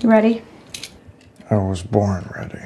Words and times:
You 0.00 0.10
ready? 0.10 0.42
I 1.50 1.56
was 1.56 1.82
born 1.82 2.28
ready. 2.34 2.58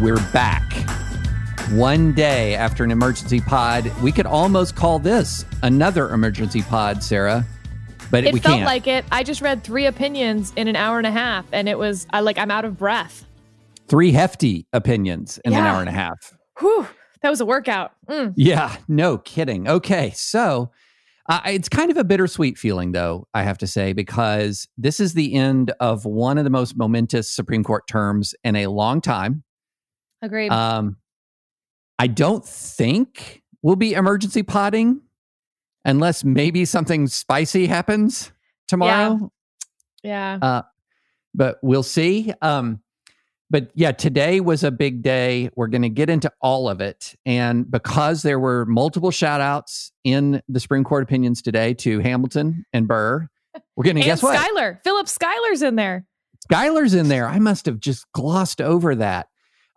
We're 0.00 0.16
back. 0.32 0.62
One 1.70 2.12
day 2.12 2.54
after 2.54 2.84
an 2.84 2.90
emergency 2.90 3.40
pod, 3.40 3.90
we 4.02 4.12
could 4.12 4.26
almost 4.26 4.76
call 4.76 4.98
this 4.98 5.44
another 5.62 6.10
emergency 6.10 6.62
pod, 6.62 7.02
Sarah. 7.02 7.46
But 8.10 8.24
It 8.24 8.32
we 8.32 8.40
felt 8.40 8.56
can't. 8.56 8.66
like 8.66 8.86
it. 8.86 9.04
I 9.10 9.22
just 9.22 9.40
read 9.40 9.64
three 9.64 9.86
opinions 9.86 10.52
in 10.56 10.68
an 10.68 10.76
hour 10.76 10.98
and 10.98 11.06
a 11.06 11.10
half, 11.10 11.46
and 11.52 11.68
it 11.68 11.78
was 11.78 12.06
I 12.10 12.20
like 12.20 12.38
I'm 12.38 12.50
out 12.50 12.64
of 12.64 12.78
breath. 12.78 13.24
Three 13.88 14.12
hefty 14.12 14.66
opinions 14.72 15.38
in 15.44 15.52
an 15.52 15.60
hour 15.60 15.80
and 15.80 15.88
a 15.88 15.92
half. 15.92 16.32
Whew, 16.60 16.86
that 17.22 17.30
was 17.30 17.40
a 17.40 17.46
workout. 17.46 17.92
Mm. 18.08 18.32
Yeah, 18.36 18.76
no 18.88 19.18
kidding. 19.18 19.68
Okay, 19.68 20.12
so 20.14 20.70
uh, 21.28 21.40
it's 21.46 21.68
kind 21.68 21.90
of 21.90 21.96
a 21.96 22.04
bittersweet 22.04 22.56
feeling, 22.58 22.92
though, 22.92 23.26
I 23.34 23.42
have 23.42 23.58
to 23.58 23.66
say, 23.66 23.92
because 23.92 24.68
this 24.78 25.00
is 25.00 25.14
the 25.14 25.34
end 25.34 25.72
of 25.80 26.04
one 26.04 26.38
of 26.38 26.44
the 26.44 26.50
most 26.50 26.76
momentous 26.76 27.30
Supreme 27.30 27.64
Court 27.64 27.86
terms 27.86 28.34
in 28.44 28.56
a 28.56 28.66
long 28.68 29.00
time. 29.00 29.42
Agreed. 30.22 30.50
Um, 30.50 30.96
I 31.98 32.06
don't 32.06 32.44
think 32.44 33.42
we'll 33.62 33.76
be 33.76 33.92
emergency 33.94 34.42
potting 34.42 35.00
unless 35.84 36.24
maybe 36.24 36.64
something 36.64 37.06
spicy 37.06 37.66
happens 37.66 38.32
tomorrow. 38.68 39.30
yeah. 40.02 40.38
Uh, 40.40 40.62
but 41.34 41.58
we'll 41.62 41.82
see. 41.82 42.32
Um, 42.42 42.80
but 43.50 43.70
yeah, 43.74 43.92
today 43.92 44.40
was 44.40 44.64
a 44.64 44.70
big 44.70 45.02
day. 45.02 45.50
We're 45.54 45.68
going 45.68 45.82
to 45.82 45.88
get 45.88 46.10
into 46.10 46.32
all 46.40 46.68
of 46.68 46.80
it. 46.80 47.14
And 47.26 47.70
because 47.70 48.22
there 48.22 48.38
were 48.38 48.64
multiple 48.66 49.10
shout 49.10 49.40
outs 49.40 49.92
in 50.02 50.42
the 50.48 50.58
Supreme 50.60 50.84
Court 50.84 51.02
opinions 51.02 51.42
today 51.42 51.74
to 51.74 52.00
Hamilton 52.00 52.64
and 52.72 52.88
Burr, 52.88 53.28
we're 53.76 53.84
going 53.84 53.96
to 53.96 54.02
guess 54.02 54.22
what? 54.22 54.38
Schuyler, 54.38 54.80
Philip 54.82 55.08
Schuyler's 55.08 55.62
in 55.62 55.76
there. 55.76 56.06
Schuyler's 56.42 56.94
in 56.94 57.08
there. 57.08 57.28
I 57.28 57.38
must 57.38 57.66
have 57.66 57.80
just 57.80 58.10
glossed 58.12 58.60
over 58.60 58.96
that. 58.96 59.28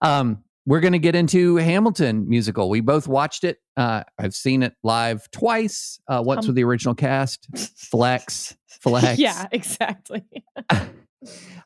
Um, 0.02 0.44
we're 0.68 0.82
going 0.82 0.94
to 0.94 1.00
get 1.00 1.16
into 1.16 1.56
Hamilton 1.56 2.28
musical. 2.28 2.70
We 2.70 2.82
both 2.82 3.08
watched 3.08 3.46
it. 3.46 3.60
Uh, 3.78 4.04
I've 4.20 4.36
seen 4.36 4.64
it 4.64 4.74
live 4.84 5.32
twice. 5.32 5.98
Uh, 6.10 6.22
once 6.24 6.46
Um, 6.46 6.50
with 6.50 6.56
the 6.58 6.66
original 6.66 6.94
cast. 6.94 7.48
Flex, 7.78 8.56
flex. 8.68 9.18
Yeah, 9.18 9.48
exactly. 9.52 10.24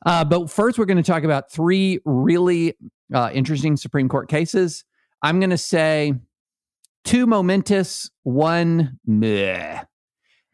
Uh, 0.03 0.25
but 0.25 0.49
first, 0.49 0.79
we're 0.79 0.85
going 0.85 0.97
to 0.97 1.03
talk 1.03 1.23
about 1.23 1.51
three 1.51 1.99
really 2.05 2.73
uh, 3.13 3.29
interesting 3.31 3.77
Supreme 3.77 4.09
Court 4.09 4.27
cases. 4.29 4.83
I'm 5.21 5.39
going 5.39 5.51
to 5.51 5.57
say 5.57 6.13
two 7.03 7.27
momentous, 7.27 8.09
one 8.23 8.97
meh. 9.05 9.83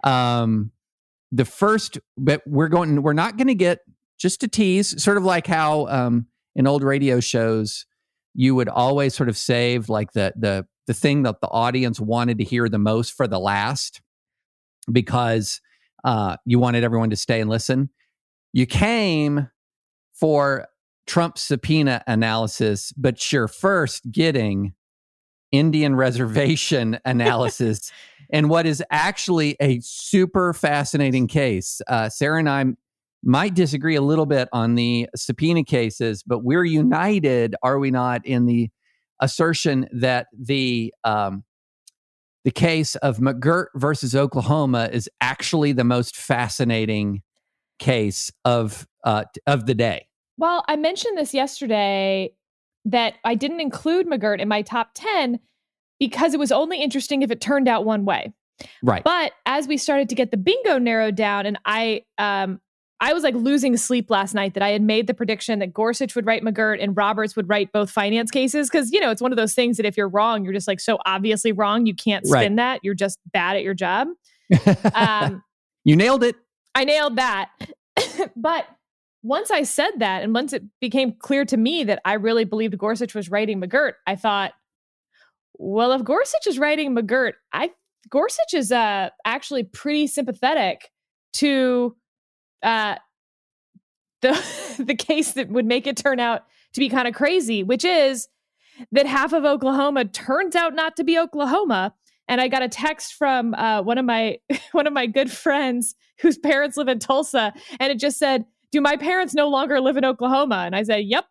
Um, 0.03 0.71
the 1.31 1.45
first, 1.45 1.99
but 2.17 2.41
we're 2.45 2.67
going, 2.67 3.01
we're 3.01 3.13
not 3.13 3.37
going 3.37 3.47
to 3.47 3.55
get 3.55 3.79
just 4.19 4.43
a 4.43 4.49
tease, 4.49 5.01
sort 5.01 5.15
of 5.15 5.23
like 5.23 5.47
how 5.47 5.87
um, 5.87 6.25
in 6.55 6.67
old 6.67 6.83
radio 6.83 7.21
shows 7.21 7.85
you 8.37 8.53
would 8.53 8.69
always 8.69 9.15
sort 9.15 9.27
of 9.27 9.35
save 9.35 9.89
like 9.89 10.13
the 10.13 10.31
the 10.37 10.65
the 10.85 10.93
thing 10.93 11.23
that 11.23 11.41
the 11.41 11.49
audience 11.49 11.99
wanted 11.99 12.37
to 12.37 12.45
hear 12.45 12.69
the 12.69 12.77
most 12.77 13.11
for 13.11 13.27
the 13.27 13.39
last 13.39 13.99
because 14.89 15.59
uh, 16.05 16.37
you 16.45 16.59
wanted 16.59 16.83
everyone 16.83 17.09
to 17.09 17.17
stay 17.17 17.41
and 17.41 17.49
listen. 17.49 17.89
You 18.53 18.65
came 18.65 19.49
for 20.13 20.67
Trump's 21.07 21.41
subpoena 21.41 22.03
analysis, 22.07 22.93
but 22.93 23.31
you're 23.33 23.49
first 23.49 24.09
getting 24.09 24.73
Indian 25.51 25.95
reservation 25.95 26.99
analysis 27.05 27.91
and 28.29 28.49
what 28.49 28.65
is 28.65 28.83
actually 28.91 29.57
a 29.59 29.79
super 29.81 30.53
fascinating 30.53 31.27
case. 31.27 31.81
Uh, 31.87 32.07
Sarah 32.07 32.39
and 32.39 32.49
I 32.49 32.65
might 33.27 33.53
disagree 33.53 33.95
a 33.95 34.01
little 34.01 34.25
bit 34.25 34.47
on 34.53 34.75
the 34.75 35.07
subpoena 35.15 35.63
cases, 35.63 36.23
but 36.23 36.43
we're 36.43 36.63
united, 36.63 37.55
are 37.61 37.77
we 37.77 37.91
not, 37.91 38.25
in 38.25 38.45
the 38.45 38.69
assertion 39.19 39.87
that 39.91 40.27
the 40.37 40.93
um, 41.03 41.43
the 42.45 42.51
case 42.51 42.95
of 42.95 43.17
McGirt 43.17 43.65
versus 43.75 44.15
Oklahoma 44.15 44.89
is 44.91 45.09
actually 45.19 45.73
the 45.73 45.83
most 45.83 46.15
fascinating 46.15 47.21
case 47.79 48.31
of 48.45 48.87
uh, 49.03 49.25
of 49.45 49.65
the 49.65 49.75
day. 49.75 50.07
Well, 50.37 50.63
I 50.69 50.77
mentioned 50.77 51.17
this 51.17 51.33
yesterday 51.33 52.31
that 52.85 53.15
I 53.25 53.35
didn't 53.35 53.59
include 53.59 54.07
McGirt 54.07 54.39
in 54.39 54.47
my 54.47 54.61
top 54.61 54.91
10 54.95 55.39
because 55.99 56.33
it 56.33 56.39
was 56.39 56.53
only 56.53 56.81
interesting 56.81 57.21
if 57.23 57.31
it 57.31 57.41
turned 57.41 57.67
out 57.67 57.83
one 57.83 58.05
way. 58.05 58.31
Right. 58.81 59.03
But 59.03 59.33
as 59.45 59.67
we 59.67 59.77
started 59.77 60.07
to 60.09 60.15
get 60.15 60.31
the 60.31 60.37
bingo 60.37 60.77
narrowed 60.77 61.15
down, 61.15 61.45
and 61.45 61.59
I 61.65 62.03
um 62.17 62.61
I 62.99 63.13
was 63.13 63.23
like 63.23 63.35
losing 63.35 63.77
sleep 63.77 64.09
last 64.09 64.33
night 64.33 64.55
that 64.55 64.63
I 64.63 64.69
had 64.69 64.81
made 64.81 65.05
the 65.07 65.13
prediction 65.13 65.59
that 65.59 65.71
Gorsuch 65.73 66.15
would 66.15 66.25
write 66.25 66.43
McGirt 66.43 66.81
and 66.81 66.97
Roberts 66.97 67.35
would 67.35 67.47
write 67.47 67.71
both 67.71 67.91
finance 67.91 68.31
cases. 68.31 68.69
Cause 68.69 68.91
you 68.91 68.99
know, 68.99 69.11
it's 69.11 69.21
one 69.21 69.31
of 69.31 69.35
those 69.37 69.53
things 69.53 69.77
that 69.77 69.85
if 69.85 69.95
you're 69.95 70.09
wrong, 70.09 70.43
you're 70.43 70.53
just 70.53 70.67
like 70.67 70.79
so 70.79 70.97
obviously 71.05 71.51
wrong. 71.51 71.85
You 71.85 71.93
can't 71.93 72.25
spin 72.25 72.39
Right. 72.39 72.55
that. 72.55 72.79
You're 72.83 72.95
just 72.95 73.19
bad 73.31 73.55
at 73.55 73.63
your 73.63 73.73
job. 73.75 74.07
Um, 74.95 75.43
you 75.83 75.95
nailed 75.95 76.23
it. 76.23 76.35
I 76.75 76.83
nailed 76.85 77.17
that. 77.17 77.49
but 78.35 78.67
once 79.23 79.51
I 79.51 79.63
said 79.63 79.91
that, 79.99 80.23
and 80.23 80.33
once 80.33 80.53
it 80.53 80.63
became 80.81 81.13
clear 81.13 81.45
to 81.45 81.57
me 81.57 81.83
that 81.83 82.01
I 82.03 82.13
really 82.13 82.45
believed 82.45 82.77
Gorsuch 82.77 83.13
was 83.13 83.29
writing 83.29 83.61
McGirt, 83.61 83.93
I 84.05 84.15
thought, 84.15 84.53
well, 85.55 85.91
if 85.93 86.03
Gorsuch 86.03 86.47
is 86.47 86.59
writing 86.59 86.95
McGirt, 86.95 87.33
I 87.53 87.71
Gorsuch 88.09 88.53
is 88.53 88.71
uh, 88.71 89.09
actually 89.25 89.63
pretty 89.63 90.07
sympathetic 90.07 90.89
to 91.33 91.95
uh, 92.63 92.95
the 94.21 94.75
the 94.79 94.95
case 94.95 95.33
that 95.33 95.49
would 95.49 95.65
make 95.65 95.87
it 95.87 95.97
turn 95.97 96.19
out 96.19 96.45
to 96.73 96.79
be 96.79 96.89
kind 96.89 97.07
of 97.07 97.13
crazy, 97.13 97.63
which 97.63 97.85
is 97.85 98.27
that 98.91 99.05
half 99.05 99.33
of 99.33 99.45
Oklahoma 99.45 100.05
turns 100.05 100.55
out 100.55 100.75
not 100.75 100.95
to 100.97 101.03
be 101.03 101.17
Oklahoma. 101.17 101.93
And 102.27 102.41
I 102.41 102.47
got 102.47 102.61
a 102.61 102.67
text 102.67 103.13
from 103.13 103.53
uh, 103.55 103.81
one 103.81 103.97
of 103.97 104.05
my 104.05 104.37
one 104.71 104.87
of 104.87 104.93
my 104.93 105.07
good 105.07 105.31
friends 105.31 105.95
whose 106.21 106.37
parents 106.37 106.77
live 106.77 106.87
in 106.87 106.99
Tulsa, 106.99 107.53
and 107.79 107.91
it 107.91 107.99
just 107.99 108.17
said, 108.17 108.45
"Do 108.71 108.81
my 108.81 108.97
parents 108.97 109.33
no 109.33 109.47
longer 109.47 109.79
live 109.79 109.97
in 109.97 110.05
Oklahoma?" 110.05 110.63
And 110.65 110.75
I 110.75 110.83
said, 110.83 111.05
"Yep." 111.05 111.25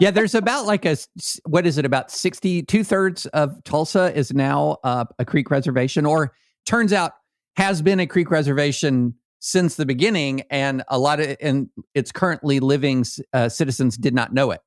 yeah, 0.00 0.10
there's 0.10 0.34
about 0.34 0.66
like 0.66 0.84
a 0.84 0.96
what 1.44 1.66
is 1.66 1.78
it 1.78 1.84
about 1.84 2.10
sixty 2.10 2.62
two 2.62 2.82
thirds 2.82 3.26
of 3.26 3.62
Tulsa 3.64 4.12
is 4.16 4.32
now 4.32 4.78
uh, 4.82 5.04
a 5.20 5.24
Creek 5.24 5.50
reservation, 5.50 6.04
or 6.04 6.32
turns 6.66 6.92
out 6.92 7.12
has 7.56 7.80
been 7.80 8.00
a 8.00 8.06
Creek 8.06 8.30
reservation 8.30 9.14
since 9.44 9.74
the 9.74 9.84
beginning, 9.84 10.42
and 10.50 10.84
a 10.86 11.00
lot 11.00 11.18
of 11.18 11.36
and 11.40 11.68
its 11.94 12.12
currently 12.12 12.60
living 12.60 13.04
uh, 13.32 13.48
citizens 13.48 13.96
did 13.96 14.14
not 14.14 14.32
know 14.32 14.52
it. 14.52 14.60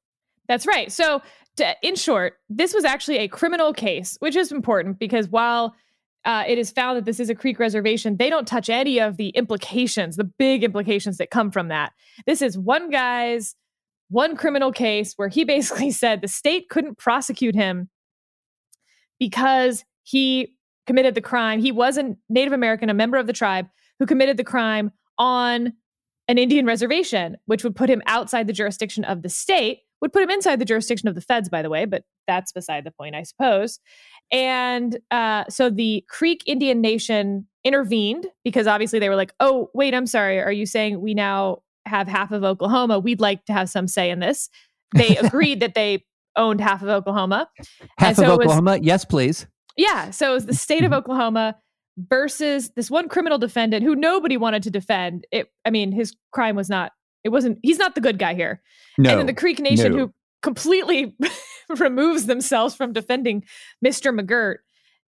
That's 0.49 0.67
right. 0.67 0.91
So, 0.91 1.21
to, 1.55 1.75
in 1.81 1.95
short, 1.95 2.33
this 2.49 2.73
was 2.73 2.83
actually 2.83 3.19
a 3.19 3.29
criminal 3.29 3.71
case, 3.71 4.17
which 4.19 4.35
is 4.35 4.51
important 4.51 4.99
because 4.99 5.29
while 5.29 5.73
uh, 6.25 6.43
it 6.45 6.57
is 6.57 6.71
found 6.71 6.97
that 6.97 7.05
this 7.05 7.21
is 7.21 7.29
a 7.29 7.35
Creek 7.35 7.57
reservation, 7.57 8.17
they 8.17 8.29
don't 8.29 8.47
touch 8.47 8.69
any 8.69 8.99
of 8.99 9.15
the 9.15 9.29
implications, 9.29 10.17
the 10.17 10.25
big 10.25 10.61
implications 10.61 11.17
that 11.17 11.31
come 11.31 11.51
from 11.51 11.69
that. 11.69 11.93
This 12.25 12.41
is 12.41 12.57
one 12.57 12.89
guy's 12.89 13.55
one 14.09 14.35
criminal 14.35 14.73
case 14.73 15.13
where 15.15 15.29
he 15.29 15.43
basically 15.45 15.91
said 15.91 16.19
the 16.19 16.27
state 16.27 16.67
couldn't 16.69 16.97
prosecute 16.97 17.55
him 17.55 17.89
because 19.19 19.85
he 20.03 20.57
committed 20.85 21.15
the 21.15 21.21
crime. 21.21 21.61
He 21.61 21.71
was 21.71 21.97
a 21.97 22.13
Native 22.27 22.51
American, 22.51 22.89
a 22.89 22.93
member 22.93 23.17
of 23.17 23.25
the 23.25 23.33
tribe 23.33 23.67
who 23.99 24.05
committed 24.05 24.37
the 24.37 24.43
crime 24.43 24.91
on 25.17 25.73
an 26.27 26.37
Indian 26.37 26.65
reservation, 26.65 27.37
which 27.45 27.63
would 27.63 27.75
put 27.75 27.89
him 27.89 28.01
outside 28.07 28.47
the 28.47 28.53
jurisdiction 28.53 29.03
of 29.03 29.21
the 29.21 29.29
state, 29.29 29.79
would 30.01 30.11
put 30.11 30.23
him 30.23 30.29
inside 30.29 30.59
the 30.59 30.65
jurisdiction 30.65 31.07
of 31.07 31.15
the 31.15 31.21
feds, 31.21 31.49
by 31.49 31.61
the 31.61 31.69
way, 31.69 31.85
but 31.85 32.03
that's 32.27 32.51
beside 32.51 32.83
the 32.83 32.91
point, 32.91 33.15
I 33.15 33.23
suppose. 33.23 33.79
And 34.31 34.97
uh, 35.11 35.45
so 35.49 35.69
the 35.69 36.03
Creek 36.09 36.43
Indian 36.45 36.81
Nation 36.81 37.47
intervened 37.63 38.27
because 38.43 38.67
obviously 38.67 38.99
they 38.99 39.09
were 39.09 39.15
like, 39.15 39.33
oh, 39.39 39.69
wait, 39.73 39.93
I'm 39.93 40.07
sorry. 40.07 40.39
Are 40.39 40.51
you 40.51 40.65
saying 40.65 40.99
we 41.01 41.13
now 41.13 41.59
have 41.85 42.07
half 42.07 42.31
of 42.31 42.43
Oklahoma? 42.43 42.99
We'd 42.99 43.21
like 43.21 43.45
to 43.45 43.53
have 43.53 43.69
some 43.69 43.87
say 43.87 44.09
in 44.09 44.19
this. 44.19 44.49
They 44.95 45.17
agreed 45.23 45.59
that 45.61 45.75
they 45.75 46.05
owned 46.35 46.61
half 46.61 46.81
of 46.81 46.89
Oklahoma. 46.89 47.47
Half 47.97 48.17
of 48.17 48.25
Oklahoma? 48.25 48.71
Was, 48.71 48.81
yes, 48.81 49.05
please. 49.05 49.47
Yeah. 49.77 50.11
So 50.11 50.31
it 50.31 50.33
was 50.33 50.45
the 50.45 50.53
state 50.53 50.83
of 50.83 50.93
Oklahoma 50.93 51.55
versus 51.97 52.71
this 52.75 52.91
one 52.91 53.07
criminal 53.09 53.37
defendant 53.37 53.83
who 53.83 53.95
nobody 53.95 54.37
wanted 54.37 54.63
to 54.63 54.69
defend. 54.69 55.25
It, 55.31 55.47
I 55.65 55.69
mean, 55.69 55.91
his 55.91 56.15
crime 56.31 56.55
was 56.55 56.69
not, 56.69 56.91
it 57.23 57.29
wasn't, 57.29 57.59
he's 57.63 57.79
not 57.79 57.95
the 57.95 58.01
good 58.01 58.19
guy 58.19 58.33
here. 58.33 58.61
No, 58.97 59.11
and 59.11 59.19
then 59.19 59.25
the 59.27 59.33
Creek 59.33 59.59
Nation 59.59 59.93
no. 59.93 59.97
who 59.97 60.13
completely 60.41 61.15
removes 61.77 62.25
themselves 62.25 62.75
from 62.75 62.93
defending 62.93 63.43
Mr. 63.85 64.17
McGirt 64.17 64.57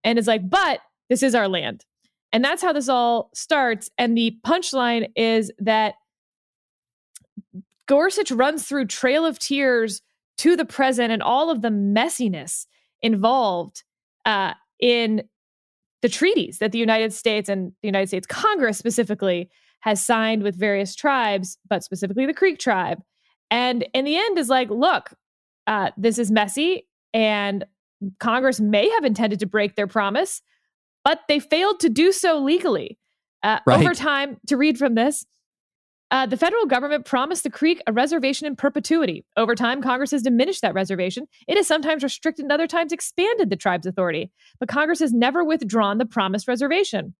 and 0.05 0.19
is 0.19 0.27
like, 0.27 0.49
but 0.49 0.81
this 1.11 1.23
is 1.23 1.35
our 1.35 1.49
land. 1.49 1.85
And 2.33 2.45
that's 2.45 2.63
how 2.63 2.73
this 2.73 2.89
all 2.89 3.31
starts. 3.35 3.91
And 3.99 4.17
the 4.17 4.37
punchline 4.45 5.11
is 5.17 5.53
that 5.59 5.95
Gorsuch 7.87 8.31
runs 8.31 8.67
through 8.67 8.87
Trail 8.87 9.25
of 9.25 9.39
Tears 9.39 10.03
to 10.39 10.57
the 10.57 10.65
present 10.65 11.13
and 11.13 11.23
all 11.23 11.51
of 11.51 11.63
the 11.63 11.69
messiness 11.69 12.67
involved 13.01 13.85
uh, 14.25 14.55
in 14.81 15.23
the 16.03 16.09
treaties 16.09 16.59
that 16.59 16.73
the 16.73 16.79
United 16.79 17.13
States 17.13 17.49
and 17.49 17.73
the 17.83 17.89
United 17.89 18.09
States 18.09 18.27
Congress 18.27 18.79
specifically 18.79 19.51
has 19.81 20.05
signed 20.05 20.43
with 20.43 20.57
various 20.57 20.95
tribes, 20.95 21.59
but 21.69 21.83
specifically 21.85 22.27
the 22.27 22.35
Creek 22.35 22.59
tribe. 22.59 23.03
And 23.51 23.87
in 23.95 24.05
the 24.05 24.17
end, 24.17 24.39
is 24.39 24.49
like, 24.49 24.71
look, 24.71 25.11
uh, 25.67 25.91
this 25.97 26.19
is 26.19 26.31
messy, 26.31 26.87
and 27.15 27.65
Congress 28.19 28.61
may 28.61 28.89
have 28.91 29.05
intended 29.05 29.41
to 29.41 29.47
break 29.47 29.77
their 29.77 29.87
promise, 29.87 30.43
but 31.05 31.21
they 31.29 31.39
failed 31.39 31.81
to 31.81 31.89
do 31.89 32.13
so 32.13 32.39
legally. 32.39 32.99
Uh, 33.43 33.61
right. 33.67 33.81
Over 33.81 33.95
time, 33.95 34.39
to 34.49 34.57
read 34.57 34.77
from 34.77 34.95
this, 34.97 35.25
uh, 36.11 36.27
the 36.27 36.37
federal 36.37 36.67
government 36.67 37.05
promised 37.05 37.43
the 37.43 37.51
Creek 37.51 37.83
a 37.87 37.93
reservation 37.93 38.47
in 38.47 38.55
perpetuity. 38.55 39.25
Over 39.37 39.55
time, 39.55 39.83
Congress 39.83 40.13
has 40.13 40.23
diminished 40.23 40.63
that 40.63 40.75
reservation. 40.75 41.27
It 41.49 41.57
has 41.57 41.67
sometimes 41.67 42.05
restricted 42.05 42.45
and 42.45 42.53
other 42.53 42.69
times 42.69 42.93
expanded 42.93 43.51
the 43.51 43.57
tribe's 43.57 43.87
authority, 43.87 44.31
but 44.61 44.69
Congress 44.69 45.01
has 45.01 45.13
never 45.13 45.43
withdrawn 45.43 45.99
the 45.99 46.07
promised 46.07 46.47
reservation. 46.47 47.15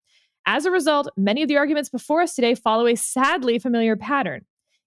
As 0.47 0.65
a 0.65 0.71
result, 0.71 1.09
many 1.17 1.43
of 1.43 1.49
the 1.49 1.57
arguments 1.57 1.89
before 1.89 2.23
us 2.23 2.37
today 2.37 2.55
follow 2.55 2.87
a 2.87 2.95
sadly 2.95 3.59
familiar 3.59 3.97
pattern. 3.97 4.45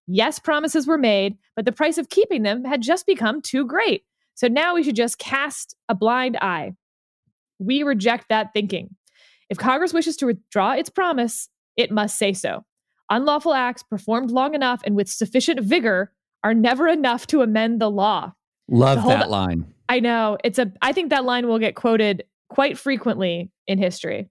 Yes, 0.08 0.40
promises 0.40 0.88
were 0.88 0.98
made, 0.98 1.38
but 1.56 1.66
the 1.66 1.74
price 1.74 1.98
of 1.98 2.10
keeping 2.10 2.44
them 2.44 2.64
had 2.64 2.82
just 2.82 3.06
become 3.06 3.42
too 3.42 3.68
great. 3.68 4.04
So 4.36 4.48
now 4.48 4.74
we 4.74 4.84
should 4.84 4.96
just 4.96 5.20
cast 5.20 5.76
a 5.90 5.94
blind 5.94 6.38
eye. 6.38 6.74
We 7.60 7.84
reject 7.84 8.30
that 8.30 8.54
thinking. 8.54 8.96
If 9.50 9.58
Congress 9.58 9.94
wishes 9.94 10.16
to 10.18 10.28
withdraw 10.28 10.72
its 10.72 10.90
promise, 10.90 11.50
it 11.76 11.92
must 11.92 12.18
say 12.18 12.32
so. 12.32 12.64
Unlawful 13.10 13.54
acts 13.54 13.84
performed 13.84 14.32
long 14.32 14.54
enough 14.54 14.82
and 14.84 14.96
with 14.96 15.10
sufficient 15.10 15.62
vigor 15.62 16.12
are 16.44 16.54
never 16.54 16.88
enough 16.88 17.28
to 17.28 17.42
amend 17.42 17.82
the 17.82 17.90
law. 17.90 18.34
Love 18.70 19.04
that 19.06 19.30
line. 19.30 19.74
I 19.90 20.00
know. 20.00 20.38
It's 20.44 20.60
a 20.60 20.72
I 20.82 20.94
think 20.94 21.10
that 21.10 21.26
line 21.26 21.48
will 21.48 21.60
get 21.60 21.76
quoted 21.76 22.24
quite 22.50 22.78
frequently 22.78 23.52
in 23.68 23.80
history. 23.80 24.30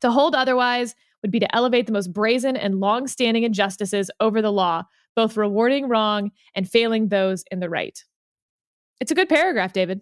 To 0.00 0.10
hold 0.10 0.34
otherwise 0.34 0.94
would 1.22 1.30
be 1.30 1.40
to 1.40 1.54
elevate 1.54 1.86
the 1.86 1.92
most 1.92 2.12
brazen 2.12 2.56
and 2.56 2.80
long-standing 2.80 3.42
injustices 3.42 4.10
over 4.20 4.40
the 4.40 4.52
law, 4.52 4.84
both 5.16 5.36
rewarding 5.36 5.88
wrong 5.88 6.30
and 6.54 6.70
failing 6.70 7.08
those 7.08 7.44
in 7.50 7.60
the 7.60 7.68
right. 7.68 8.02
It's 9.00 9.10
a 9.10 9.14
good 9.14 9.28
paragraph, 9.28 9.72
David. 9.72 10.00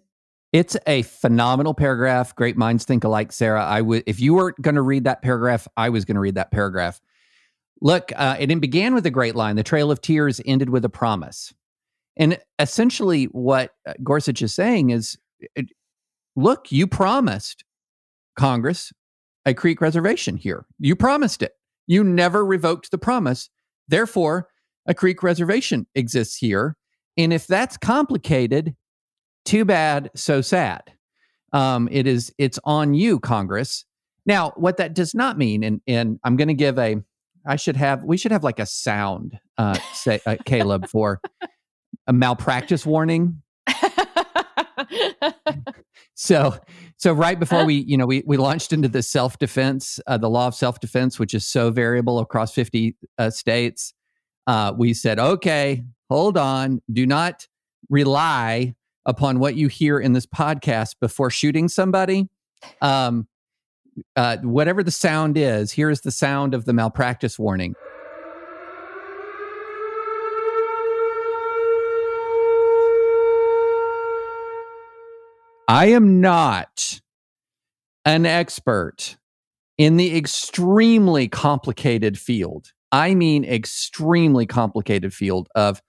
It's 0.51 0.75
a 0.87 1.03
phenomenal 1.03 1.73
paragraph. 1.73 2.35
Great 2.35 2.57
minds 2.57 2.83
think 2.83 3.03
alike, 3.03 3.31
Sarah. 3.31 3.63
I 3.63 3.81
would 3.81 4.03
if 4.07 4.19
you 4.19 4.33
weren't 4.33 4.61
going 4.61 4.75
to 4.75 4.81
read 4.81 5.05
that 5.05 5.21
paragraph, 5.21 5.67
I 5.77 5.89
was 5.89 6.05
going 6.05 6.15
to 6.15 6.21
read 6.21 6.35
that 6.35 6.51
paragraph. 6.51 6.99
Look, 7.81 8.11
uh, 8.15 8.35
it 8.39 8.59
began 8.59 8.93
with 8.93 9.05
a 9.05 9.11
great 9.11 9.35
line. 9.35 9.55
The 9.55 9.63
Trail 9.63 9.91
of 9.91 10.01
Tears 10.01 10.41
ended 10.45 10.69
with 10.69 10.83
a 10.83 10.89
promise. 10.89 11.53
And 12.17 12.37
essentially, 12.59 13.25
what 13.25 13.71
uh, 13.87 13.93
Gorsuch 14.03 14.41
is 14.41 14.53
saying 14.53 14.89
is 14.89 15.17
it, 15.55 15.69
look, 16.35 16.71
you 16.71 16.87
promised 16.87 17.63
Congress 18.37 18.91
a 19.45 19.53
Creek 19.53 19.81
reservation 19.81 20.35
here. 20.35 20.65
You 20.79 20.95
promised 20.95 21.41
it. 21.41 21.53
You 21.87 22.03
never 22.03 22.45
revoked 22.45 22.91
the 22.91 22.97
promise. 22.97 23.49
Therefore, 23.87 24.47
a 24.85 24.93
Creek 24.93 25.23
reservation 25.23 25.87
exists 25.95 26.35
here. 26.35 26.75
And 27.17 27.33
if 27.33 27.47
that's 27.47 27.77
complicated, 27.77 28.75
too 29.45 29.65
bad, 29.65 30.11
so 30.15 30.41
sad. 30.41 30.83
Um, 31.53 31.89
it 31.91 32.05
is 32.05 32.33
it's 32.37 32.59
on 32.63 32.93
you, 32.93 33.19
Congress. 33.19 33.85
Now, 34.25 34.51
what 34.55 34.77
that 34.77 34.93
does 34.93 35.15
not 35.15 35.37
mean, 35.37 35.63
and 35.63 35.81
and 35.87 36.19
I'm 36.23 36.35
going 36.37 36.49
to 36.49 36.53
give 36.53 36.77
a, 36.77 36.97
I 37.45 37.55
should 37.55 37.75
have 37.75 38.03
we 38.03 38.17
should 38.17 38.31
have 38.31 38.43
like 38.43 38.59
a 38.59 38.65
sound, 38.65 39.39
uh, 39.57 39.77
say 39.93 40.19
uh, 40.25 40.37
Caleb 40.45 40.87
for 40.87 41.21
a 42.07 42.13
malpractice 42.13 42.85
warning. 42.85 43.41
so 46.15 46.53
so 46.97 47.13
right 47.13 47.39
before 47.39 47.65
we 47.65 47.75
you 47.75 47.97
know 47.97 48.05
we 48.05 48.23
we 48.25 48.35
launched 48.35 48.73
into 48.73 48.87
the 48.87 49.01
self 49.01 49.37
defense 49.39 49.99
uh, 50.07 50.17
the 50.17 50.29
law 50.29 50.47
of 50.47 50.55
self 50.55 50.79
defense 50.79 51.17
which 51.17 51.33
is 51.33 51.47
so 51.47 51.71
variable 51.71 52.19
across 52.19 52.53
50 52.53 52.95
uh, 53.17 53.29
states 53.29 53.93
uh, 54.47 54.73
we 54.77 54.93
said 54.93 55.17
okay 55.19 55.83
hold 56.09 56.37
on 56.37 56.81
do 56.91 57.05
not 57.05 57.47
rely 57.89 58.75
upon 59.05 59.39
what 59.39 59.55
you 59.55 59.69
hear 59.69 59.97
in 59.99 60.11
this 60.13 60.25
podcast 60.25 60.95
before 60.99 61.29
shooting 61.29 61.69
somebody 61.69 62.27
um, 62.81 63.27
uh, 64.15 64.37
whatever 64.37 64.83
the 64.83 64.91
sound 64.91 65.37
is 65.37 65.71
here 65.71 65.89
is 65.89 66.01
the 66.01 66.11
sound 66.11 66.53
of 66.53 66.65
the 66.65 66.73
malpractice 66.73 67.37
warning 67.37 67.75
I 75.69 75.85
am 75.89 76.19
not 76.19 76.99
an 78.03 78.25
expert 78.25 79.17
in 79.77 79.97
the 79.97 80.17
extremely 80.17 81.27
complicated 81.27 82.17
field. 82.17 82.71
I 82.91 83.13
mean, 83.13 83.45
extremely 83.45 84.47
complicated 84.47 85.13
field 85.13 85.47
of 85.53 85.79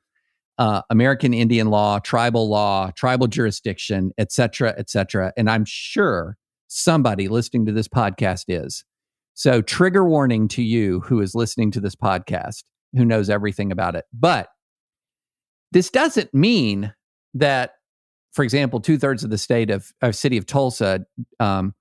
uh, 0.58 0.82
American 0.90 1.32
Indian 1.32 1.68
law, 1.68 1.98
tribal 1.98 2.50
law, 2.50 2.90
tribal 2.90 3.26
jurisdiction, 3.26 4.12
et 4.18 4.30
cetera, 4.30 4.74
et 4.76 4.90
cetera. 4.90 5.32
And 5.38 5.48
I'm 5.48 5.64
sure 5.64 6.36
somebody 6.72 7.28
listening 7.28 7.66
to 7.66 7.72
this 7.72 7.88
podcast 7.88 8.44
is. 8.48 8.84
So, 9.34 9.60
trigger 9.62 10.04
warning 10.04 10.48
to 10.48 10.62
you 10.62 11.00
who 11.00 11.20
is 11.20 11.34
listening 11.34 11.70
to 11.72 11.80
this 11.80 11.96
podcast, 11.96 12.64
who 12.94 13.04
knows 13.04 13.30
everything 13.30 13.72
about 13.72 13.94
it. 13.94 14.04
But 14.12 14.48
this 15.72 15.90
doesn't 15.90 16.34
mean 16.34 16.94
that 17.34 17.72
for 18.32 18.44
example, 18.44 18.80
two 18.80 18.98
thirds 18.98 19.24
of 19.24 19.30
the 19.30 19.38
state 19.38 19.70
of, 19.70 19.90
of 20.02 20.14
city 20.14 20.36
of 20.36 20.46
Tulsa 20.46 21.00
um, 21.40 21.74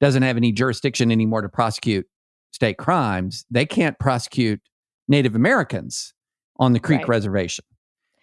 doesn't 0.00 0.22
have 0.22 0.36
any 0.36 0.52
jurisdiction 0.52 1.10
anymore 1.10 1.42
to 1.42 1.48
prosecute 1.48 2.06
state 2.52 2.78
crimes. 2.78 3.44
They 3.50 3.66
can't 3.66 3.98
prosecute 3.98 4.60
Native 5.08 5.34
Americans 5.34 6.14
on 6.58 6.72
the 6.72 6.80
Creek 6.80 7.00
right. 7.00 7.08
Reservation. 7.08 7.64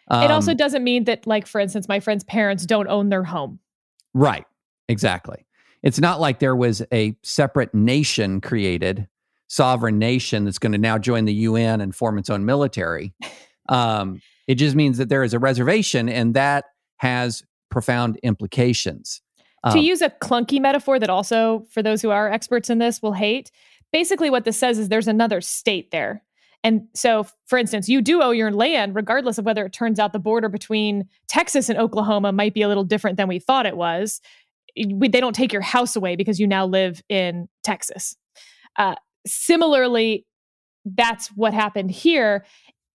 Um, 0.09 0.23
it 0.23 0.31
also 0.31 0.53
doesn't 0.53 0.83
mean 0.83 1.05
that, 1.05 1.27
like, 1.27 1.47
for 1.47 1.59
instance, 1.59 1.87
my 1.87 1.99
friend's 1.99 2.23
parents 2.23 2.65
don't 2.65 2.87
own 2.87 3.09
their 3.09 3.23
home. 3.23 3.59
Right. 4.13 4.45
Exactly. 4.89 5.45
It's 5.83 5.99
not 5.99 6.19
like 6.19 6.39
there 6.39 6.55
was 6.55 6.81
a 6.91 7.15
separate 7.23 7.73
nation 7.73 8.41
created, 8.41 9.07
sovereign 9.47 9.99
nation 9.99 10.45
that's 10.45 10.59
going 10.59 10.71
to 10.71 10.77
now 10.77 10.97
join 10.97 11.25
the 11.25 11.33
UN 11.33 11.81
and 11.81 11.93
form 11.93 12.17
its 12.17 12.29
own 12.29 12.45
military. 12.45 13.13
Um, 13.69 14.21
it 14.47 14.55
just 14.55 14.75
means 14.75 14.97
that 14.97 15.09
there 15.09 15.23
is 15.23 15.33
a 15.33 15.39
reservation, 15.39 16.09
and 16.09 16.33
that 16.33 16.65
has 16.97 17.43
profound 17.69 18.17
implications. 18.23 19.21
Um, 19.63 19.73
to 19.73 19.79
use 19.79 20.01
a 20.01 20.09
clunky 20.09 20.59
metaphor 20.59 20.99
that 20.99 21.09
also, 21.09 21.65
for 21.69 21.81
those 21.81 22.01
who 22.01 22.09
are 22.09 22.29
experts 22.29 22.69
in 22.69 22.79
this, 22.79 23.01
will 23.01 23.13
hate, 23.13 23.51
basically 23.91 24.29
what 24.29 24.43
this 24.43 24.57
says 24.57 24.77
is 24.77 24.89
there's 24.89 25.07
another 25.07 25.39
state 25.39 25.91
there. 25.91 26.23
And 26.65 26.87
so, 26.93 27.27
for 27.45 27.57
instance, 27.57 27.89
you 27.89 28.01
do 28.01 28.21
owe 28.21 28.31
your 28.31 28.51
land, 28.51 28.95
regardless 28.95 29.37
of 29.37 29.45
whether 29.45 29.65
it 29.65 29.73
turns 29.73 29.99
out 29.99 30.13
the 30.13 30.19
border 30.19 30.47
between 30.47 31.09
Texas 31.27 31.67
and 31.67 31.77
Oklahoma 31.77 32.31
might 32.31 32.53
be 32.53 32.61
a 32.61 32.69
little 32.69 32.85
different 32.85 33.17
than 33.17 33.27
we 33.27 33.37
thought 33.37 33.65
it 33.65 33.75
was. 33.75 34.21
We, 34.75 35.07
they 35.07 35.19
don't 35.19 35.35
take 35.35 35.53
your 35.53 35.61
house 35.61 35.95
away 35.95 36.15
because 36.15 36.39
you 36.39 36.47
now 36.47 36.65
live 36.65 37.01
in 37.09 37.47
Texas. 37.63 38.15
Uh, 38.77 38.95
similarly, 39.25 40.25
that's 40.85 41.27
what 41.29 41.53
happened 41.53 41.91
here. 41.91 42.45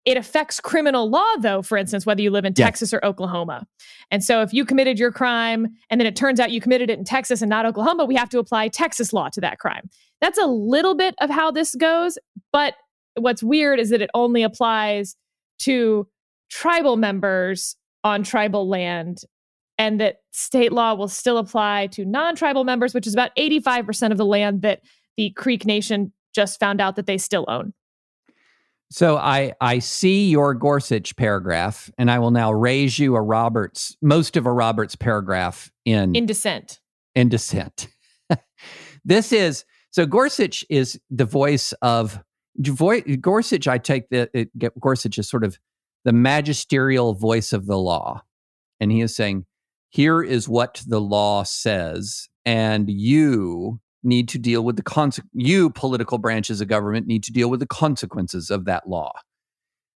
It 0.04 0.16
affects 0.16 0.58
criminal 0.60 1.10
law, 1.10 1.36
though, 1.40 1.60
for 1.62 1.76
instance, 1.76 2.06
whether 2.06 2.22
you 2.22 2.30
live 2.30 2.44
in 2.44 2.54
Yeah. 2.56 2.64
Texas 2.64 2.94
or 2.94 3.04
Oklahoma. 3.04 3.66
And 4.10 4.24
so 4.24 4.40
if 4.42 4.52
you 4.54 4.64
committed 4.64 4.98
your 4.98 5.12
crime 5.12 5.68
and 5.90 6.00
then 6.00 6.06
it 6.06 6.16
turns 6.16 6.40
out 6.40 6.50
you 6.50 6.60
committed 6.60 6.88
it 6.88 6.98
in 6.98 7.04
Texas 7.04 7.42
and 7.42 7.50
not 7.50 7.66
Oklahoma, 7.66 8.04
we 8.06 8.14
have 8.14 8.30
to 8.30 8.38
apply 8.38 8.68
Texas 8.68 9.12
law 9.12 9.28
to 9.28 9.40
that 9.40 9.58
crime. 9.58 9.90
That's 10.20 10.38
a 10.38 10.46
little 10.46 10.94
bit 10.94 11.14
of 11.20 11.28
how 11.30 11.50
this 11.50 11.74
goes. 11.74 12.18
But 12.52 12.74
what's 13.16 13.42
weird 13.42 13.78
is 13.80 13.90
that 13.90 14.00
it 14.00 14.10
only 14.14 14.42
applies 14.42 15.14
to 15.60 16.06
tribal 16.50 16.96
members 16.96 17.76
on 18.02 18.22
tribal 18.22 18.66
land 18.68 19.22
and 19.78 20.00
that 20.00 20.16
state 20.32 20.72
law 20.72 20.94
will 20.94 21.08
still 21.08 21.38
apply 21.38 21.86
to 21.88 22.04
non 22.04 22.34
tribal 22.34 22.64
members, 22.64 22.92
which 22.94 23.06
is 23.06 23.14
about 23.14 23.34
85% 23.36 24.10
of 24.10 24.18
the 24.18 24.26
land 24.26 24.62
that 24.62 24.82
the 25.16 25.30
Creek 25.30 25.64
Nation 25.64 26.12
just 26.34 26.60
found 26.60 26.80
out 26.80 26.96
that 26.96 27.06
they 27.06 27.18
still 27.18 27.44
own. 27.48 27.72
So 28.90 29.16
I 29.16 29.52
I 29.60 29.80
see 29.80 30.28
your 30.28 30.54
Gorsuch 30.54 31.14
paragraph, 31.16 31.90
and 31.98 32.10
I 32.10 32.18
will 32.18 32.30
now 32.30 32.52
raise 32.52 32.98
you 32.98 33.16
a 33.16 33.20
Roberts, 33.20 33.96
most 34.00 34.36
of 34.36 34.46
a 34.46 34.52
Roberts 34.52 34.96
paragraph 34.96 35.70
in 35.84 36.14
In 36.16 36.26
dissent. 36.26 36.80
in 37.14 37.28
dissent. 37.28 37.88
this 39.04 39.32
is 39.32 39.64
so 39.90 40.06
Gorsuch 40.06 40.64
is 40.70 40.98
the 41.10 41.26
voice 41.26 41.72
of 41.82 42.18
Gorsuch. 42.62 43.68
I 43.68 43.78
take 43.78 44.08
the 44.08 44.30
it, 44.32 44.80
Gorsuch 44.80 45.18
is 45.18 45.28
sort 45.28 45.44
of 45.44 45.58
the 46.04 46.12
magisterial 46.12 47.12
voice 47.14 47.52
of 47.52 47.66
the 47.66 47.76
law, 47.78 48.22
and 48.80 48.90
he 48.90 49.02
is 49.02 49.14
saying, 49.14 49.44
"Here 49.88 50.22
is 50.22 50.48
what 50.48 50.82
the 50.86 51.00
law 51.00 51.42
says, 51.42 52.28
and 52.44 52.88
you." 52.88 53.80
Need 54.04 54.28
to 54.28 54.38
deal 54.38 54.62
with 54.62 54.76
the 54.76 54.84
conse- 54.84 55.26
you 55.34 55.70
political 55.70 56.18
branches 56.18 56.60
of 56.60 56.68
government 56.68 57.08
need 57.08 57.24
to 57.24 57.32
deal 57.32 57.50
with 57.50 57.58
the 57.58 57.66
consequences 57.66 58.48
of 58.48 58.64
that 58.64 58.88
law. 58.88 59.10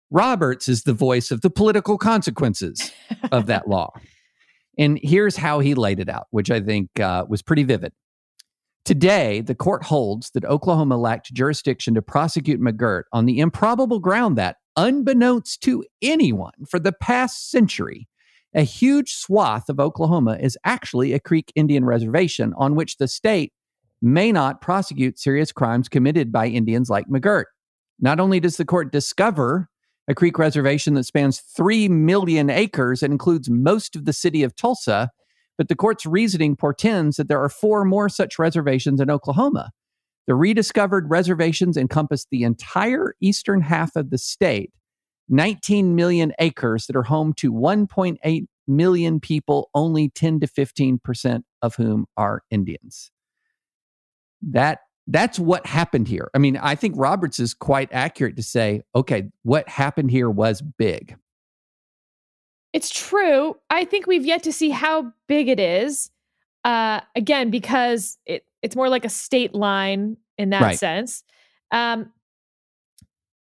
Roberts 0.10 0.68
is 0.68 0.84
the 0.84 0.94
voice 0.94 1.32
of 1.32 1.42
the 1.42 1.50
political 1.50 1.98
consequences 1.98 2.92
of 3.32 3.46
that 3.48 3.68
law. 3.68 3.92
And 4.78 5.00
here's 5.04 5.36
how 5.36 5.60
he 5.60 5.76
laid 5.76 6.00
it 6.00 6.10
out, 6.10 6.28
which 6.32 6.50
I 6.50 6.62
think 6.62 7.00
uh, 7.00 7.26
was 7.28 7.42
pretty 7.42 7.64
vivid. 7.64 7.92
Today, 8.86 9.42
the 9.42 9.54
court 9.54 9.84
holds 9.84 10.32
that 10.32 10.46
Oklahoma 10.46 10.98
lacked 10.98 11.34
jurisdiction 11.34 11.94
to 11.94 12.02
prosecute 12.02 12.62
McGirt 12.62 13.04
on 13.12 13.26
the 13.26 13.40
improbable 13.40 14.00
ground 14.00 14.38
that, 14.38 14.56
unbeknownst 14.78 15.62
to 15.64 15.84
anyone 16.02 16.54
for 16.68 16.80
the 16.80 16.94
past 16.94 17.52
century, 17.52 18.08
a 18.54 18.64
huge 18.64 19.14
swath 19.14 19.70
of 19.70 19.80
Oklahoma 19.80 20.38
is 20.40 20.58
actually 20.64 21.14
a 21.14 21.20
Creek 21.20 21.52
Indian 21.56 21.86
reservation 21.86 22.54
on 22.58 22.76
which 22.76 22.98
the 22.98 23.08
state 23.08 23.54
may 24.02 24.32
not 24.32 24.62
prosecute 24.62 25.20
serious 25.20 25.52
crimes 25.52 25.90
committed 25.90 26.32
by 26.32 26.48
Indians 26.48 26.90
like 26.90 27.08
McGirt. 27.08 27.46
Not 28.00 28.20
only 28.20 28.40
does 28.40 28.58
the 28.58 28.66
court 28.66 28.92
discover 28.92 29.70
a 30.08 30.16
Creek 30.16 30.40
reservation 30.40 30.96
that 30.96 31.04
spans 31.04 31.40
3 31.40 31.90
million 31.90 32.50
acres 32.50 33.04
and 33.04 33.12
includes 33.12 33.50
most 33.50 33.96
of 33.96 34.06
the 34.06 34.14
city 34.14 34.42
of 34.42 34.56
Tulsa, 34.56 35.12
but 35.58 35.68
the 35.68 35.76
court's 35.76 36.06
reasoning 36.06 36.56
portends 36.56 37.18
that 37.18 37.28
there 37.28 37.44
are 37.44 37.50
four 37.50 37.86
more 37.86 38.10
such 38.10 38.40
reservations 38.40 39.00
in 39.00 39.12
Oklahoma. 39.12 39.72
The 40.26 40.36
rediscovered 40.36 41.10
reservations 41.10 41.76
encompass 41.76 42.26
the 42.32 42.44
entire 42.44 43.16
eastern 43.22 43.62
half 43.62 43.96
of 43.96 44.10
the 44.10 44.18
state, 44.18 44.72
19 45.30 45.96
million 45.96 46.34
acres 46.40 46.88
that 46.88 46.96
are 46.96 47.04
home 47.04 47.34
to 47.34 47.54
1.8 47.54 48.46
million 48.68 49.20
people, 49.20 49.70
only 49.74 50.10
10 50.10 50.40
to 50.42 50.48
15% 50.48 51.44
of 51.62 51.76
whom 51.76 52.06
are 52.18 52.42
Indians. 52.50 53.12
That 54.42 54.80
that's 55.12 55.40
what 55.40 55.66
happened 55.66 56.08
here. 56.08 56.30
I 56.36 56.38
mean, 56.38 56.56
I 56.58 56.76
think 56.76 56.94
Roberts 56.96 57.40
is 57.40 57.56
quite 57.56 57.90
accurate 57.92 58.36
to 58.36 58.44
say, 58.44 58.84
okay, 58.96 59.30
what 59.42 59.68
happened 59.68 60.12
here 60.12 60.30
was 60.30 60.62
big. 60.62 61.16
It's 62.74 62.92
true. 62.92 63.56
I 63.72 63.86
think 63.86 64.06
we've 64.06 64.26
yet 64.26 64.44
to 64.44 64.54
see 64.54 64.70
how 64.70 65.12
big 65.28 65.48
it 65.48 65.60
is. 65.60 66.12
Uh, 66.64 67.02
again, 67.16 67.50
because 67.50 68.20
it, 68.28 68.44
it's 68.62 68.76
more 68.76 68.90
like 68.90 69.04
a 69.04 69.10
state 69.10 69.56
line 69.56 70.18
in 70.38 70.52
that 70.52 70.62
Right. 70.62 70.78
sense. 70.78 71.24
Um, 71.72 72.12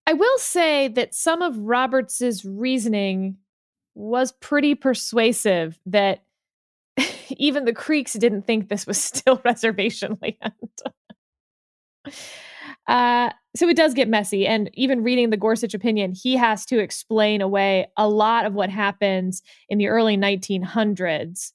I 0.07 0.13
will 0.13 0.37
say 0.37 0.87
that 0.87 1.13
some 1.13 1.41
of 1.41 1.57
Roberts's 1.57 2.45
reasoning 2.45 3.35
was 3.93 4.31
pretty 4.31 4.73
persuasive 4.73 5.77
that 5.85 6.23
even 7.31 7.65
the 7.65 7.73
Creeks 7.73 8.13
didn't 8.13 8.47
think 8.47 8.69
this 8.69 8.87
was 8.87 8.99
still 9.03 9.41
reservation 9.43 10.17
land. 10.21 10.71
uh, 12.87 13.31
so 13.53 13.67
it 13.67 13.75
does 13.75 13.93
get 13.93 14.07
messy. 14.07 14.47
And 14.47 14.69
even 14.75 15.03
reading 15.03 15.29
the 15.29 15.35
Gorsuch 15.35 15.73
opinion, 15.73 16.13
he 16.13 16.37
has 16.37 16.65
to 16.67 16.79
explain 16.79 17.41
away 17.41 17.87
a 17.97 18.07
lot 18.07 18.45
of 18.45 18.53
what 18.53 18.69
happens 18.69 19.41
in 19.67 19.77
the 19.77 19.89
early 19.89 20.15
1900s. 20.15 21.51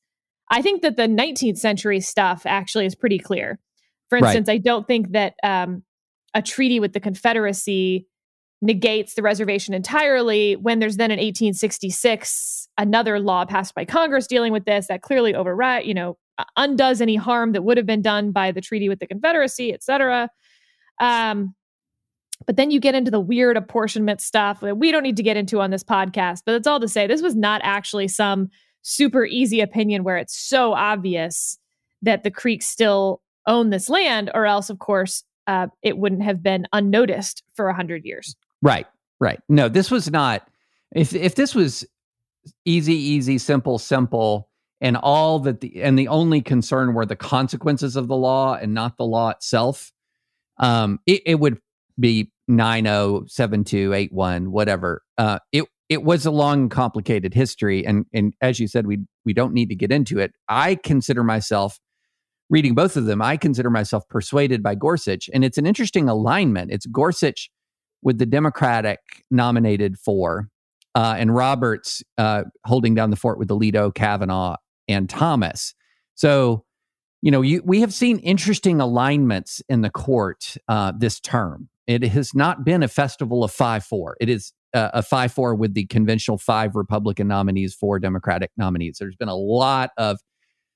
I 0.50 0.60
think 0.60 0.82
that 0.82 0.96
the 0.96 1.08
19th 1.08 1.56
century 1.56 2.00
stuff 2.00 2.42
actually 2.44 2.84
is 2.84 2.94
pretty 2.94 3.18
clear. 3.18 3.58
For 4.10 4.18
Right. 4.18 4.36
instance, 4.36 4.50
I 4.50 4.58
don't 4.58 4.86
think 4.86 5.12
that 5.12 5.36
um, 5.42 5.84
a 6.34 6.42
treaty 6.42 6.80
with 6.80 6.92
the 6.92 7.00
Confederacy 7.00 8.06
negates 8.62 9.14
the 9.14 9.22
reservation 9.22 9.74
entirely 9.74 10.54
when 10.56 10.78
there's 10.78 10.96
then 10.96 11.10
in 11.10 11.18
1866 11.18 12.68
another 12.78 13.18
law 13.18 13.44
passed 13.44 13.74
by 13.74 13.84
Congress 13.84 14.26
dealing 14.26 14.52
with 14.52 14.64
this 14.64 14.86
that 14.86 15.02
clearly 15.02 15.34
override, 15.34 15.84
you 15.84 15.92
know, 15.92 16.16
undoes 16.56 17.00
any 17.00 17.16
harm 17.16 17.52
that 17.52 17.62
would 17.62 17.76
have 17.76 17.86
been 17.86 18.02
done 18.02 18.32
by 18.32 18.52
the 18.52 18.60
treaty 18.60 18.88
with 18.88 19.00
the 19.00 19.06
Confederacy, 19.06 19.72
et 19.72 19.82
cetera. 19.82 20.30
Um, 21.00 21.54
but 22.46 22.56
then 22.56 22.70
you 22.70 22.80
get 22.80 22.94
into 22.94 23.10
the 23.10 23.20
weird 23.20 23.56
apportionment 23.56 24.20
stuff 24.20 24.60
that 24.60 24.78
we 24.78 24.90
don't 24.90 25.02
need 25.02 25.16
to 25.16 25.22
get 25.22 25.36
into 25.36 25.60
on 25.60 25.70
this 25.70 25.84
podcast. 25.84 26.42
But 26.46 26.54
it's 26.54 26.66
all 26.66 26.80
to 26.80 26.88
say 26.88 27.06
this 27.06 27.22
was 27.22 27.36
not 27.36 27.60
actually 27.64 28.08
some 28.08 28.48
super 28.82 29.24
easy 29.24 29.60
opinion 29.60 30.04
where 30.04 30.16
it's 30.16 30.36
so 30.36 30.72
obvious 30.72 31.58
that 32.02 32.24
the 32.24 32.30
Creeks 32.30 32.66
still 32.66 33.20
own 33.46 33.70
this 33.70 33.88
land, 33.88 34.30
or 34.34 34.46
else, 34.46 34.70
of 34.70 34.78
course, 34.78 35.24
uh, 35.46 35.68
it 35.82 35.98
wouldn't 35.98 36.22
have 36.22 36.42
been 36.42 36.66
unnoticed 36.72 37.42
for 37.54 37.68
a 37.68 37.74
hundred 37.74 38.04
years. 38.04 38.34
Right, 38.62 38.86
right. 39.20 39.40
No, 39.48 39.68
this 39.68 39.90
was 39.90 40.10
not. 40.10 40.48
If 40.94 41.14
if 41.14 41.34
this 41.34 41.54
was 41.54 41.84
easy, 42.64 42.94
easy, 42.94 43.38
simple, 43.38 43.78
simple, 43.78 44.48
and 44.80 44.96
all 44.96 45.40
that 45.40 45.60
the 45.60 45.82
and 45.82 45.98
the 45.98 46.08
only 46.08 46.40
concern 46.40 46.94
were 46.94 47.06
the 47.06 47.16
consequences 47.16 47.96
of 47.96 48.08
the 48.08 48.16
law 48.16 48.54
and 48.54 48.72
not 48.72 48.96
the 48.96 49.04
law 49.04 49.30
itself, 49.30 49.92
um, 50.58 51.00
it, 51.06 51.22
it 51.26 51.34
would 51.40 51.58
be 51.98 52.30
nine 52.48 52.84
zero 52.84 53.24
seven 53.26 53.64
two 53.64 53.92
eight 53.92 54.12
one 54.12 54.52
whatever. 54.52 55.02
Uh, 55.18 55.38
it 55.50 55.64
it 55.88 56.04
was 56.04 56.24
a 56.24 56.30
long, 56.30 56.68
complicated 56.68 57.34
history, 57.34 57.84
and 57.86 58.06
and 58.12 58.34
as 58.40 58.60
you 58.60 58.68
said, 58.68 58.86
we 58.86 58.98
we 59.24 59.32
don't 59.32 59.52
need 59.52 59.68
to 59.70 59.76
get 59.76 59.92
into 59.92 60.18
it. 60.18 60.32
I 60.48 60.76
consider 60.76 61.24
myself 61.24 61.78
reading 62.48 62.74
both 62.74 62.96
of 62.96 63.06
them. 63.06 63.22
I 63.22 63.36
consider 63.36 63.70
myself 63.70 64.06
persuaded 64.08 64.62
by 64.62 64.74
Gorsuch, 64.74 65.28
and 65.32 65.44
it's 65.44 65.58
an 65.58 65.66
interesting 65.66 66.08
alignment. 66.08 66.70
It's 66.70 66.86
Gorsuch 66.86 67.50
with 68.02 68.18
the 68.18 68.26
Democratic 68.26 68.98
nominated 69.30 69.98
four, 69.98 70.48
uh, 70.94 71.14
and 71.18 71.34
Roberts 71.34 72.02
uh, 72.18 72.42
holding 72.66 72.94
down 72.94 73.10
the 73.10 73.16
fort 73.16 73.38
with 73.38 73.48
Alito, 73.48 73.94
Kavanaugh, 73.94 74.56
and 74.88 75.08
Thomas. 75.08 75.74
So, 76.14 76.64
you 77.22 77.30
know, 77.30 77.40
you, 77.40 77.62
we 77.64 77.80
have 77.80 77.94
seen 77.94 78.18
interesting 78.18 78.80
alignments 78.80 79.62
in 79.68 79.80
the 79.80 79.90
court 79.90 80.56
uh, 80.68 80.92
this 80.98 81.20
term. 81.20 81.68
It 81.86 82.02
has 82.04 82.34
not 82.34 82.64
been 82.64 82.82
a 82.82 82.88
festival 82.88 83.44
of 83.44 83.52
five 83.52 83.84
four. 83.84 84.16
It 84.20 84.28
is 84.28 84.52
uh, 84.74 84.90
a 84.94 85.02
five 85.02 85.32
four 85.32 85.54
with 85.54 85.74
the 85.74 85.86
conventional 85.86 86.38
five 86.38 86.74
Republican 86.74 87.28
nominees, 87.28 87.74
four 87.74 87.98
Democratic 87.98 88.50
nominees. 88.56 88.98
There's 88.98 89.16
been 89.16 89.28
a 89.28 89.36
lot 89.36 89.90
of 89.96 90.18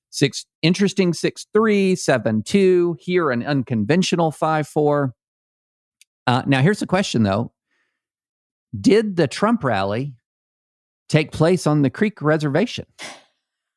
six 0.09 0.45
interesting 0.61 1.13
six 1.13 1.45
three 1.53 1.95
seven 1.95 2.43
two 2.43 2.97
here 2.99 3.29
an 3.29 3.43
unconventional 3.43 4.31
five 4.31 4.67
four. 4.67 5.13
Uh, 6.27 6.43
now, 6.45 6.61
here's 6.61 6.79
the 6.79 6.85
question 6.85 7.23
though 7.23 7.51
Did 8.79 9.15
the 9.15 9.27
Trump 9.27 9.63
rally 9.63 10.13
take 11.09 11.31
place 11.31 11.65
on 11.65 11.81
the 11.81 11.89
Creek 11.89 12.21
Reservation? 12.21 12.85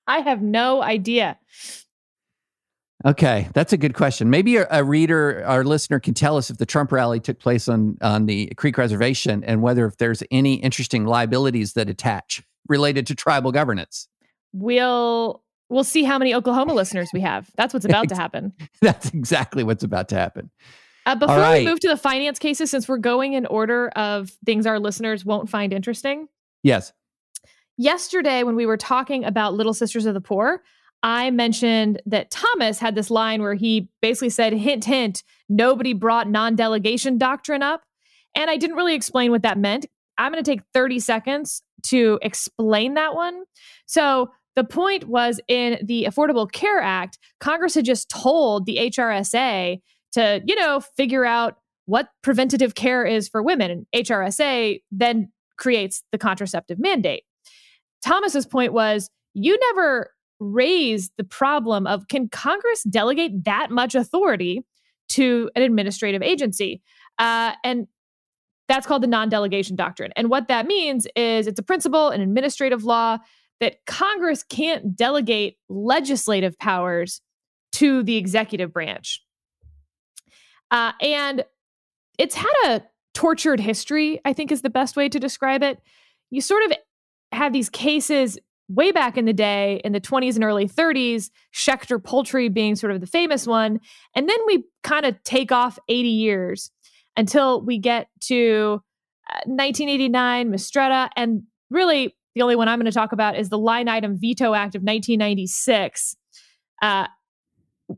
I 0.07 0.19
have 0.19 0.43
no 0.43 0.83
idea. 0.83 1.39
Okay, 3.07 3.49
that's 3.55 3.73
a 3.73 3.79
good 3.79 3.95
question. 3.95 4.29
Maybe 4.29 4.57
a, 4.57 4.67
a 4.71 4.85
reader, 4.85 5.43
our 5.47 5.65
listener, 5.65 6.01
can 6.01 6.13
tell 6.13 6.37
us 6.37 6.51
if 6.51 6.59
the 6.59 6.67
Trump 6.67 6.93
rally 6.93 7.21
took 7.21 7.39
place 7.39 7.69
on 7.69 7.97
on 8.03 8.27
the 8.27 8.53
Creek 8.57 8.77
Reservation 8.77 9.43
and 9.45 9.63
whether 9.63 9.87
if 9.87 9.97
there's 9.97 10.23
any 10.31 10.55
interesting 10.55 11.07
liabilities 11.07 11.73
that 11.75 11.89
attach 11.89 12.43
related 12.69 13.07
to 13.07 13.15
tribal 13.15 13.53
governance. 13.53 14.09
We'll 14.53 15.43
we'll 15.71 15.85
see 15.85 16.05
how 16.05 16.19
many 16.19 16.35
Oklahoma 16.35 16.75
listeners 16.75 17.11
we 17.15 17.21
have. 17.21 17.49
That's 17.57 17.73
what's 17.73 17.87
about 17.87 18.09
to 18.11 18.17
happen. 18.17 18.53
That's 18.83 19.09
exactly 19.11 19.65
what's 19.65 19.85
about 19.85 20.09
to 20.11 20.17
happen. 20.17 20.51
Uh, 21.07 21.15
before 21.15 21.37
right. 21.37 21.61
we 21.61 21.71
move 21.71 21.81
to 21.81 21.89
the 21.89 21.97
finance 21.97 22.39
cases, 22.39 22.71
since 22.71 22.89
we're 22.89 22.99
going 22.99 23.33
in 23.33 23.47
order 23.47 23.89
of 23.91 24.31
things 24.45 24.67
our 24.67 24.79
listeners 24.79 25.25
won't 25.25 25.49
find 25.49 25.73
interesting, 25.73 26.29
Yes. 26.63 26.93
yesterday 27.79 28.43
when 28.43 28.55
we 28.57 28.67
were 28.67 28.77
talking 28.77 29.25
about 29.25 29.55
Little 29.55 29.75
Sisters 29.75 30.07
of 30.07 30.15
the 30.15 30.21
Poor, 30.21 30.63
I 31.03 31.31
mentioned 31.31 32.03
that 32.07 32.31
Thomas 32.31 32.79
had 32.79 32.95
this 32.95 33.11
line 33.11 33.41
where 33.41 33.55
he 33.55 33.89
basically 34.03 34.29
said, 34.29 34.53
hint, 34.53 34.85
hint, 34.85 35.23
nobody 35.49 35.95
brought 35.95 36.29
non 36.29 36.57
delegation 36.57 37.17
doctrine 37.17 37.63
up. 37.63 37.83
And 38.37 38.51
I 38.51 38.57
didn't 38.57 38.77
really 38.77 38.95
explain 38.95 39.31
what 39.31 39.43
that 39.43 39.59
meant. 39.59 39.87
I'm 40.19 40.31
going 40.33 40.45
to 40.45 40.51
take 40.51 40.61
30 40.75 40.99
seconds 40.99 41.63
to 41.85 42.19
explain 42.23 42.95
that 42.95 43.15
one. 43.15 43.45
So, 43.87 44.31
the 44.57 44.65
point 44.65 45.09
was 45.09 45.41
in 45.49 45.79
the 45.83 46.05
Affordable 46.05 46.51
Care 46.51 46.81
Act, 46.81 47.19
Congress 47.39 47.77
had 47.77 47.85
just 47.85 48.11
told 48.11 48.67
the 48.67 48.77
HRSA 48.77 49.81
to, 50.13 50.43
you 50.47 50.57
know, 50.57 50.81
figure 50.81 51.25
out 51.25 51.57
what 51.87 52.09
preventative 52.23 52.75
care 52.75 53.05
is 53.05 53.29
for 53.29 53.43
women. 53.43 53.71
And 53.71 53.87
HRSA 53.95 54.81
then 54.91 55.31
creates 55.57 56.03
the 56.13 56.19
contraceptive 56.19 56.79
mandate. 56.79 57.25
Thomas's 58.03 58.47
point 58.47 58.73
was 58.73 59.11
you 59.35 59.59
never 59.69 60.13
raised 60.39 61.13
the 61.19 61.25
problem 61.25 61.87
of 61.87 62.09
can 62.09 62.29
Congress 62.29 62.83
delegate 62.85 63.45
that 63.45 63.71
much 63.71 63.95
authority 63.95 64.65
to 65.11 65.51
an 65.55 65.63
administrative 65.63 66.23
agency? 66.23 66.81
Uh, 67.19 67.53
and 67.63 67.87
that's 68.69 68.87
called 68.87 69.03
the 69.03 69.09
non 69.09 69.29
delegation 69.29 69.77
doctrine. 69.77 70.13
And 70.17 70.31
what 70.31 70.49
that 70.49 70.67
means 70.67 71.07
is 71.17 71.47
it's 71.47 71.59
a 71.59 71.63
principle 71.63 72.11
in 72.11 72.21
administrative 72.21 72.85
law 72.85 73.19
that 73.59 73.85
Congress 73.87 74.43
can't 74.43 74.97
delegate 74.97 75.59
legislative 75.69 76.59
powers 76.59 77.21
to 77.73 78.03
the 78.03 78.17
executive 78.17 78.73
branch. 78.73 79.23
Uh, 80.71 80.93
and 81.01 81.45
it's 82.19 82.35
had 82.35 82.53
a 82.67 82.83
tortured 83.15 83.61
history, 83.61 84.21
I 84.25 84.33
think 84.33 84.53
is 84.53 84.63
the 84.63 84.71
best 84.71 84.97
way 84.97 85.09
to 85.09 85.19
describe 85.19 85.63
it. 85.63 85.81
You 86.31 86.41
sort 86.41 86.65
of 86.65 86.73
have 87.33 87.53
these 87.53 87.69
cases 87.69 88.39
way 88.69 88.93
back 88.93 89.19
in 89.19 89.25
the 89.25 89.33
day 89.33 89.81
in 89.85 89.93
the 89.93 90.01
20s 90.01 90.37
and 90.37 90.45
early 90.45 90.69
30s, 90.69 91.31
Schechter 91.53 92.03
Poultry 92.03 92.49
being 92.49 92.77
sort 92.77 92.93
of 92.93 93.01
the 93.01 93.07
famous 93.07 93.47
one. 93.47 93.81
And 94.15 94.29
then 94.29 94.39
we 94.47 94.65
kind 94.85 95.05
of 95.05 95.21
take 95.25 95.51
off 95.51 95.79
80 95.89 96.09
years 96.09 96.71
until 97.17 97.61
we 97.63 97.79
get 97.79 98.09
to 98.23 98.81
uh, 99.29 99.41
1989, 99.47 100.51
Mistretta. 100.51 101.09
And 101.17 101.43
really, 101.69 102.17
the 102.35 102.43
only 102.43 102.55
one 102.55 102.69
I'm 102.69 102.79
going 102.79 102.91
to 102.91 102.93
talk 102.93 103.13
about 103.13 103.37
is 103.37 103.49
the 103.49 103.59
Line 103.59 103.89
Item 103.89 104.17
Veto 104.17 104.55
Act 104.55 104.77
of 104.77 104.83
1996, 104.83 106.17
uh, 106.81 107.09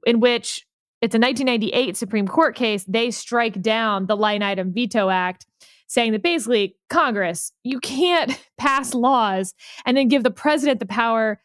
in 0.07 0.21
which 0.21 0.67
it's 1.03 1.17
a 1.17 1.19
1998 1.19 1.97
Supreme 1.97 2.29
Court 2.29 2.55
case. 2.55 2.85
They 2.87 3.11
strike 3.11 3.61
down 3.61 4.07
the 4.07 4.17
Line 4.17 4.41
Item 4.43 4.73
Veto 4.73 5.09
Act, 5.09 5.47
saying 5.89 6.13
that 6.13 6.23
basically, 6.23 6.77
Congress, 6.89 7.53
you 7.65 7.81
can't 7.81 8.41
pass 8.59 8.95
laws 8.95 9.53
and 9.85 9.97
then 9.97 10.07
give 10.07 10.23
the 10.23 10.31
president 10.31 10.79
the 10.79 10.87
power 10.87 11.41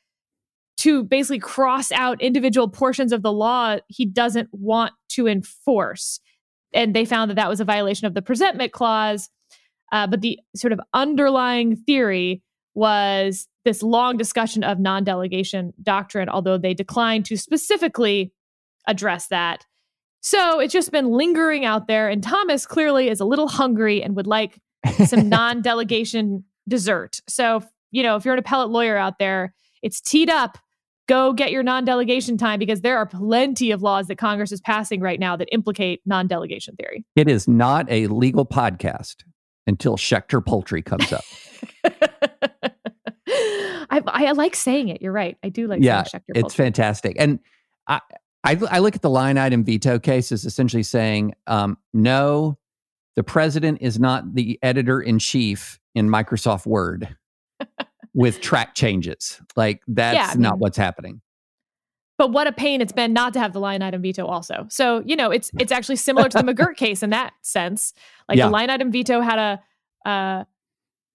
to 0.77 1.03
basically 1.03 1.39
cross 1.39 1.91
out 1.91 2.21
individual 2.21 2.67
portions 2.67 3.11
of 3.11 3.23
the 3.23 3.33
law 3.33 3.77
he 3.87 4.05
doesn't 4.05 4.47
want 4.51 4.93
to 5.09 5.27
enforce. 5.27 6.19
And 6.71 6.95
they 6.95 7.03
found 7.03 7.31
that 7.31 7.35
that 7.35 7.49
was 7.49 7.59
a 7.59 7.65
violation 7.65 8.05
of 8.05 8.13
the 8.13 8.21
presentment 8.21 8.73
clause. 8.73 9.29
Uh, 9.91 10.05
but 10.05 10.21
the 10.21 10.39
sort 10.55 10.71
of 10.71 10.79
underlying 10.93 11.75
theory 11.75 12.43
was 12.75 13.47
this 13.65 13.81
long 13.81 14.17
discussion 14.17 14.63
of 14.63 14.79
non 14.79 15.03
delegation 15.03 15.73
doctrine, 15.81 16.29
although 16.29 16.59
they 16.59 16.75
declined 16.75 17.25
to 17.25 17.37
specifically 17.37 18.31
address 18.87 19.27
that. 19.27 19.65
So 20.21 20.59
it's 20.59 20.73
just 20.73 20.91
been 20.91 21.11
lingering 21.11 21.65
out 21.65 21.87
there. 21.87 22.09
And 22.09 22.23
Thomas 22.23 22.65
clearly 22.65 23.09
is 23.09 23.19
a 23.19 23.25
little 23.25 23.47
hungry 23.47 24.01
and 24.01 24.15
would 24.15 24.27
like 24.27 24.59
some 25.05 25.29
non 25.29 25.61
delegation 25.61 26.43
dessert. 26.67 27.21
So, 27.27 27.63
you 27.91 28.03
know, 28.03 28.15
if 28.15 28.25
you're 28.25 28.33
an 28.33 28.39
appellate 28.39 28.69
lawyer 28.69 28.97
out 28.97 29.19
there, 29.19 29.53
it's 29.81 30.01
teed 30.01 30.29
up. 30.29 30.57
Go 31.07 31.31
get 31.31 31.51
your 31.51 31.63
non 31.63 31.85
delegation 31.85 32.37
time 32.37 32.59
because 32.59 32.81
there 32.81 32.97
are 32.97 33.05
plenty 33.05 33.71
of 33.71 33.81
laws 33.81 34.07
that 34.07 34.17
Congress 34.17 34.51
is 34.51 34.59
passing 34.59 34.99
right 34.99 35.19
now 35.19 35.37
that 35.37 35.47
implicate 35.53 36.01
non 36.05 36.27
delegation 36.27 36.75
theory. 36.75 37.05
It 37.15 37.29
is 37.29 37.47
not 37.47 37.89
a 37.89 38.07
legal 38.07 38.45
podcast 38.45 39.23
until 39.67 39.95
Schechter 39.95 40.45
Poultry 40.45 40.81
comes 40.81 41.13
up. 41.13 41.23
I, 43.89 44.01
I 44.05 44.31
like 44.33 44.55
saying 44.55 44.89
it. 44.89 45.01
You're 45.01 45.13
right. 45.13 45.37
I 45.43 45.49
do 45.49 45.67
like 45.67 45.81
yeah, 45.81 46.03
Schechter 46.03 46.35
it's 46.35 46.53
fantastic. 46.53 47.15
And 47.17 47.39
I, 47.87 48.01
I, 48.47 48.57
I 48.71 48.79
look 48.79 48.95
at 48.95 49.01
the 49.01 49.09
line 49.09 49.37
item 49.37 49.63
veto 49.63 49.99
case 49.99 50.31
as 50.31 50.45
essentially 50.45 50.83
saying, 50.83 51.33
um, 51.47 51.77
no, 51.93 52.57
the 53.17 53.23
president 53.23 53.79
is 53.81 53.99
not 53.99 54.35
the 54.35 54.57
editor 54.61 55.01
in 55.01 55.19
chief 55.19 55.79
in 55.95 56.07
Microsoft 56.07 56.65
Word 56.65 57.17
with 58.13 58.39
track 58.39 58.73
changes. 58.73 59.41
Like 59.55 59.81
that's 59.87 60.15
Yeah, 60.15 60.31
I 60.33 60.35
not 60.35 60.59
what's 60.59 60.77
happening. 60.77 61.21
But 62.17 62.31
what 62.31 62.47
a 62.47 62.51
pain 62.51 62.79
it's 62.79 62.93
been 62.93 63.13
not 63.13 63.33
to 63.33 63.39
have 63.39 63.53
the 63.53 63.59
line 63.59 63.81
item 63.81 64.01
veto 64.01 64.25
also. 64.25 64.65
So, 64.69 65.03
you 65.05 65.15
know, 65.15 65.29
it's 65.29 65.51
it's 65.59 65.71
actually 65.71 65.97
similar 65.97 66.29
to 66.29 66.37
the 66.37 66.43
McGirt 66.53 66.77
case 66.77 67.03
in 67.03 67.09
that 67.09 67.33
sense. 67.41 67.93
Like 68.29 68.37
Yeah. 68.37 68.45
the 68.45 68.51
line 68.51 68.69
item 68.69 68.91
veto 68.91 69.19
had 69.21 69.39
a 69.39 70.09
uh, 70.09 70.43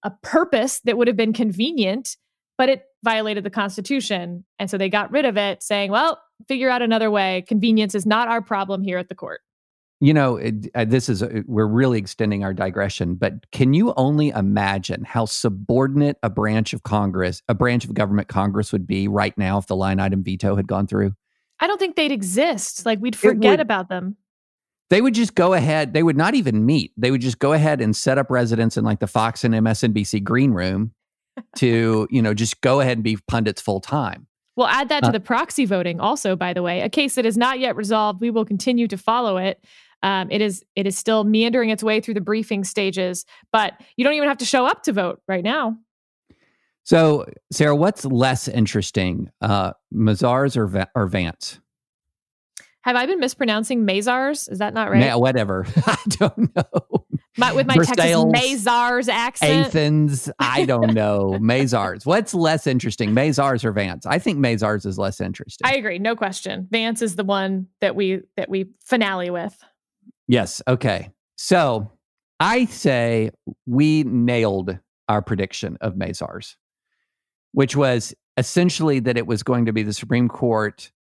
a 0.05 0.11
purpose 0.23 0.81
that 0.81 0.99
would 0.99 1.09
have 1.09 1.17
been 1.17 1.33
convenient, 1.33 2.17
but 2.59 2.69
it 2.69 2.85
violated 3.05 3.45
the 3.45 3.51
Constitution. 3.51 4.45
And 4.59 4.69
so 4.71 4.77
they 4.77 4.89
got 4.89 5.11
rid 5.11 5.25
of 5.25 5.37
it, 5.37 5.63
saying, 5.63 5.91
well, 5.91 6.21
figure 6.49 6.69
out 6.69 6.83
another 6.83 7.11
way. 7.11 7.45
Convenience 7.47 7.95
is 7.95 8.07
not 8.07 8.29
our 8.29 8.43
problem 8.43 8.83
here 8.83 8.99
at 8.99 9.09
the 9.09 9.15
court. 9.15 9.41
You 10.01 10.13
know, 10.13 10.37
it, 10.37 10.69
uh, 10.75 10.85
this 10.85 11.09
is, 11.09 11.23
uh, 11.23 11.43
we're 11.47 11.67
really 11.67 11.99
extending 11.99 12.43
our 12.43 12.53
digression, 12.53 13.15
but 13.15 13.49
can 13.53 13.73
you 13.73 13.95
only 13.97 14.31
imagine 14.31 15.05
how 15.05 15.27
subordinate 15.27 16.17
a 16.25 16.31
branch 16.31 16.73
of 16.73 16.83
Congress, 16.83 17.41
a 17.49 17.55
branch 17.55 17.85
of 17.85 17.95
government 17.95 18.27
Congress 18.27 18.73
would 18.73 18.85
be 18.85 19.07
right 19.07 19.37
now 19.39 19.59
if 19.59 19.69
the 19.69 19.77
line 19.77 20.01
item 20.01 20.25
veto 20.25 20.57
had 20.57 20.67
gone 20.67 20.89
through? 20.89 21.13
I 21.61 21.69
don't 21.69 21.79
think 21.79 21.95
they'd 21.95 22.11
exist. 22.11 22.85
Like 22.85 22.99
we'd 23.01 23.15
forget 23.15 23.53
would- 23.53 23.61
about 23.61 23.89
them. 23.89 24.17
They 24.91 25.01
would 25.01 25.15
just 25.15 25.35
go 25.35 25.55
ahead, 25.55 25.95
they 25.95 26.03
would 26.03 26.19
not 26.19 26.35
even 26.35 26.67
meet. 26.67 26.93
They 26.99 27.11
would 27.11 27.23
just 27.23 27.39
go 27.39 27.55
ahead 27.55 27.81
and 27.81 27.97
set 27.97 28.19
up 28.19 28.31
residence 28.31 28.77
in 28.77 28.85
like 28.85 29.01
the 29.01 29.07
Fox 29.07 29.43
and 29.43 29.55
MSNBC 29.55 30.23
green 30.23 30.51
room 30.51 30.93
to, 31.57 32.07
you 32.11 32.21
know, 32.21 32.35
just 32.35 32.61
go 32.61 32.81
ahead 32.81 32.99
and 32.99 33.05
be 33.05 33.17
pundits 33.27 33.63
full 33.63 33.81
time. 33.81 34.27
We'll 34.57 34.67
add 34.67 34.89
that 34.91 35.03
to 35.05 35.09
Uh, 35.09 35.13
the 35.13 35.21
proxy 35.21 35.65
voting 35.65 35.99
also, 36.01 36.37
by 36.37 36.53
the 36.53 36.63
way, 36.63 36.81
a 36.81 36.89
case 36.89 37.15
that 37.15 37.25
is 37.25 37.37
not 37.37 37.59
yet 37.59 37.75
resolved. 37.77 38.21
We 38.21 38.31
will 38.31 38.45
continue 38.45 38.87
to 38.89 38.99
follow 38.99 39.37
it. 39.39 39.65
Um, 40.03 40.31
it 40.31 40.41
is 40.41 40.65
it 40.75 40.87
is 40.87 40.99
still 40.99 41.25
meandering 41.25 41.71
its 41.71 41.83
way 41.83 42.01
through 42.01 42.15
the 42.15 42.21
briefing 42.21 42.65
stages, 42.65 43.25
but 43.53 43.75
you 43.97 44.05
don't 44.05 44.15
even 44.15 44.29
have 44.29 44.39
to 44.39 44.45
show 44.45 44.67
up 44.67 44.83
to 44.85 44.93
vote 44.93 45.23
right 45.29 45.45
now. 45.45 45.77
So, 46.85 47.27
Sarah, 47.53 47.77
what's 47.77 48.05
less 48.05 48.49
interesting, 48.49 49.31
uh, 49.41 49.73
Mazars 49.95 50.57
or, 50.57 50.67
Va- 50.67 50.91
or 50.97 51.07
Vance? 51.07 51.61
Have 52.83 52.97
I 52.97 53.07
been 53.07 53.21
mispronouncing 53.21 53.87
Mazars? 53.87 54.51
Is 54.51 54.59
that 54.59 54.75
not 54.75 54.91
right? 54.91 54.99
Ma- 55.13 55.17
whatever. 55.19 55.65
I 55.87 55.97
don't 56.09 56.57
know. 56.57 57.07
My, 57.37 57.53
with 57.53 57.67
my 57.67 57.75
Texas 57.77 57.97
Mazars 57.99 59.09
accent. 59.09 59.67
Athens. 59.67 60.31
I 60.39 60.65
don't 60.65 60.93
know. 60.95 61.39
Mazars. 61.41 62.05
What's 62.05 62.35
less 62.35 62.67
interesting, 62.67 63.11
Mazars 63.11 63.65
or 63.65 63.73
Vance? 63.73 64.05
I 64.07 64.19
think 64.19 64.39
Mazars 64.39 64.85
is 64.87 64.99
less 64.99 65.21
interesting. 65.21 65.67
I 65.67 65.75
agree, 65.77 65.99
no 65.99 66.15
question. 66.15 66.69
Vance 66.71 67.03
is 67.03 67.17
the 67.17 67.25
one 67.25 67.67
that 67.81 67.95
we 67.97 68.21
that 68.37 68.49
we 68.49 68.67
finale 68.85 69.31
with. 69.31 69.57
yes. 70.29 70.61
Okay. 70.69 71.11
So 71.37 71.91
I 72.39 72.67
say 72.67 73.31
we 73.67 74.05
nailed 74.05 74.79
our 75.09 75.23
prediction 75.23 75.77
of 75.81 75.95
Mazars, 75.95 76.57
which 77.53 77.75
was 77.77 78.15
essentially 78.37 79.01
that 79.01 79.17
it 79.17 79.27
was 79.27 79.43
going 79.43 79.67
to 79.67 79.73
be 79.73 79.83
the 79.83 79.93
Supreme 79.93 80.29
Court 80.29 80.91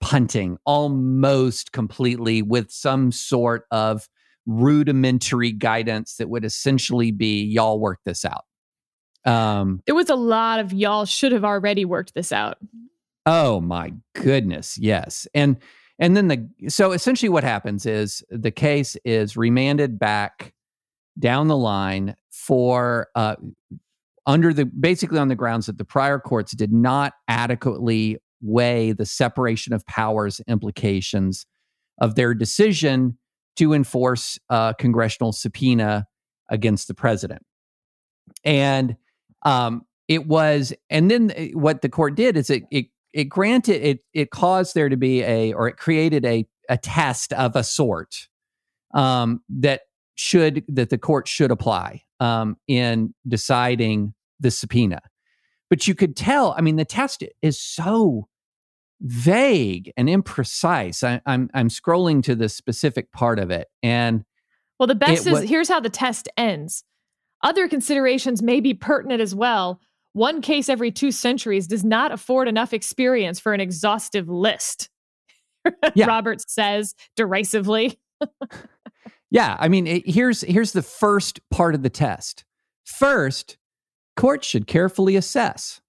punting 0.00 0.58
almost 0.66 1.72
completely 1.72 2.42
with 2.42 2.70
some 2.70 3.12
sort 3.12 3.64
of 3.70 4.08
rudimentary 4.46 5.52
guidance 5.52 6.16
that 6.16 6.28
would 6.28 6.44
essentially 6.44 7.10
be 7.10 7.42
y'all 7.44 7.78
work 7.78 8.00
this 8.04 8.24
out. 8.24 8.44
Um, 9.24 9.82
There 9.86 9.94
was 9.94 10.10
a 10.10 10.16
lot 10.16 10.58
of 10.58 10.72
y'all 10.72 11.04
should 11.04 11.32
have 11.32 11.44
already 11.44 11.84
worked 11.84 12.14
this 12.14 12.32
out. 12.32 12.58
Oh 13.24 13.60
my 13.60 13.92
goodness, 14.14 14.78
yes. 14.78 15.28
And 15.34 15.56
and 15.98 16.16
then 16.16 16.28
the 16.28 16.48
so 16.68 16.92
essentially 16.92 17.28
what 17.28 17.44
happens 17.44 17.86
is 17.86 18.24
the 18.30 18.50
case 18.50 18.96
is 19.04 19.36
remanded 19.36 19.98
back 19.98 20.52
down 21.18 21.46
the 21.46 21.56
line 21.56 22.16
for 22.30 23.08
uh 23.14 23.36
under 24.26 24.52
the 24.52 24.64
basically 24.64 25.18
on 25.18 25.28
the 25.28 25.36
grounds 25.36 25.66
that 25.66 25.78
the 25.78 25.84
prior 25.84 26.18
courts 26.18 26.52
did 26.52 26.72
not 26.72 27.12
adequately 27.28 28.18
weigh 28.40 28.92
the 28.92 29.06
separation 29.06 29.72
of 29.72 29.86
powers 29.86 30.40
implications 30.48 31.46
of 32.00 32.16
their 32.16 32.34
decision 32.34 33.16
to 33.56 33.72
enforce 33.72 34.38
a 34.48 34.74
congressional 34.78 35.32
subpoena 35.32 36.06
against 36.48 36.88
the 36.88 36.94
president. 36.94 37.42
And 38.44 38.96
um, 39.44 39.82
it 40.08 40.26
was, 40.26 40.72
and 40.90 41.10
then 41.10 41.32
uh, 41.36 41.58
what 41.58 41.82
the 41.82 41.88
court 41.88 42.14
did 42.14 42.36
is 42.36 42.50
it 42.50 42.64
it 42.70 42.86
it 43.12 43.24
granted 43.24 43.82
it 43.86 44.00
it 44.14 44.30
caused 44.30 44.74
there 44.74 44.88
to 44.88 44.96
be 44.96 45.22
a 45.22 45.52
or 45.52 45.68
it 45.68 45.76
created 45.76 46.24
a 46.24 46.46
a 46.68 46.78
test 46.78 47.32
of 47.34 47.56
a 47.56 47.64
sort 47.64 48.28
um, 48.94 49.42
that 49.48 49.82
should 50.14 50.64
that 50.68 50.90
the 50.90 50.98
court 50.98 51.28
should 51.28 51.50
apply 51.50 52.02
um, 52.20 52.56
in 52.68 53.14
deciding 53.26 54.14
the 54.40 54.50
subpoena. 54.50 55.00
But 55.70 55.88
you 55.88 55.94
could 55.94 56.16
tell, 56.16 56.54
I 56.56 56.60
mean, 56.60 56.76
the 56.76 56.84
test 56.84 57.24
is 57.40 57.58
so 57.58 58.28
vague 59.02 59.92
and 59.96 60.08
imprecise. 60.08 61.06
I, 61.06 61.20
I'm 61.26 61.50
I'm 61.54 61.68
scrolling 61.68 62.22
to 62.24 62.34
the 62.34 62.48
specific 62.48 63.12
part 63.12 63.38
of 63.38 63.50
it, 63.50 63.68
and 63.82 64.24
Well, 64.78 64.86
the 64.86 64.94
best 64.94 65.26
is 65.26 65.32
wa- 65.32 65.40
here's 65.40 65.68
how 65.68 65.80
the 65.80 65.90
test 65.90 66.28
ends. 66.36 66.84
Other 67.42 67.68
considerations 67.68 68.42
may 68.42 68.60
be 68.60 68.72
pertinent 68.72 69.20
as 69.20 69.34
well. 69.34 69.80
One 70.12 70.40
case 70.40 70.68
every 70.68 70.92
two 70.92 71.10
centuries 71.10 71.66
does 71.66 71.82
not 71.84 72.12
afford 72.12 72.46
enough 72.46 72.72
experience 72.72 73.40
for 73.40 73.52
an 73.52 73.60
exhaustive 73.60 74.28
list. 74.28 74.88
Yeah. 75.94 76.06
Roberts 76.06 76.44
says 76.48 76.94
derisively. 77.16 78.00
Yeah, 79.32 79.56
I 79.58 79.68
mean, 79.68 79.86
it, 79.86 80.02
here's 80.06 80.42
here's 80.42 80.72
the 80.72 80.82
first 80.82 81.40
part 81.50 81.74
of 81.74 81.82
the 81.82 81.88
test. 81.88 82.44
First, 82.84 83.56
courts 84.14 84.46
should 84.46 84.66
carefully 84.66 85.16
assess 85.16 85.80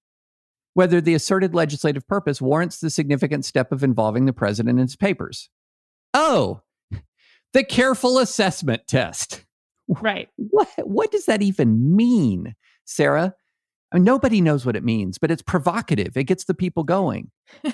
whether 0.74 1.00
the 1.02 1.14
asserted 1.14 1.54
legislative 1.54 2.08
purpose 2.08 2.42
warrants 2.42 2.80
the 2.80 2.90
significant 2.90 3.46
step 3.46 3.72
of 3.72 3.84
involving 3.84 4.26
the 4.26 4.34
president 4.34 4.80
in 4.80 4.84
his 4.84 4.96
papers. 4.96 5.50
Oh, 6.14 6.62
the 7.54 7.64
careful 7.64 8.18
assessment 8.20 8.88
test. 8.88 9.46
Right. 9.88 10.30
What 10.38 10.70
what 10.84 11.12
does 11.12 11.26
that 11.26 11.42
even 11.42 11.96
mean, 11.96 12.56
Sarah? 12.86 13.36
I 13.92 13.98
mean, 13.98 14.06
nobody 14.06 14.42
knows 14.42 14.66
what 14.66 14.76
it 14.76 14.84
means, 14.84 15.18
but 15.20 15.30
it's 15.30 15.44
provocative. 15.44 16.18
It 16.18 16.24
gets 16.24 16.46
the 16.46 16.56
people 16.56 16.84
going. 16.84 17.30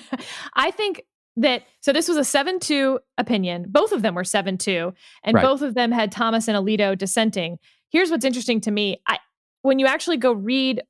I 0.55 0.71
think 0.71 1.03
that 1.37 1.63
so 1.79 1.93
this 1.93 2.09
was 2.09 2.17
a 2.17 2.21
7-2 2.43 2.99
opinion. 3.17 3.67
Both 3.69 3.93
of 3.93 4.01
them 4.01 4.15
were 4.15 4.23
7-2 4.23 4.93
and 5.23 5.35
Right. 5.35 5.41
both 5.43 5.61
of 5.61 5.75
them 5.75 5.91
had 5.93 6.11
Thomas 6.11 6.49
and 6.49 6.57
Alito 6.57 6.97
dissenting. 6.97 7.57
Here's 7.89 8.09
what's 8.11 8.25
interesting 8.25 8.59
to 8.61 8.71
me. 8.71 9.01
I 9.07 9.19
when 9.61 9.79
you 9.79 9.85
actually 9.85 10.17
go 10.17 10.33
read 10.33 10.81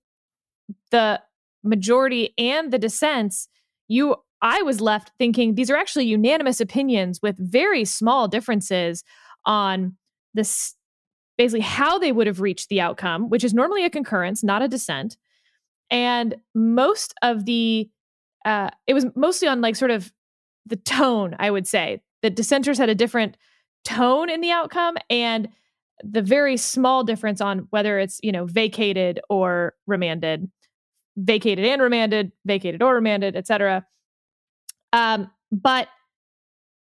the 0.92 1.22
majority 1.64 2.34
and 2.38 2.72
the 2.72 2.80
dissents, 2.80 3.48
you 3.88 4.16
I 4.42 4.62
was 4.62 4.80
left 4.80 5.12
thinking 5.20 5.56
these 5.56 5.70
are 5.70 5.76
actually 5.76 6.06
unanimous 6.06 6.62
opinions 6.62 7.20
with 7.22 7.36
very 7.38 7.84
small 7.84 8.28
differences 8.28 9.04
on 9.46 9.98
this 10.34 10.76
basically 11.38 11.62
how 11.62 11.98
they 11.98 12.12
would 12.12 12.28
have 12.28 12.42
reached 12.42 12.70
the 12.70 12.82
outcome, 12.82 13.30
which 13.30 13.44
is 13.44 13.54
normally 13.54 13.86
a 13.86 13.90
concurrence, 13.90 14.44
not 14.44 14.62
a 14.62 14.68
dissent. 14.68 15.18
And 15.90 16.36
most 16.54 17.14
of 17.22 17.46
the 17.46 17.90
uh 18.46 18.70
it 18.88 18.94
was 18.94 19.06
mostly 19.16 19.48
on 19.48 19.62
like 19.62 19.76
sort 19.76 19.92
of 19.92 20.12
the 20.66 20.78
tone, 20.78 21.36
I 21.40 21.52
would 21.52 21.68
say. 21.68 22.02
The 22.22 22.30
dissenters 22.30 22.78
had 22.78 22.90
a 22.90 22.96
different 22.96 23.38
tone 23.84 24.30
in 24.30 24.42
the 24.42 24.52
outcome 24.52 24.98
and 25.10 25.50
the 26.04 26.22
very 26.22 26.58
small 26.58 27.04
difference 27.04 27.42
on 27.42 27.68
whether 27.72 28.00
it's, 28.00 28.20
you 28.24 28.32
know, 28.32 28.46
vacated 28.46 29.20
or 29.30 29.74
remanded, 29.88 30.50
vacated 31.20 31.66
and 31.66 31.82
remanded, 31.82 32.32
vacated 32.46 32.82
or 32.82 32.96
remanded, 32.96 33.36
et 33.36 33.46
cetera. 33.46 33.86
Um, 34.94 35.30
but 35.52 35.88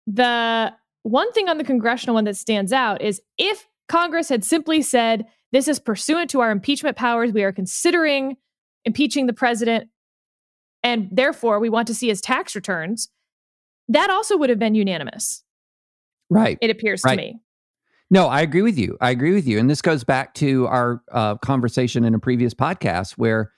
the 0.06 0.72
one 1.02 1.32
thing 1.32 1.48
on 1.48 1.58
the 1.58 1.64
congressional 1.64 2.14
one 2.14 2.24
that 2.24 2.36
stands 2.36 2.72
out 2.72 3.02
is 3.02 3.20
if 3.36 3.66
Congress 3.88 4.28
had 4.28 4.44
simply 4.44 4.82
said, 4.82 5.26
this 5.52 5.68
is 5.68 5.78
pursuant 5.78 6.30
to 6.30 6.40
our 6.40 6.50
impeachment 6.50 6.96
powers, 6.96 7.32
we 7.32 7.42
are 7.42 7.52
considering 7.52 8.36
impeaching 8.84 9.26
the 9.26 9.32
president, 9.32 9.88
and 10.82 11.08
therefore 11.10 11.58
we 11.58 11.68
want 11.68 11.86
to 11.88 11.94
see 11.94 12.08
his 12.08 12.20
tax 12.20 12.54
returns, 12.54 13.08
that 13.88 14.10
also 14.10 14.36
would 14.36 14.50
have 14.50 14.58
been 14.58 14.74
unanimous, 14.74 15.42
Right. 16.30 16.58
it 16.60 16.70
appears 16.70 17.02
Right. 17.04 17.16
to 17.16 17.20
me. 17.20 17.40
No, 18.10 18.28
I 18.28 18.40
agree 18.42 18.62
with 18.62 18.78
you. 18.78 18.96
I 19.00 19.10
agree 19.10 19.34
with 19.34 19.46
you. 19.46 19.58
And 19.58 19.68
this 19.68 19.82
goes 19.82 20.04
back 20.04 20.32
to 20.34 20.66
our 20.68 21.02
uh, 21.12 21.36
conversation 21.36 22.04
in 22.04 22.14
a 22.14 22.18
previous 22.18 22.54
podcast 22.54 23.12
where 23.12 23.52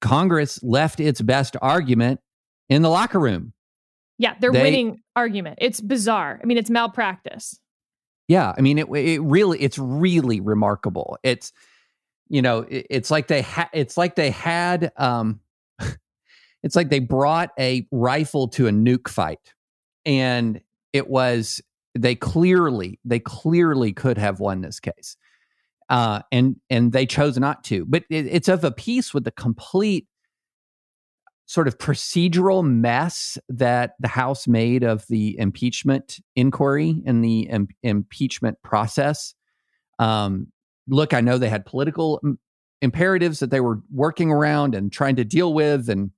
Congress 0.00 0.62
left 0.62 1.00
its 1.00 1.20
best 1.20 1.56
argument 1.62 2.20
in 2.68 2.82
the 2.82 2.90
locker 2.90 3.18
room. 3.18 3.52
Yeah, 4.18 4.34
their 4.40 4.52
They- 4.52 4.62
winning 4.62 5.02
argument. 5.14 5.58
It's 5.60 5.80
bizarre. 5.80 6.40
I 6.42 6.46
mean, 6.46 6.58
it's 6.58 6.70
malpractice. 6.70 7.58
Yeah, 8.28 8.52
I 8.56 8.60
mean, 8.60 8.78
it 8.78 8.88
it 8.88 9.22
really 9.22 9.60
it's 9.60 9.78
really 9.78 10.40
remarkable. 10.40 11.16
It's 11.22 11.52
you 12.28 12.42
know, 12.42 12.60
it, 12.60 12.86
it's 12.90 13.10
like 13.10 13.28
they 13.28 13.42
had 13.42 13.68
it's 13.72 13.96
like 13.96 14.16
they 14.16 14.30
had 14.30 14.90
um, 14.96 15.40
it's 16.62 16.74
like 16.74 16.90
they 16.90 16.98
brought 16.98 17.50
a 17.58 17.86
rifle 17.92 18.48
to 18.48 18.66
a 18.66 18.72
nuke 18.72 19.08
fight, 19.08 19.54
and 20.04 20.60
it 20.92 21.08
was 21.08 21.60
they 21.94 22.16
clearly 22.16 22.98
they 23.04 23.20
clearly 23.20 23.92
could 23.92 24.18
have 24.18 24.40
won 24.40 24.60
this 24.60 24.80
case, 24.80 25.16
uh, 25.88 26.22
and 26.32 26.56
and 26.70 26.92
they 26.92 27.06
chose 27.06 27.38
not 27.38 27.64
to. 27.64 27.84
But 27.86 28.04
it, 28.10 28.26
it's 28.26 28.48
of 28.48 28.64
a 28.64 28.70
piece 28.70 29.14
with 29.14 29.24
the 29.24 29.30
complete 29.30 30.06
sort 31.46 31.68
of 31.68 31.78
procedural 31.78 32.64
mess 32.64 33.38
that 33.48 33.92
the 34.00 34.08
House 34.08 34.48
made 34.48 34.82
of 34.82 35.06
the 35.08 35.38
impeachment 35.38 36.18
inquiry 36.34 37.02
and 37.06 37.24
the 37.24 37.42
im- 37.42 37.68
impeachment 37.84 38.60
process. 38.62 39.32
Um, 40.00 40.48
look, 40.88 41.14
I 41.14 41.20
know 41.20 41.38
they 41.38 41.48
had 41.48 41.64
political 41.64 42.20
im- 42.24 42.38
imperatives 42.82 43.38
that 43.38 43.50
they 43.50 43.60
were 43.60 43.80
working 43.92 44.30
around 44.30 44.74
and 44.74 44.92
trying 44.92 45.16
to 45.16 45.24
deal 45.24 45.54
with, 45.54 45.88
and 45.88 46.10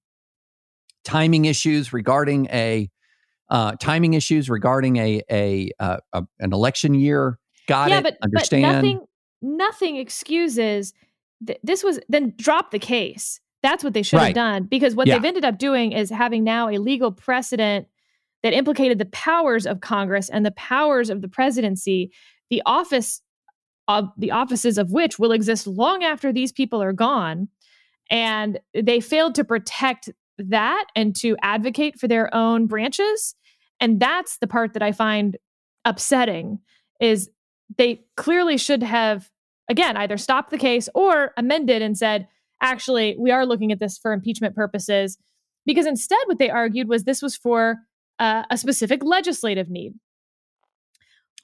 timing 1.05 1.45
issues 1.45 1.93
regarding 1.93 2.47
a 2.47 2.91
uh, 3.51 3.73
timing 3.81 4.15
issues 4.15 4.49
regarding 4.49 4.97
a 4.97 5.23
a, 5.31 5.71
uh, 5.79 5.99
a 6.13 6.25
an 6.41 6.53
election 6.53 6.95
year. 6.95 7.39
Got 7.67 7.91
yeah, 7.91 7.99
it. 7.99 8.03
but, 8.05 8.17
Understand? 8.23 8.63
but 8.63 8.73
nothing 8.73 9.07
nothing 9.43 9.97
excuses 9.97 10.93
th- 11.47 11.59
this 11.63 11.85
was 11.85 12.01
then 12.09 12.33
drop 12.37 12.71
the 12.71 12.79
case. 12.79 13.41
That's 13.63 13.83
what 13.85 13.93
they 13.95 14.03
should 14.03 14.17
Right. 14.19 14.27
have 14.27 14.35
done 14.35 14.65
because 14.65 14.95
what 14.95 15.07
Yeah. 15.07 15.15
they've 15.19 15.25
ended 15.25 15.45
up 15.45 15.59
doing 15.59 15.93
is 15.93 16.11
having 16.11 16.45
now 16.45 16.69
a 16.69 16.79
legal 16.79 17.13
precedent 17.13 17.87
that 18.43 18.53
implicated 18.53 18.99
the 18.99 19.07
powers 19.07 19.67
of 19.67 19.81
Congress 19.81 20.29
and 20.29 20.47
the 20.47 20.53
powers 20.53 21.11
of 21.11 21.23
the 21.23 21.29
presidency, 21.29 22.13
the 22.51 22.63
office 22.67 23.21
of 23.89 24.11
the 24.17 24.31
offices 24.31 24.79
of 24.79 24.93
which 24.93 25.19
will 25.19 25.33
exist 25.33 25.67
long 25.67 26.05
after 26.05 26.33
these 26.33 26.53
people 26.53 26.83
are 26.83 26.93
gone. 26.93 27.49
And 28.11 28.61
they 28.75 29.01
failed 29.01 29.35
to 29.37 29.45
protect 29.45 30.11
that 30.39 30.85
and 30.95 31.17
to 31.17 31.37
advocate 31.43 31.99
for 31.99 32.07
their 32.07 32.33
own 32.35 32.67
branches. 32.67 33.35
And 33.81 33.99
that's 33.99 34.39
the 34.39 34.47
part 34.47 34.73
that 34.75 34.83
I 34.83 34.93
find 34.93 35.37
upsetting 35.85 36.59
is 37.01 37.31
they 37.77 38.05
clearly 38.17 38.57
should 38.57 38.83
have 38.83 39.31
again 39.69 39.97
either 39.97 40.17
stopped 40.17 40.51
the 40.51 40.59
case 40.59 40.89
or 40.95 41.33
amended 41.37 41.83
and 41.83 41.97
said 41.97 42.27
actually 42.63 43.17
we 43.19 43.31
are 43.31 43.47
looking 43.47 43.73
at 43.73 43.79
this 43.79 43.99
for 43.99 44.13
impeachment 44.13 44.55
purposes 44.55 45.19
because 45.67 45.87
instead 45.87 46.19
what 46.27 46.39
they 46.39 46.51
argued 46.51 46.89
was 46.89 47.05
this 47.05 47.23
was 47.23 47.37
for 47.37 47.77
uh, 48.19 48.43
a 48.51 48.59
specific 48.59 49.05
legislative 49.05 49.69
need 49.69 49.93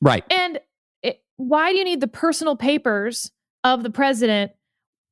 right. 0.00 0.24
and 0.30 0.58
it, 1.02 1.22
why 1.36 1.70
do 1.70 1.78
you 1.78 1.84
need 1.84 2.00
the 2.00 2.08
personal 2.08 2.56
papers 2.56 3.30
of 3.62 3.82
the 3.82 3.90
president 3.90 4.52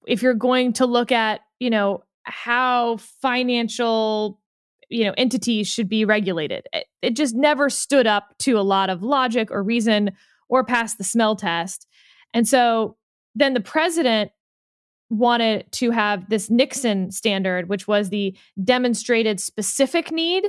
if 0.06 0.22
you're 0.22 0.34
going 0.34 0.72
to 0.74 0.86
look 0.86 1.12
at, 1.12 1.40
you 1.58 1.70
know, 1.70 2.02
how 2.24 2.98
financial, 3.20 4.40
you 4.88 5.04
know, 5.04 5.14
entities 5.16 5.68
should 5.68 5.88
be 5.88 6.04
regulated? 6.04 6.66
It, 6.72 6.86
it 7.00 7.16
just 7.16 7.34
never 7.34 7.70
stood 7.70 8.06
up 8.06 8.34
to 8.40 8.58
a 8.58 8.62
lot 8.62 8.90
of 8.90 9.02
logic 9.02 9.50
or 9.50 9.62
reason 9.62 10.12
or 10.52 10.62
pass 10.62 10.96
the 10.96 11.04
smell 11.04 11.34
test. 11.34 11.86
And 12.34 12.46
so 12.46 12.98
then 13.34 13.54
the 13.54 13.60
president 13.60 14.32
wanted 15.08 15.64
to 15.72 15.90
have 15.90 16.28
this 16.28 16.50
Nixon 16.50 17.10
standard, 17.10 17.70
which 17.70 17.88
was 17.88 18.10
the 18.10 18.36
demonstrated 18.62 19.40
specific 19.40 20.12
need. 20.12 20.44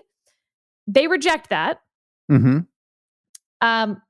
They 0.88 1.08
reject 1.08 1.50
that. 1.52 1.80
hmm 2.30 2.60
Um, 3.62 4.02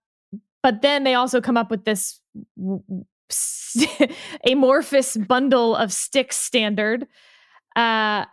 but 0.63 0.81
then 0.81 1.03
they 1.03 1.13
also 1.13 1.39
come 1.41 1.57
up 1.57 1.69
with 1.69 1.85
this 1.85 2.19
amorphous 4.47 5.15
bundle 5.15 5.75
of 5.75 5.93
sticks 5.93 6.37
standard. 6.37 7.05
Uh, 7.75 8.25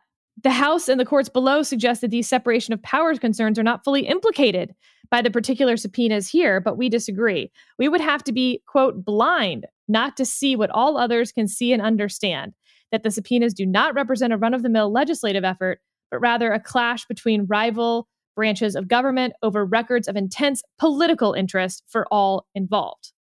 the 0.42 0.50
House 0.50 0.88
and 0.88 0.98
the 1.00 1.04
courts 1.04 1.28
below 1.28 1.62
suggest 1.62 2.00
that 2.00 2.10
these 2.10 2.28
separation 2.28 2.72
of 2.72 2.82
powers 2.82 3.18
concerns 3.18 3.58
are 3.58 3.62
not 3.64 3.84
fully 3.84 4.06
implicated 4.06 4.74
by 5.10 5.22
the 5.22 5.30
particular 5.30 5.76
subpoenas 5.76 6.28
here, 6.28 6.60
but 6.60 6.78
we 6.78 6.88
disagree. 6.88 7.50
We 7.78 7.88
would 7.88 8.00
have 8.00 8.22
to 8.24 8.32
be, 8.32 8.62
quote, 8.66 9.04
blind 9.04 9.66
not 9.88 10.16
to 10.16 10.24
see 10.24 10.54
what 10.54 10.70
all 10.70 10.96
others 10.96 11.32
can 11.32 11.48
see 11.48 11.72
and 11.72 11.82
understand 11.82 12.52
that 12.92 13.02
the 13.02 13.10
subpoenas 13.10 13.54
do 13.54 13.66
not 13.66 13.94
represent 13.94 14.32
a 14.32 14.36
run 14.36 14.54
of 14.54 14.62
the 14.62 14.68
mill 14.68 14.92
legislative 14.92 15.44
effort, 15.44 15.80
but 16.10 16.20
rather 16.20 16.52
a 16.52 16.60
clash 16.60 17.06
between 17.06 17.46
rival 17.46 18.08
branches 18.36 18.76
of 18.76 18.88
government 18.88 19.32
over 19.42 19.64
records 19.64 20.06
of 20.08 20.16
intense 20.16 20.62
political 20.78 21.32
interest 21.32 21.82
for 21.88 22.06
all 22.12 22.46
involved. 22.54 23.12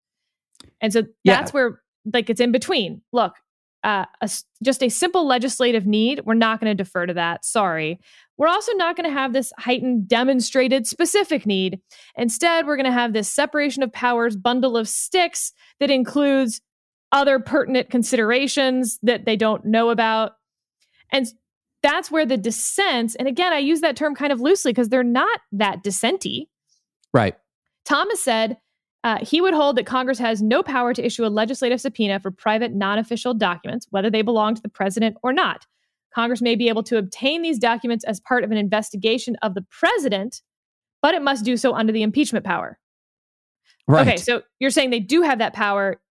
And 0.81 0.93
so 0.93 1.03
Yeah. 1.23 1.35
that's 1.39 1.53
where, 1.53 1.81
like, 2.13 2.29
it's 2.29 2.39
in 2.39 2.51
between. 2.51 3.01
Look, 3.11 3.33
uh, 3.83 4.05
a 4.21 4.29
just 4.63 4.83
a 4.83 4.89
simple 4.89 5.25
legislative 5.25 5.85
need, 5.85 6.21
we're 6.25 6.33
not 6.33 6.59
going 6.59 6.69
to 6.69 6.83
defer 6.83 7.05
to 7.05 7.13
that. 7.13 7.45
Sorry. 7.45 7.99
We're 8.37 8.47
also 8.47 8.73
not 8.73 8.95
going 8.95 9.09
to 9.09 9.13
have 9.13 9.33
this 9.33 9.51
heightened 9.57 10.07
demonstrated 10.07 10.87
specific 10.87 11.45
need. 11.45 11.79
Instead, 12.15 12.65
we're 12.65 12.77
going 12.77 12.85
to 12.85 12.91
have 12.91 13.13
this 13.13 13.31
separation 13.31 13.83
of 13.83 13.91
powers 13.91 14.35
bundle 14.35 14.77
of 14.77 14.87
sticks 14.87 15.51
that 15.79 15.89
includes 15.89 16.61
other 17.11 17.39
pertinent 17.39 17.89
considerations 17.89 18.99
that 19.03 19.25
they 19.25 19.35
don't 19.35 19.65
know 19.65 19.89
about. 19.89 20.33
And 21.11 21.27
that's 21.81 22.11
where 22.11 22.25
the 22.25 22.37
dissents, 22.37 23.15
and 23.15 23.27
again, 23.27 23.51
I 23.53 23.57
use 23.57 23.81
that 23.81 23.95
term 23.95 24.15
kind 24.15 24.31
of 24.31 24.39
loosely 24.39 24.71
because 24.71 24.89
they're 24.89 25.03
not 25.03 25.39
that 25.53 25.83
dissenty. 25.83 26.47
Right. 27.13 27.35
Thomas 27.85 28.21
said 28.21 28.57
uh, 29.03 29.17
he 29.21 29.39
would 29.39 29.53
hold 29.53 29.77
that 29.77 29.85
Congress 29.85 30.19
has 30.19 30.41
no 30.41 30.61
power 30.61 30.93
to 30.93 31.05
issue 31.05 31.25
a 31.25 31.27
legislative 31.27 31.79
subpoena 31.79 32.19
for 32.19 32.31
private 32.31 32.73
non 32.73 32.97
official 32.97 33.33
documents, 33.33 33.87
whether 33.91 34.09
they 34.09 34.21
belong 34.21 34.55
to 34.55 34.61
the 34.61 34.69
president 34.69 35.15
or 35.23 35.31
not. 35.31 35.65
Congress 36.13 36.41
may 36.41 36.55
be 36.55 36.67
able 36.69 36.83
to 36.83 36.97
obtain 36.97 37.41
these 37.41 37.59
documents 37.59 38.03
as 38.03 38.19
part 38.19 38.43
of 38.43 38.51
an 38.51 38.57
investigation 38.57 39.37
of 39.41 39.53
the 39.53 39.61
president, 39.69 40.41
but 41.01 41.13
it 41.13 41.21
must 41.21 41.45
do 41.45 41.55
so 41.55 41.73
under 41.73 41.93
the 41.93 42.01
impeachment 42.01 42.45
power. 42.45 42.77
Right. 43.87 44.07
Okay, 44.07 44.17
so 44.17 44.41
you're 44.59 44.69
saying 44.69 44.89
they 44.89 44.99
do 44.99 45.21
have 45.21 45.39
that 45.39 45.53
power, 45.53 46.01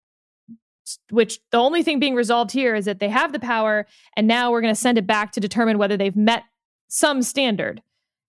which 1.10 1.38
the 1.52 1.58
only 1.58 1.82
thing 1.82 1.98
being 1.98 2.14
resolved 2.14 2.50
here 2.50 2.74
is 2.74 2.86
that 2.86 3.00
they 3.00 3.08
have 3.08 3.32
the 3.32 3.38
power, 3.38 3.86
and 4.16 4.26
now 4.26 4.50
we're 4.50 4.62
going 4.62 4.74
to 4.74 4.80
send 4.80 4.96
it 4.98 5.06
back 5.06 5.32
to 5.32 5.40
determine 5.40 5.78
whether 5.78 5.96
they've 5.96 6.16
met 6.16 6.44
some 6.88 7.22
standard. 7.22 7.82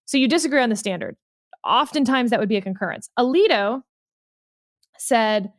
So 0.06 0.17
you 0.17 0.28
disagree 0.28 0.62
on 0.62 0.69
the 0.69 0.76
standard. 0.76 1.15
Oftentimes 1.65 2.32
that 2.32 2.39
would 2.39 2.50
be 2.50 2.58
a 2.58 2.62
concurrence. 2.62 3.10
Alito 3.17 3.84
said 5.00 5.52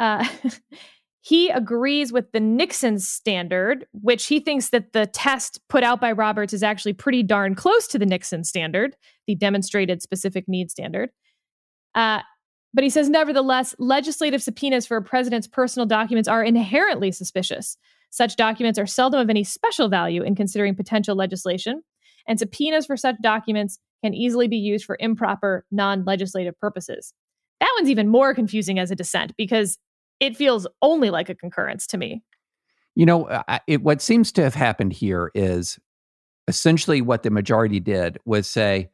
uh, 0.00 0.26
he 1.20 1.48
agrees 1.50 2.12
with 2.12 2.32
the 2.32 2.40
Nixon 2.40 2.98
standard, 2.98 3.86
which 3.92 4.26
he 4.26 4.40
thinks 4.40 4.70
that 4.70 4.92
the 4.92 5.06
test 5.06 5.60
put 5.68 5.82
out 5.82 6.00
by 6.00 6.12
Roberts 6.12 6.52
is 6.52 6.62
actually 6.62 6.94
pretty 6.94 7.22
darn 7.22 7.54
close 7.54 7.86
to 7.88 7.98
the 7.98 8.06
Nixon 8.06 8.44
standard, 8.44 8.96
the 9.26 9.34
demonstrated 9.34 10.02
specific 10.02 10.48
need 10.48 10.70
standard. 10.70 11.10
Uh, 11.94 12.20
but 12.74 12.84
he 12.84 12.90
says, 12.90 13.08
nevertheless, 13.08 13.74
legislative 13.78 14.42
subpoenas 14.42 14.86
for 14.86 14.98
a 14.98 15.02
president's 15.02 15.48
personal 15.48 15.86
documents 15.86 16.28
are 16.28 16.44
inherently 16.44 17.10
suspicious. 17.10 17.76
Such 18.10 18.36
documents 18.36 18.78
are 18.78 18.86
seldom 18.86 19.20
of 19.20 19.30
any 19.30 19.44
special 19.44 19.88
value 19.88 20.22
in 20.22 20.34
considering 20.34 20.74
potential 20.74 21.16
legislation, 21.16 21.82
and 22.26 22.38
subpoenas 22.38 22.86
for 22.86 22.96
such 22.96 23.16
documents 23.22 23.78
can 24.02 24.14
easily 24.14 24.48
be 24.48 24.56
used 24.56 24.84
for 24.84 24.96
improper, 25.00 25.64
non 25.70 26.04
legislative 26.04 26.58
purposes. 26.60 27.12
That 27.60 27.72
one's 27.78 27.90
even 27.90 28.08
more 28.08 28.34
confusing 28.34 28.78
as 28.78 28.90
a 28.90 28.96
dissent 28.96 29.34
because 29.36 29.78
it 30.20 30.36
feels 30.36 30.66
only 30.82 31.10
like 31.10 31.28
a 31.28 31.34
concurrence 31.34 31.86
to 31.88 31.98
me. 31.98 32.22
You 32.94 33.06
know, 33.06 33.42
it, 33.66 33.82
what 33.82 34.02
seems 34.02 34.32
to 34.32 34.42
have 34.42 34.54
happened 34.54 34.92
here 34.92 35.30
is 35.34 35.78
essentially 36.48 37.00
what 37.00 37.22
the 37.22 37.30
majority 37.30 37.78
did 37.78 38.18
was 38.24 38.46
say, 38.46 38.88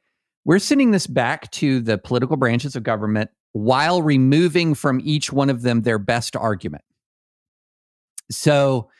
we're 0.44 0.58
sending 0.58 0.90
this 0.90 1.06
back 1.06 1.50
to 1.52 1.80
the 1.80 1.96
political 1.96 2.36
branches 2.36 2.76
of 2.76 2.82
government 2.82 3.30
while 3.52 4.02
removing 4.02 4.74
from 4.74 5.00
each 5.02 5.32
one 5.32 5.48
of 5.48 5.62
them 5.62 5.82
their 5.82 5.98
best 5.98 6.36
argument. 6.36 6.84
So, 8.30 8.90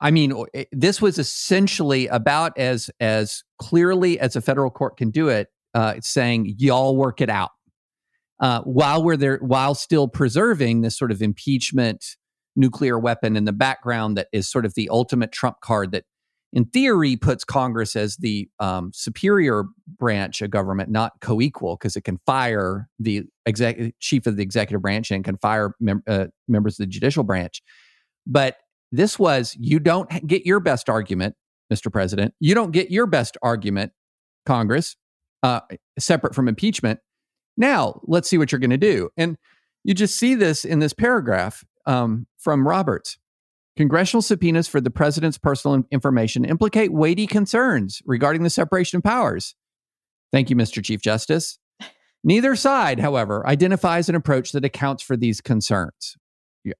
I 0.00 0.10
mean, 0.10 0.32
this 0.72 1.02
was 1.02 1.18
essentially 1.18 2.06
about 2.06 2.56
as 2.56 2.88
as 3.00 3.42
clearly 3.58 4.18
as 4.20 4.36
a 4.36 4.40
federal 4.40 4.70
court 4.70 4.96
can 4.96 5.10
do 5.10 5.28
it, 5.28 5.48
uh, 5.74 5.94
saying 6.00 6.54
y'all 6.58 6.96
work 6.96 7.20
it 7.20 7.28
out 7.28 7.50
uh, 8.40 8.62
while 8.62 9.02
we're 9.02 9.16
there, 9.16 9.38
while 9.38 9.74
still 9.74 10.08
preserving 10.08 10.80
this 10.80 10.96
sort 10.96 11.10
of 11.10 11.22
impeachment 11.22 12.16
nuclear 12.58 12.98
weapon 12.98 13.36
in 13.36 13.44
the 13.44 13.52
background 13.52 14.16
that 14.16 14.28
is 14.32 14.48
sort 14.48 14.66
of 14.66 14.74
the 14.74 14.88
ultimate 14.90 15.32
trump 15.32 15.60
card 15.60 15.92
that 15.92 16.04
in 16.52 16.64
theory 16.64 17.14
puts 17.14 17.44
congress 17.44 17.94
as 17.94 18.16
the 18.16 18.48
um, 18.58 18.90
superior 18.92 19.64
branch 19.98 20.42
of 20.42 20.50
government 20.50 20.90
not 20.90 21.12
co-equal 21.20 21.76
because 21.76 21.94
it 21.94 22.02
can 22.02 22.18
fire 22.26 22.88
the 22.98 23.22
exec- 23.46 23.94
chief 24.00 24.26
of 24.26 24.36
the 24.36 24.42
executive 24.42 24.82
branch 24.82 25.10
and 25.10 25.24
can 25.24 25.36
fire 25.38 25.74
mem- 25.78 26.02
uh, 26.08 26.26
members 26.48 26.74
of 26.74 26.84
the 26.84 26.86
judicial 26.86 27.22
branch. 27.22 27.62
But 28.26 28.56
this 28.90 29.18
was 29.18 29.56
you 29.60 29.78
don't 29.78 30.26
get 30.26 30.44
your 30.44 30.60
best 30.60 30.88
argument 30.88 31.36
mr 31.72 31.92
president. 31.92 32.34
You 32.40 32.54
don't 32.54 32.72
get 32.72 32.90
your 32.90 33.06
best 33.06 33.36
argument 33.42 33.92
congress 34.46 34.96
uh, 35.42 35.60
separate 35.98 36.34
from 36.34 36.48
impeachment 36.48 36.98
now, 37.58 38.00
let's 38.04 38.28
see 38.28 38.38
what 38.38 38.52
you're 38.52 38.60
going 38.60 38.70
to 38.70 38.78
do. 38.78 39.10
And 39.16 39.36
you 39.84 39.92
just 39.92 40.16
see 40.16 40.34
this 40.34 40.64
in 40.64 40.78
this 40.78 40.92
paragraph 40.92 41.64
um, 41.86 42.26
from 42.38 42.66
Roberts. 42.66 43.18
Congressional 43.76 44.22
subpoenas 44.22 44.68
for 44.68 44.80
the 44.80 44.90
president's 44.90 45.38
personal 45.38 45.84
information 45.90 46.44
implicate 46.44 46.92
weighty 46.92 47.26
concerns 47.26 48.00
regarding 48.06 48.44
the 48.44 48.50
separation 48.50 48.96
of 48.98 49.02
powers. 49.02 49.54
Thank 50.32 50.50
you, 50.50 50.56
Mr. 50.56 50.84
Chief 50.84 51.00
Justice. 51.00 51.58
Neither 52.24 52.56
side, 52.56 53.00
however, 53.00 53.46
identifies 53.46 54.08
an 54.08 54.14
approach 54.14 54.52
that 54.52 54.64
accounts 54.64 55.02
for 55.02 55.16
these 55.16 55.40
concerns. 55.40 56.16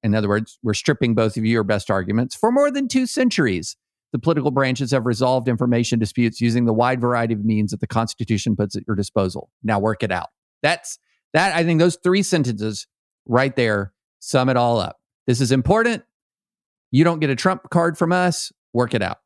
In 0.03 0.15
other 0.15 0.29
words, 0.29 0.59
we're 0.63 0.75
stripping 0.75 1.15
both 1.15 1.37
of 1.37 1.45
your 1.45 1.65
best 1.65 1.91
arguments. 1.91 2.35
For 2.35 2.53
more 2.53 2.71
than 2.71 2.89
two 2.89 3.07
centuries, 3.07 3.77
the 4.13 4.19
political 4.19 4.51
branches 4.51 4.91
have 4.91 5.07
resolved 5.07 5.49
information 5.49 5.99
disputes 5.99 6.41
using 6.41 6.67
the 6.67 6.73
wide 6.73 7.01
variety 7.01 7.35
of 7.35 7.45
means 7.45 7.71
that 7.71 7.81
the 7.81 7.87
Constitution 7.87 8.57
puts 8.57 8.77
at 8.77 8.85
your 8.87 8.97
disposal. 8.97 9.51
Now 9.63 9.79
work 9.79 10.03
it 10.03 10.13
out. 10.13 10.29
That's 10.63 10.99
that. 11.33 11.55
I 11.55 11.65
think 11.65 11.81
those 11.81 11.99
three 12.03 12.23
sentences 12.23 12.87
right 13.27 13.55
there 13.55 13.93
sum 14.21 14.49
it 14.49 14.57
all 14.57 14.79
up. 14.81 14.99
This 15.27 15.41
is 15.41 15.53
important. 15.53 16.03
You 16.91 17.05
don't 17.05 17.21
get 17.21 17.31
a 17.31 17.37
Trump 17.37 17.71
card 17.71 17.99
from 17.99 18.13
us. 18.13 18.53
Work 18.73 18.95
it 18.95 19.03
out. 19.03 19.19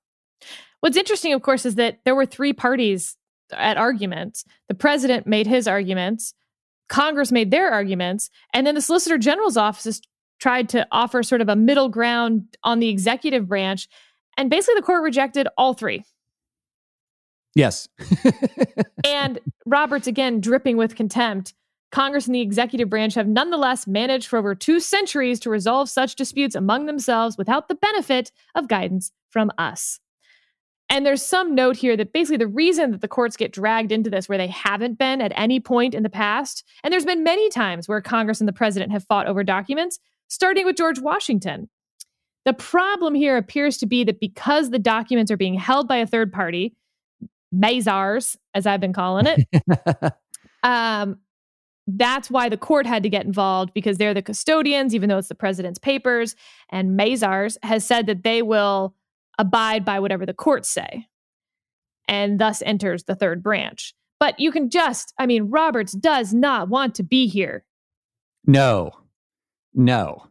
What's 0.80 0.96
interesting, 0.96 1.32
of 1.32 1.42
course, 1.42 1.64
is 1.64 1.76
that 1.76 2.00
there 2.04 2.14
were 2.14 2.26
three 2.26 2.52
parties 2.52 3.16
at 3.52 3.76
arguments. 3.76 4.44
The 4.68 4.74
president 4.74 5.26
made 5.26 5.46
his 5.46 5.68
arguments, 5.68 6.34
Congress 6.88 7.32
made 7.32 7.50
their 7.50 7.70
arguments, 7.70 8.30
and 8.52 8.66
then 8.66 8.74
the 8.74 8.80
Solicitor 8.80 9.16
General's 9.18 9.56
office 9.56 10.00
tried 10.40 10.68
to 10.70 10.86
offer 10.90 11.22
sort 11.22 11.40
of 11.40 11.48
a 11.48 11.56
middle 11.56 11.88
ground 11.88 12.56
on 12.64 12.80
the 12.80 12.88
executive 12.88 13.48
branch. 13.48 13.88
And 14.36 14.50
basically, 14.50 14.74
the 14.74 14.86
court 14.86 15.02
rejected 15.02 15.46
all 15.56 15.72
three. 15.74 16.04
Yes. 17.54 17.88
and 19.04 19.38
Roberts, 19.66 20.06
again, 20.06 20.40
dripping 20.40 20.76
with 20.76 20.96
contempt. 20.96 21.54
Congress 21.90 22.26
and 22.26 22.34
the 22.34 22.40
executive 22.40 22.88
branch 22.88 23.14
have 23.14 23.28
nonetheless 23.28 23.86
managed 23.86 24.26
for 24.26 24.38
over 24.38 24.54
two 24.54 24.80
centuries 24.80 25.38
to 25.40 25.50
resolve 25.50 25.90
such 25.90 26.16
disputes 26.16 26.54
among 26.54 26.86
themselves 26.86 27.36
without 27.36 27.68
the 27.68 27.74
benefit 27.74 28.32
of 28.54 28.66
guidance 28.66 29.12
from 29.28 29.50
us. 29.58 30.00
And 30.88 31.06
there's 31.06 31.24
some 31.24 31.54
note 31.54 31.76
here 31.76 31.96
that 31.96 32.12
basically 32.12 32.38
the 32.38 32.46
reason 32.46 32.90
that 32.90 33.00
the 33.00 33.08
courts 33.08 33.36
get 33.36 33.52
dragged 33.52 33.92
into 33.92 34.10
this 34.10 34.28
where 34.28 34.38
they 34.38 34.48
haven't 34.48 34.98
been 34.98 35.20
at 35.20 35.32
any 35.36 35.60
point 35.60 35.94
in 35.94 36.02
the 36.02 36.10
past, 36.10 36.64
and 36.82 36.92
there's 36.92 37.04
been 37.04 37.24
many 37.24 37.48
times 37.50 37.88
where 37.88 38.00
Congress 38.00 38.40
and 38.40 38.48
the 38.48 38.52
president 38.52 38.92
have 38.92 39.04
fought 39.04 39.26
over 39.26 39.44
documents, 39.44 39.98
starting 40.28 40.64
with 40.64 40.76
George 40.76 40.98
Washington. 40.98 41.68
The 42.44 42.52
problem 42.52 43.14
here 43.14 43.36
appears 43.36 43.78
to 43.78 43.86
be 43.86 44.02
that 44.04 44.20
because 44.20 44.70
the 44.70 44.78
documents 44.78 45.30
are 45.30 45.36
being 45.36 45.54
held 45.54 45.88
by 45.88 45.96
a 45.96 46.06
third 46.06 46.32
party, 46.32 46.74
Mazars, 47.54 48.36
as 48.54 48.66
I've 48.66 48.80
been 48.80 48.92
calling 48.92 49.26
it. 49.26 50.12
um, 50.62 51.18
that's 51.86 52.30
why 52.30 52.48
the 52.48 52.56
court 52.56 52.86
had 52.86 53.02
to 53.02 53.08
get 53.08 53.26
involved 53.26 53.74
because 53.74 53.98
they're 53.98 54.14
the 54.14 54.22
custodians, 54.22 54.94
even 54.94 55.08
though 55.08 55.18
it's 55.18 55.28
the 55.28 55.34
president's 55.34 55.78
papers. 55.78 56.36
And 56.70 56.98
Mazars 56.98 57.56
has 57.62 57.84
said 57.84 58.06
that 58.06 58.22
they 58.22 58.42
will 58.42 58.94
abide 59.38 59.84
by 59.84 59.98
whatever 59.98 60.24
the 60.24 60.34
courts 60.34 60.68
say, 60.68 61.06
and 62.08 62.38
thus 62.38 62.62
enters 62.62 63.04
the 63.04 63.14
third 63.14 63.42
branch. 63.42 63.94
But 64.20 64.38
you 64.38 64.52
can 64.52 64.70
just, 64.70 65.12
I 65.18 65.26
mean, 65.26 65.50
Roberts 65.50 65.92
does 65.92 66.32
not 66.32 66.68
want 66.68 66.94
to 66.94 67.02
be 67.02 67.26
here. 67.26 67.64
No, 68.46 68.92
no. 69.74 70.28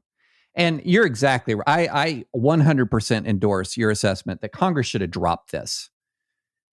And 0.56 0.82
you're 0.84 1.06
exactly 1.06 1.56
right. 1.56 1.68
I, 1.68 1.88
I 1.92 2.26
100% 2.36 3.28
endorse 3.28 3.78
your 3.78 3.90
assessment 3.90 4.42
that 4.42 4.52
Congress 4.52 4.88
should 4.88 5.02
have 5.02 5.12
dropped 5.12 5.52
this. 5.52 5.91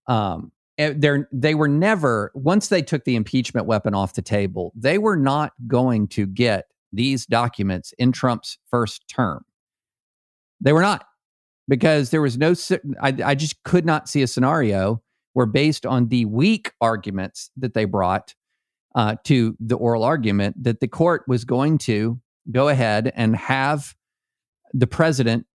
Um, 0.09 0.51
eh, 0.79 0.95
they're, 0.97 1.29
they 1.33 1.55
were 1.55 1.69
never, 1.69 2.33
once 2.35 2.69
they 2.69 2.83
took 2.83 3.05
the 3.05 3.15
impeachment 3.15 3.67
weapon 3.67 3.95
off 3.95 4.15
the 4.15 4.23
table, 4.23 4.73
they 4.75 4.99
were 4.99 5.17
not 5.17 5.53
going 5.67 6.09
to 6.09 6.27
get 6.27 6.67
these 6.93 7.27
documents 7.27 7.93
in 7.99 8.11
Trump's 8.13 8.59
first 8.71 9.07
term. 9.09 9.45
They 10.61 10.73
were 10.73 10.81
not, 10.81 11.07
because 11.69 12.11
there 12.11 12.23
was 12.23 12.39
no, 12.39 12.55
I, 13.01 13.15
I 13.25 13.35
just 13.35 13.63
could 13.63 13.85
not 13.85 14.09
see 14.09 14.23
a 14.23 14.27
scenario 14.27 15.03
where, 15.35 15.47
based 15.47 15.87
on 15.87 16.09
the 16.09 16.25
weak 16.25 16.73
arguments 16.81 17.51
that 17.59 17.75
they 17.75 17.85
brought 17.85 18.35
uh, 18.95 19.17
to 19.25 19.57
the 19.61 19.77
oral 19.77 20.03
argument, 20.03 20.65
that 20.65 20.81
the 20.81 20.89
court 20.89 21.25
was 21.29 21.45
going 21.45 21.79
to 21.79 22.19
go 22.51 22.69
ahead 22.69 23.13
and 23.15 23.37
have 23.37 23.95
the 24.73 24.87
president 24.87 25.47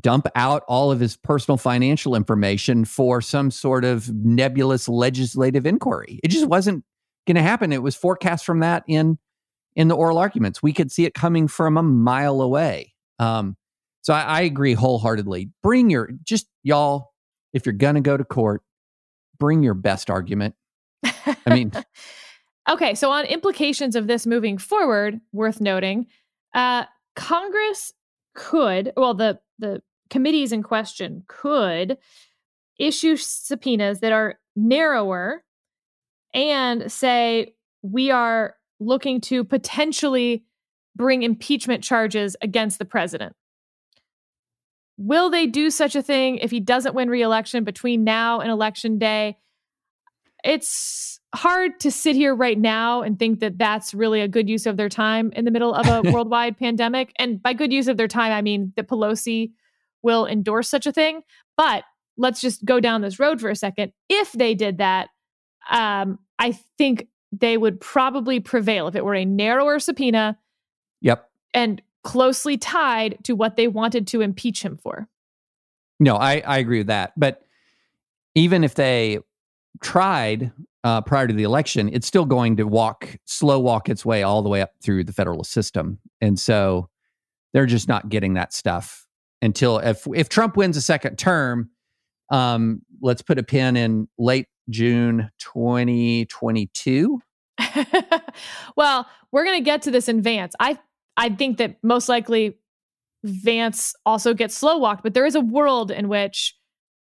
dump 0.00 0.26
out 0.34 0.62
all 0.68 0.90
of 0.90 1.00
his 1.00 1.16
personal 1.16 1.56
financial 1.56 2.14
information 2.14 2.84
for 2.84 3.20
some 3.20 3.50
sort 3.50 3.84
of 3.84 4.12
nebulous 4.14 4.88
legislative 4.88 5.66
inquiry. 5.66 6.20
It 6.22 6.28
just 6.28 6.46
wasn't 6.46 6.84
going 7.26 7.36
to 7.36 7.42
happen. 7.42 7.72
It 7.72 7.82
was 7.82 7.96
forecast 7.96 8.44
from 8.44 8.60
that 8.60 8.84
in 8.86 9.18
in 9.76 9.88
the 9.88 9.96
oral 9.96 10.18
arguments. 10.18 10.62
We 10.62 10.72
could 10.72 10.90
see 10.90 11.04
it 11.04 11.14
coming 11.14 11.48
from 11.48 11.76
a 11.76 11.82
mile 11.82 12.40
away. 12.40 12.94
Um, 13.18 13.56
so 14.02 14.14
I, 14.14 14.22
I 14.22 14.40
agree 14.42 14.74
wholeheartedly. 14.74 15.50
Bring 15.62 15.90
your 15.90 16.10
just 16.24 16.46
y'all. 16.62 17.12
If 17.52 17.66
you're 17.66 17.72
going 17.72 17.96
to 17.96 18.00
go 18.00 18.16
to 18.16 18.24
court, 18.24 18.62
bring 19.38 19.62
your 19.62 19.74
best 19.74 20.10
argument. 20.10 20.54
I 21.02 21.36
mean. 21.54 21.72
okay, 22.70 22.94
so 22.94 23.10
on 23.10 23.24
implications 23.24 23.96
of 23.96 24.06
this 24.06 24.26
moving 24.26 24.56
forward, 24.56 25.20
worth 25.32 25.60
noting, 25.60 26.06
uh, 26.54 26.84
Congress 27.16 27.92
could, 28.34 28.92
well, 28.96 29.14
the 29.14 29.40
the 29.58 29.82
committees 30.10 30.52
in 30.52 30.62
question 30.62 31.24
could 31.28 31.96
issue 32.78 33.16
subpoenas 33.16 34.00
that 34.00 34.12
are 34.12 34.38
narrower 34.56 35.44
and 36.34 36.90
say 36.90 37.54
we 37.82 38.10
are 38.10 38.56
looking 38.78 39.20
to 39.20 39.44
potentially 39.44 40.44
bring 40.96 41.22
impeachment 41.22 41.84
charges 41.84 42.36
against 42.42 42.78
the 42.78 42.84
president. 42.84 43.34
Will 44.96 45.30
they 45.30 45.46
do 45.46 45.70
such 45.70 45.96
a 45.96 46.02
thing 46.02 46.38
if 46.38 46.50
he 46.50 46.60
doesn't 46.60 46.94
win 46.94 47.08
reelection 47.08 47.64
between 47.64 48.04
now 48.04 48.40
and 48.40 48.50
election 48.50 48.98
day? 48.98 49.38
It's 50.44 51.20
hard 51.34 51.78
to 51.80 51.90
sit 51.90 52.16
here 52.16 52.34
right 52.34 52.58
now 52.58 53.02
and 53.02 53.18
think 53.18 53.40
that 53.40 53.56
that's 53.56 53.94
really 53.94 54.20
a 54.20 54.28
good 54.28 54.48
use 54.48 54.66
of 54.66 54.76
their 54.76 54.88
time 54.88 55.32
in 55.34 55.44
the 55.44 55.50
middle 55.50 55.74
of 55.74 55.86
a 55.86 56.02
worldwide 56.12 56.58
pandemic. 56.58 57.12
And 57.18 57.42
by 57.42 57.52
good 57.52 57.72
use 57.72 57.88
of 57.88 57.96
their 57.96 58.08
time, 58.08 58.32
I 58.32 58.42
mean 58.42 58.72
that 58.76 58.88
Pelosi 58.88 59.52
will 60.02 60.26
endorse 60.26 60.68
such 60.68 60.86
a 60.86 60.92
thing. 60.92 61.22
But 61.56 61.84
let's 62.16 62.40
just 62.40 62.64
go 62.64 62.80
down 62.80 63.00
this 63.00 63.18
road 63.18 63.40
for 63.40 63.50
a 63.50 63.56
second. 63.56 63.92
If 64.08 64.32
they 64.32 64.54
did 64.54 64.78
that, 64.78 65.08
um, 65.70 66.18
I 66.38 66.52
think 66.78 67.08
they 67.32 67.56
would 67.56 67.80
probably 67.80 68.40
prevail 68.40 68.88
if 68.88 68.96
it 68.96 69.04
were 69.04 69.14
a 69.14 69.24
narrower 69.24 69.78
subpoena. 69.78 70.38
Yep. 71.00 71.28
And 71.54 71.82
closely 72.02 72.56
tied 72.56 73.18
to 73.24 73.34
what 73.34 73.56
they 73.56 73.68
wanted 73.68 74.06
to 74.08 74.20
impeach 74.20 74.62
him 74.62 74.76
for. 74.76 75.08
No, 75.98 76.16
I, 76.16 76.42
I 76.46 76.58
agree 76.58 76.78
with 76.78 76.86
that. 76.86 77.12
But 77.16 77.42
even 78.34 78.64
if 78.64 78.74
they 78.74 79.18
tried 79.82 80.52
uh, 80.82 81.02
prior 81.02 81.26
to 81.26 81.34
the 81.34 81.42
election, 81.42 81.90
it's 81.92 82.06
still 82.06 82.24
going 82.24 82.56
to 82.56 82.64
walk, 82.64 83.16
slow 83.26 83.58
walk 83.58 83.88
its 83.88 84.04
way 84.04 84.22
all 84.22 84.42
the 84.42 84.48
way 84.48 84.62
up 84.62 84.72
through 84.82 85.04
the 85.04 85.12
federal 85.12 85.44
system. 85.44 85.98
And 86.20 86.38
so 86.38 86.88
they're 87.52 87.66
just 87.66 87.88
not 87.88 88.08
getting 88.08 88.34
that 88.34 88.54
stuff 88.54 89.06
until 89.42 89.78
if 89.78 90.06
if 90.14 90.28
Trump 90.28 90.56
wins 90.56 90.76
a 90.76 90.80
second 90.82 91.16
term, 91.18 91.70
um, 92.30 92.82
let's 93.00 93.22
put 93.22 93.38
a 93.38 93.42
pin 93.42 93.76
in 93.76 94.08
late 94.18 94.46
June 94.68 95.30
2022. 95.38 97.20
well, 98.76 99.06
we're 99.32 99.44
going 99.44 99.58
to 99.58 99.64
get 99.64 99.82
to 99.82 99.90
this 99.90 100.08
in 100.08 100.22
Vance. 100.22 100.54
I 100.60 100.78
I 101.16 101.30
think 101.30 101.58
that 101.58 101.76
most 101.82 102.08
likely 102.08 102.58
Vance 103.24 103.94
also 104.06 104.34
gets 104.34 104.56
slow 104.56 104.78
walked, 104.78 105.02
but 105.02 105.14
there 105.14 105.26
is 105.26 105.34
a 105.34 105.40
world 105.40 105.90
in 105.90 106.08
which 106.08 106.56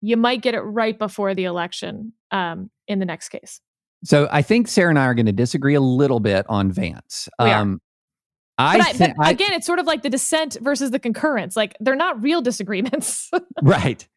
you 0.01 0.17
might 0.17 0.41
get 0.41 0.53
it 0.53 0.61
right 0.61 0.99
before 0.99 1.33
the 1.33 1.45
election 1.45 2.13
um, 2.31 2.69
in 2.87 2.99
the 2.99 3.05
next 3.05 3.29
case. 3.29 3.61
So 4.03 4.27
I 4.31 4.41
think 4.41 4.67
Sarah 4.67 4.89
and 4.89 4.99
I 4.99 5.05
are 5.05 5.13
going 5.13 5.27
to 5.27 5.31
disagree 5.31 5.75
a 5.75 5.81
little 5.81 6.19
bit 6.19 6.45
on 6.49 6.71
Vance. 6.71 7.29
We 7.39 7.49
um, 7.49 7.81
I, 8.57 8.77
but, 8.77 8.95
th- 8.95 9.11
but 9.17 9.29
again, 9.29 9.53
it's 9.53 9.65
sort 9.65 9.79
of 9.79 9.87
like 9.87 10.03
the 10.03 10.09
dissent 10.09 10.57
versus 10.61 10.91
the 10.91 10.99
concurrence. 10.99 11.55
Like 11.55 11.75
they're 11.79 11.95
not 11.95 12.21
real 12.21 12.41
disagreements. 12.41 13.31
right. 13.63 14.07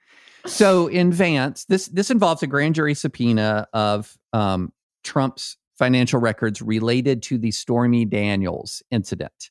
So 0.46 0.86
in 0.88 1.12
Vance, 1.12 1.64
this 1.64 1.88
this 1.88 2.10
involves 2.10 2.42
a 2.42 2.46
grand 2.46 2.74
jury 2.74 2.94
subpoena 2.94 3.66
of 3.72 4.16
um, 4.32 4.72
Trump's 5.04 5.56
financial 5.78 6.20
records 6.20 6.62
related 6.62 7.22
to 7.24 7.38
the 7.38 7.50
Stormy 7.50 8.04
Daniels 8.04 8.82
incident 8.90 9.50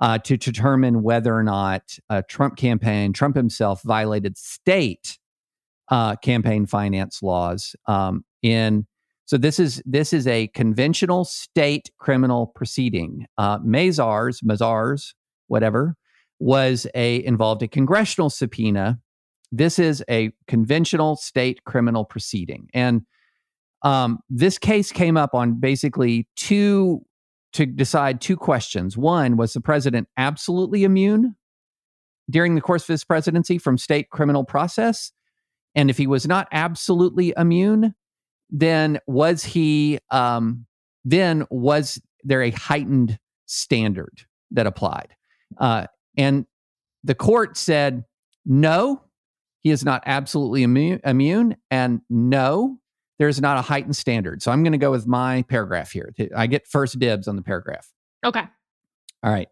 uh, 0.00 0.18
to 0.18 0.36
determine 0.36 1.02
whether 1.02 1.34
or 1.36 1.42
not 1.42 1.98
a 2.08 2.22
Trump 2.22 2.56
campaign, 2.56 3.12
Trump 3.12 3.36
himself, 3.36 3.82
violated 3.82 4.36
state 4.36 5.18
uh, 5.88 6.16
campaign 6.16 6.66
finance 6.66 7.22
laws. 7.22 7.76
Um, 7.86 8.24
in 8.42 8.86
so 9.26 9.38
this 9.38 9.58
is 9.58 9.82
this 9.86 10.12
is 10.12 10.26
a 10.26 10.48
conventional 10.48 11.24
state 11.24 11.90
criminal 11.98 12.48
proceeding. 12.48 13.26
Uh, 13.38 13.58
Mazars, 13.60 14.42
Mazars, 14.44 15.14
whatever, 15.48 15.96
was 16.38 16.86
a 16.94 17.24
involved 17.24 17.62
a 17.62 17.68
congressional 17.68 18.30
subpoena. 18.30 18.98
This 19.50 19.78
is 19.78 20.04
a 20.10 20.32
conventional 20.48 21.16
state 21.16 21.64
criminal 21.64 22.04
proceeding, 22.04 22.68
and 22.74 23.02
um, 23.82 24.18
this 24.28 24.58
case 24.58 24.92
came 24.92 25.16
up 25.16 25.34
on 25.34 25.60
basically 25.60 26.28
two 26.36 27.04
to 27.54 27.66
decide 27.66 28.20
two 28.20 28.36
questions. 28.36 28.96
One 28.96 29.36
was 29.36 29.52
the 29.52 29.60
president 29.60 30.08
absolutely 30.16 30.84
immune 30.84 31.36
during 32.28 32.54
the 32.54 32.60
course 32.60 32.82
of 32.82 32.88
his 32.88 33.04
presidency 33.04 33.58
from 33.58 33.78
state 33.78 34.10
criminal 34.10 34.44
process? 34.44 35.12
And 35.74 35.88
if 35.88 35.96
he 35.96 36.06
was 36.06 36.26
not 36.26 36.48
absolutely 36.52 37.32
immune, 37.36 37.94
then 38.50 38.98
was 39.06 39.44
he, 39.44 39.98
um, 40.10 40.66
then 41.04 41.46
was 41.50 42.00
there 42.22 42.42
a 42.42 42.50
heightened 42.50 43.18
standard 43.46 44.22
that 44.50 44.66
applied? 44.66 45.14
Uh, 45.58 45.86
and 46.16 46.46
the 47.02 47.14
court 47.14 47.56
said, 47.56 48.04
no, 48.46 49.02
he 49.60 49.70
is 49.70 49.84
not 49.84 50.02
absolutely 50.06 50.62
immune, 50.62 51.00
immune 51.04 51.56
and 51.70 52.00
no, 52.08 52.78
there's 53.18 53.40
not 53.40 53.58
a 53.58 53.62
heightened 53.62 53.96
standard. 53.96 54.42
So 54.42 54.50
I'm 54.50 54.62
going 54.62 54.72
to 54.72 54.78
go 54.78 54.90
with 54.90 55.06
my 55.06 55.42
paragraph 55.42 55.92
here. 55.92 56.12
I 56.36 56.46
get 56.46 56.66
first 56.66 56.98
dibs 56.98 57.28
on 57.28 57.36
the 57.36 57.42
paragraph. 57.42 57.90
Okay. 58.24 58.42
All 59.22 59.32
right. 59.32 59.48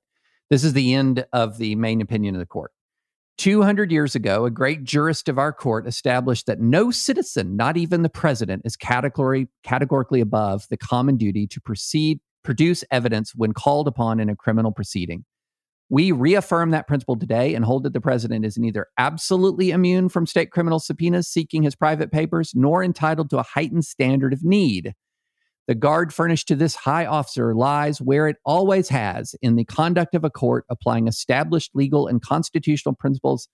This 0.51 0.65
is 0.65 0.75
the 0.75 0.95
end 0.95 1.25
of 1.33 1.59
the 1.59 1.75
main 1.77 2.01
opinion 2.01 2.35
of 2.35 2.41
the 2.41 2.47
court. 2.47 2.73
200 3.43 3.91
years 3.91 4.15
ago, 4.15 4.45
a 4.45 4.53
great 4.53 4.85
jurist 4.85 5.29
of 5.29 5.37
our 5.37 5.53
court 5.53 5.85
established 5.89 6.47
that 6.47 6.61
no 6.61 6.93
citizen, 6.93 7.57
not 7.57 7.77
even 7.77 8.03
the 8.03 8.09
president, 8.09 8.63
is 8.65 8.77
category, 8.77 9.49
categorically 9.65 10.21
above 10.21 10.65
the 10.71 10.77
common 10.77 11.17
duty 11.17 11.49
to 11.49 11.61
proceed, 11.61 12.21
produce 12.45 12.85
evidence 12.93 13.33
when 13.35 13.53
called 13.53 13.89
upon 13.89 14.21
in 14.21 14.29
a 14.29 14.37
criminal 14.37 14.71
proceeding. 14.71 15.25
We 15.91 16.13
reaffirm 16.13 16.71
that 16.71 16.87
principle 16.87 17.19
today 17.19 17.57
and 17.57 17.65
hold 17.65 17.83
that 17.83 17.95
the 17.95 18.01
president 18.01 18.45
is 18.45 18.59
neither 18.59 18.87
absolutely 18.97 19.73
immune 19.73 20.09
from 20.09 20.25
state 20.25 20.53
criminal 20.53 20.79
subpoenas 20.79 21.27
seeking 21.27 21.65
his 21.65 21.75
private 21.75 22.13
papers, 22.13 22.53
nor 22.55 22.85
entitled 22.85 23.29
to 23.31 23.39
a 23.39 23.43
heightened 23.43 23.85
standard 23.85 24.33
of 24.33 24.45
need. 24.45 24.95
The 25.69 25.75
guard 25.77 26.13
furnished 26.13 26.49
to 26.49 26.57
this 26.57 26.75
high 26.75 27.07
officer 27.07 27.55
lies 27.55 28.01
where 28.01 28.27
it 28.27 28.37
always 28.45 28.89
has 28.89 29.35
in 29.43 29.57
the 29.57 29.65
conduct 29.65 30.15
of 30.15 30.25
a 30.25 30.31
court 30.31 30.65
applying 30.69 31.07
established 31.07 31.71
legal 31.75 32.09
and 32.09 32.21
constitutional 32.21 32.95
principles 32.95 33.49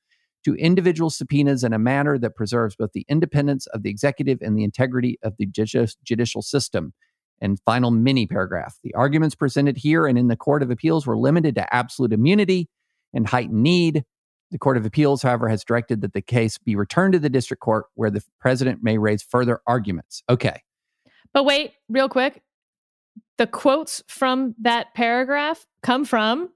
to 0.44 0.54
individual 0.54 1.10
subpoenas 1.10 1.64
in 1.64 1.72
a 1.72 1.78
manner 1.78 2.18
that 2.18 2.34
preserves 2.34 2.76
both 2.76 2.92
the 2.92 3.04
independence 3.08 3.66
of 3.68 3.82
the 3.82 3.90
executive 3.90 4.38
and 4.40 4.56
the 4.56 4.64
integrity 4.64 5.18
of 5.22 5.34
the 5.38 5.46
judicial 5.46 6.42
system. 6.42 6.94
And 7.40 7.60
final 7.64 7.92
mini 7.92 8.26
paragraph. 8.26 8.76
The 8.82 8.94
arguments 8.94 9.36
presented 9.36 9.76
here 9.76 10.08
and 10.08 10.18
in 10.18 10.26
the 10.26 10.34
Court 10.34 10.60
of 10.60 10.72
Appeals 10.72 11.06
were 11.06 11.16
limited 11.16 11.54
to 11.54 11.72
absolute 11.72 12.12
immunity 12.12 12.68
and 13.14 13.28
heightened 13.28 13.62
need. 13.62 14.02
The 14.50 14.58
Court 14.58 14.76
of 14.76 14.84
Appeals, 14.84 15.22
however, 15.22 15.48
has 15.48 15.62
directed 15.62 16.00
that 16.00 16.14
the 16.14 16.20
case 16.20 16.58
be 16.58 16.74
returned 16.74 17.12
to 17.12 17.20
the 17.20 17.30
district 17.30 17.60
court 17.60 17.86
where 17.94 18.10
the 18.10 18.24
president 18.40 18.80
may 18.82 18.98
raise 18.98 19.22
further 19.22 19.60
arguments. 19.68 20.24
Okay. 20.28 20.62
But 21.32 21.44
wait, 21.44 21.72
real 21.88 22.08
quick. 22.08 22.42
The 23.36 23.46
quotes 23.46 24.02
from 24.08 24.54
that 24.60 24.94
paragraph 24.94 25.66
come 25.82 26.04
from 26.04 26.50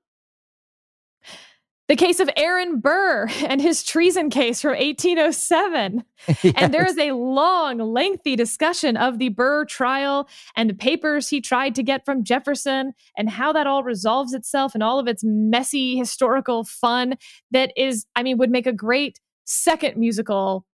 the 1.93 1.97
case 1.97 2.21
of 2.21 2.31
Aaron 2.39 2.81
Burr 2.81 3.29
and 3.47 3.61
his 3.61 3.83
treason 3.83 4.31
case 4.31 4.63
from 4.63 4.71
1807. 4.71 6.03
yes. 6.27 6.55
And 6.57 6.73
there 6.73 6.87
is 6.87 6.97
a 6.97 7.13
long, 7.13 7.77
lengthy 7.79 8.35
discussion 8.35 8.97
of 8.97 9.19
the 9.19 9.29
Burr 9.29 9.67
trial 9.67 10.27
and 10.57 10.71
the 10.71 10.75
papers 10.75 11.29
he 11.29 11.43
tried 11.43 11.75
to 11.75 11.83
get 11.83 12.07
from 12.07 12.25
Jefferson 12.25 12.95
and 13.19 13.29
how 13.29 13.53
that 13.53 13.67
all 13.67 13.83
resolves 13.83 14.33
itself 14.33 14.73
and 14.73 14.83
all 14.83 14.99
of 14.99 15.07
its 15.07 15.23
messy 15.23 15.97
historical 15.99 16.65
fun 16.65 17.19
that 17.51 17.73
is, 17.77 18.07
I 18.17 18.23
mean, 18.23 18.39
would 18.39 18.51
make 18.51 18.67
a 18.67 18.73
great 18.73 19.21
second 19.45 19.99
musical 19.99 20.65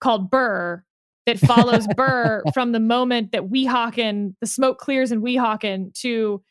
called 0.00 0.30
Burr 0.30 0.82
that 1.26 1.38
follows 1.38 1.86
Burr 1.96 2.42
from 2.54 2.72
the 2.72 2.80
moment 2.80 3.32
that 3.32 3.48
Weehawken, 3.48 4.34
the 4.40 4.46
smoke 4.46 4.78
clears 4.78 5.12
in 5.12 5.20
Weehawken 5.20 5.92
to 6.00 6.42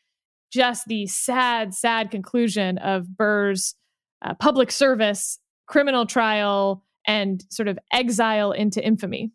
just 0.52 0.86
the 0.86 1.06
sad, 1.06 1.74
sad 1.74 2.10
conclusion 2.10 2.78
of 2.78 3.16
Burr's 3.16 3.74
uh, 4.22 4.34
public 4.34 4.70
service, 4.70 5.38
criminal 5.66 6.06
trial, 6.06 6.84
and 7.06 7.44
sort 7.50 7.68
of 7.68 7.78
exile 7.92 8.52
into 8.52 8.84
infamy. 8.84 9.32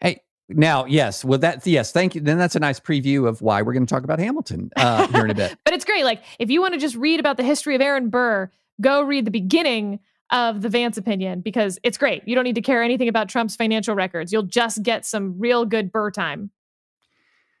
Hey, 0.00 0.20
now, 0.48 0.84
yes, 0.84 1.24
well, 1.24 1.38
that 1.38 1.66
yes, 1.66 1.92
thank 1.92 2.14
you. 2.14 2.20
Then 2.20 2.38
that's 2.38 2.56
a 2.56 2.60
nice 2.60 2.80
preview 2.80 3.28
of 3.28 3.40
why 3.42 3.62
we're 3.62 3.72
going 3.72 3.86
to 3.86 3.92
talk 3.92 4.04
about 4.04 4.18
Hamilton 4.18 4.70
uh, 4.76 5.06
here 5.08 5.24
in 5.24 5.30
a 5.30 5.34
bit. 5.34 5.56
but 5.64 5.74
it's 5.74 5.84
great. 5.84 6.04
Like, 6.04 6.22
if 6.38 6.50
you 6.50 6.60
want 6.60 6.74
to 6.74 6.80
just 6.80 6.96
read 6.96 7.20
about 7.20 7.36
the 7.36 7.44
history 7.44 7.74
of 7.74 7.80
Aaron 7.80 8.08
Burr, 8.08 8.50
go 8.80 9.02
read 9.02 9.24
the 9.24 9.30
beginning 9.30 10.00
of 10.30 10.62
the 10.62 10.68
Vance 10.68 10.96
opinion 10.96 11.40
because 11.40 11.78
it's 11.82 11.98
great. 11.98 12.26
You 12.26 12.34
don't 12.34 12.44
need 12.44 12.54
to 12.54 12.62
care 12.62 12.82
anything 12.82 13.08
about 13.08 13.28
Trump's 13.28 13.56
financial 13.56 13.94
records. 13.94 14.32
You'll 14.32 14.42
just 14.44 14.82
get 14.82 15.04
some 15.04 15.38
real 15.38 15.64
good 15.64 15.90
Burr 15.90 16.10
time. 16.10 16.50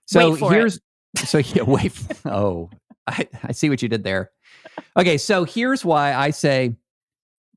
So 0.06 0.34
here's 0.34 0.76
it. 0.76 0.82
so 1.26 1.38
yeah, 1.38 1.62
wait. 1.62 1.92
oh, 2.24 2.70
I, 3.06 3.28
I 3.44 3.52
see 3.52 3.70
what 3.70 3.82
you 3.82 3.88
did 3.88 4.04
there. 4.04 4.30
Okay, 4.96 5.18
so 5.18 5.44
here's 5.44 5.84
why 5.84 6.14
I 6.14 6.30
say 6.30 6.76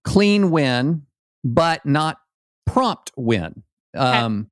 clean 0.03 0.51
win, 0.51 1.03
but 1.43 1.85
not 1.85 2.17
prompt 2.65 3.11
win. 3.15 3.63
Um, 3.95 4.39
okay. 4.39 4.49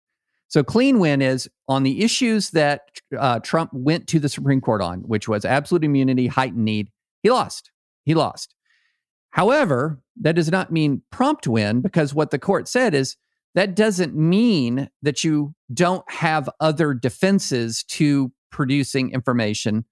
So 0.47 0.64
clean 0.64 0.99
win 0.99 1.22
is 1.22 1.49
on 1.68 1.84
the 1.84 2.03
issues 2.03 2.49
that 2.51 2.82
uh, 3.18 3.39
Trump 3.39 3.72
went 3.74 4.07
to 4.07 4.20
the 4.20 4.28
Supreme 4.28 4.59
Court 4.59 4.82
on, 4.82 4.99
which 5.01 5.28
was 5.28 5.45
absolute 5.45 5.84
immunity, 5.84 6.28
heightened 6.28 6.66
need. 6.66 6.89
He 7.24 7.30
lost. 7.30 7.72
He 8.03 8.16
lost. 8.16 8.53
However, 9.30 9.99
that 10.20 10.36
does 10.36 10.51
not 10.51 10.72
mean 10.72 11.01
prompt 11.12 11.47
win 11.47 11.82
because 11.82 12.14
what 12.14 12.32
the 12.32 12.39
court 12.39 12.68
said 12.68 12.93
is 12.93 13.16
that 13.55 13.76
doesn't 13.76 14.16
mean 14.16 14.89
that 15.01 15.24
you 15.24 15.53
don't 15.74 16.09
have 16.09 16.49
other 16.59 16.93
defenses 16.93 17.84
to 17.84 18.32
producing 18.51 19.12
information 19.12 19.86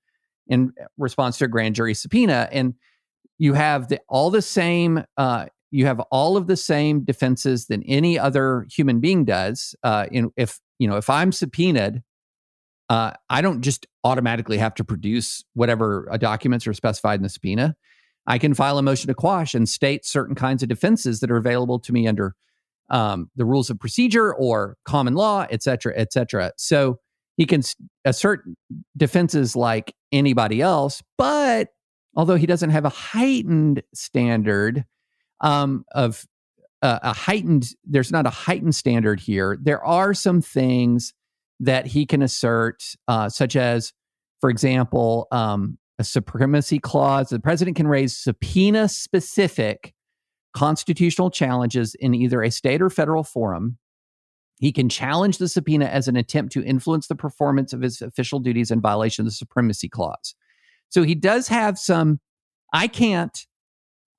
in 0.47 0.71
response 0.97 1.37
to 1.37 1.45
a 1.45 1.47
grand 1.47 1.75
jury 1.75 1.93
subpoena. 1.93 2.49
And 2.51 2.73
you 3.37 3.53
have 3.53 3.87
the, 3.87 3.99
all 4.09 4.29
the 4.29 4.41
same, 4.41 5.03
uh, 5.17 5.47
you 5.71 5.85
have 5.85 5.99
all 6.11 6.35
of 6.35 6.47
the 6.47 6.57
same 6.57 7.03
defenses 7.03 7.67
than 7.67 7.83
any 7.83 8.17
other 8.17 8.65
human 8.71 8.99
being 8.99 9.25
does. 9.25 9.75
Uh, 9.83 10.07
in, 10.11 10.31
if 10.35 10.59
you 10.79 10.87
know, 10.87 10.97
if 10.97 11.09
I'm 11.09 11.31
subpoenaed, 11.31 12.01
uh, 12.89 13.11
I 13.29 13.41
don't 13.41 13.61
just 13.61 13.85
automatically 14.03 14.57
have 14.57 14.73
to 14.75 14.83
produce 14.83 15.43
whatever 15.53 16.07
uh, 16.11 16.17
documents 16.17 16.65
are 16.65 16.73
specified 16.73 17.19
in 17.19 17.23
the 17.23 17.29
subpoena. 17.29 17.75
I 18.27 18.37
can 18.37 18.53
file 18.53 18.77
a 18.77 18.81
motion 18.81 19.07
to 19.07 19.13
quash 19.13 19.55
and 19.55 19.67
state 19.67 20.05
certain 20.05 20.35
kinds 20.35 20.61
of 20.63 20.69
defenses 20.69 21.19
that 21.19 21.31
are 21.31 21.37
available 21.37 21.79
to 21.79 21.91
me 21.91 22.07
under 22.07 22.35
um, 22.89 23.29
the 23.35 23.45
rules 23.45 23.69
of 23.69 23.79
procedure 23.79 24.33
or 24.33 24.77
common 24.85 25.15
law, 25.15 25.45
et 25.49 25.63
cetera, 25.63 25.93
et 25.95 26.13
cetera. 26.13 26.51
So 26.57 26.99
he 27.37 27.45
can 27.45 27.61
assert 28.05 28.43
defenses 28.97 29.55
like 29.55 29.95
anybody 30.11 30.61
else, 30.61 31.01
but 31.17 31.69
although 32.15 32.35
he 32.35 32.45
doesn't 32.45 32.71
have 32.71 32.85
a 32.85 32.89
heightened 32.89 33.83
standard 33.93 34.85
um, 35.41 35.85
of 35.93 36.25
uh, 36.81 36.99
a 37.01 37.13
heightened, 37.13 37.67
there's 37.85 38.11
not 38.11 38.25
a 38.25 38.31
heightened 38.31 38.75
standard 38.75 39.19
here. 39.19 39.57
There 39.61 39.83
are 39.83 40.13
some 40.13 40.41
things 40.41 41.13
that 41.59 41.85
he 41.87 42.05
can 42.05 42.21
assert, 42.21 42.83
uh, 43.07 43.29
such 43.29 43.55
as, 43.55 43.93
for 44.41 44.49
example, 44.49 45.27
um, 45.31 45.77
a 45.99 46.03
supremacy 46.03 46.79
clause. 46.79 47.29
The 47.29 47.39
president 47.39 47.77
can 47.77 47.87
raise 47.87 48.17
subpoena 48.17 48.87
specific 48.87 49.93
constitutional 50.53 51.29
challenges 51.29 51.93
in 51.93 52.15
either 52.15 52.41
a 52.41 52.49
state 52.49 52.81
or 52.81 52.89
federal 52.89 53.23
forum. 53.23 53.77
He 54.59 54.71
can 54.71 54.89
challenge 54.89 55.37
the 55.37 55.47
subpoena 55.47 55.85
as 55.85 56.07
an 56.07 56.15
attempt 56.15 56.53
to 56.53 56.63
influence 56.63 57.07
the 57.07 57.15
performance 57.15 57.73
of 57.73 57.81
his 57.81 58.01
official 58.01 58.39
duties 58.39 58.71
in 58.71 58.81
violation 58.81 59.23
of 59.23 59.25
the 59.27 59.35
supremacy 59.35 59.87
clause. 59.87 60.35
So 60.89 61.03
he 61.03 61.15
does 61.15 61.47
have 61.49 61.77
some. 61.77 62.19
I 62.73 62.87
can't. 62.87 63.45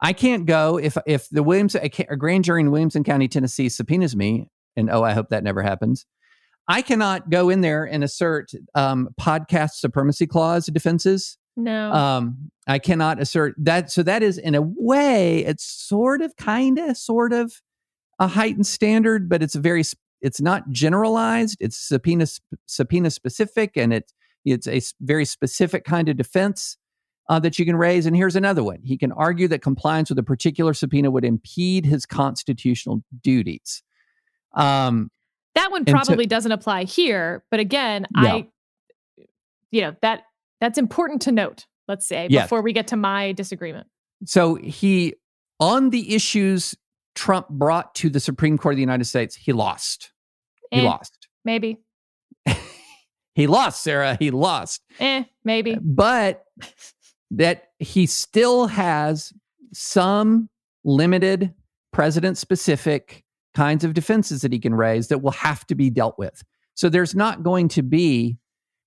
I 0.03 0.13
can't 0.15 0.47
go 0.47 0.79
if 0.79 0.97
if 1.07 1.29
the 1.31 1.43
Williams 1.43 1.75
a, 1.75 1.91
a 2.09 2.17
grand 2.17 2.45
jury 2.45 2.61
in 2.61 2.71
Williamson 2.71 3.05
County, 3.05 3.29
Tennessee, 3.29 3.69
subpoenas 3.69 4.17
me, 4.17 4.49
and 4.77 4.89
oh, 4.91 5.03
I 5.03 5.13
hope 5.13 5.29
that 5.31 5.45
never 5.45 5.63
happens. 5.63 6.07
I 6.69 6.83
cannot 6.83 7.31
go 7.31 7.51
in 7.51 7.63
there 7.63 7.85
and 7.85 8.05
assert 8.05 8.53
um, 8.75 9.09
podcast 9.21 9.73
supremacy 9.73 10.27
clause 10.27 10.67
defenses 10.67 11.37
no. 11.61 11.93
Um, 11.93 12.51
I 12.67 12.79
cannot 12.79 13.21
assert 13.21 13.55
that. 13.59 13.91
So 13.91 14.03
that 14.03 14.23
is, 14.23 14.39
in 14.39 14.55
a 14.55 14.63
way, 14.63 15.45
it's 15.45 15.65
sort 15.65 16.23
of, 16.23 16.37
kind 16.37 16.79
of, 16.79 16.97
sort 16.97 17.33
of 17.33 17.53
a 18.19 18.29
heightened 18.29 18.67
standard, 18.67 19.29
but 19.29 19.43
it's 19.43 19.55
very, 19.55 19.83
it's 20.21 20.41
not 20.41 20.71
generalized. 20.71 21.57
It's 21.61 21.77
subpoena 21.77 22.27
subpoena 22.67 23.11
specific, 23.11 23.77
and 23.77 23.93
it's 23.93 24.13
it's 24.45 24.67
a 24.67 24.81
very 25.01 25.25
specific 25.25 25.85
kind 25.85 26.09
of 26.09 26.17
defense 26.17 26.77
uh, 27.29 27.39
that 27.41 27.59
you 27.59 27.65
can 27.65 27.77
raise. 27.77 28.07
And 28.07 28.15
here's 28.15 28.37
another 28.37 28.63
one: 28.63 28.81
he 28.83 28.97
can 28.97 29.13
argue 29.13 29.49
that 29.49 29.63
compliance 29.63 30.11
with 30.11 30.19
a 30.19 30.23
particular 30.23 30.75
subpoena 30.75 31.11
would 31.11 31.25
impede 31.25 31.87
his 31.87 32.07
constitutional 32.07 33.03
duties. 33.23 33.83
Um, 34.55 35.11
that 35.55 35.71
one 35.71 35.85
probably 35.85 36.27
doesn't 36.27 36.53
apply 36.53 36.85
here, 36.85 37.45
but 37.51 37.59
again, 37.61 38.07
I, 38.15 38.49
you 39.71 39.81
know, 39.81 39.97
that 40.03 40.25
that's 40.61 40.79
important 40.79 41.23
to 41.23 41.33
note, 41.33 41.67
let's 41.89 42.07
say, 42.07 42.27
yes. 42.31 42.45
before 42.45 42.63
we 42.63 42.73
get 42.73 42.89
to 42.89 42.97
my 42.97 43.33
disagreement. 43.33 43.87
So 44.27 44.57
he, 44.57 45.15
on 45.59 45.91
the 45.91 46.15
issues 46.15 46.75
Trump 47.15 47.49
brought 47.49 47.95
to 47.97 48.11
the 48.11 48.21
Supreme 48.21 48.59
Court 48.59 48.75
of 48.75 48.77
the 48.77 48.83
United 48.83 49.05
States, 49.05 49.35
he 49.35 49.53
lost. 49.53 50.13
He 50.71 50.81
eh, 50.81 50.85
lost. 50.85 51.29
Maybe. 51.45 51.79
he 53.35 53.47
lost, 53.47 53.83
Sarah. 53.83 54.17
He 54.19 54.31
lost. 54.31 54.83
Eh, 54.99 55.25
maybe. 55.45 55.77
But 55.81 56.45
that 57.31 57.69
he 57.79 58.07
still 58.07 58.67
has 58.67 59.33
some 59.73 60.49
limited 60.85 61.53
president 61.93 62.39
specific 62.39 63.25
kinds 63.55 63.85
of 63.85 63.95
defenses 63.95 64.43
that 64.43 64.53
he 64.53 64.59
can 64.59 64.75
raise 64.75 65.09
that 65.09 65.23
will 65.23 65.33
have 65.33 65.67
to 65.67 65.75
be 65.75 65.91
dealt 65.91 66.19
with. 66.19 66.43
So 66.75 66.89
there's 66.89 67.15
not 67.15 67.43
going 67.43 67.69
to 67.69 67.83
be, 67.83 68.39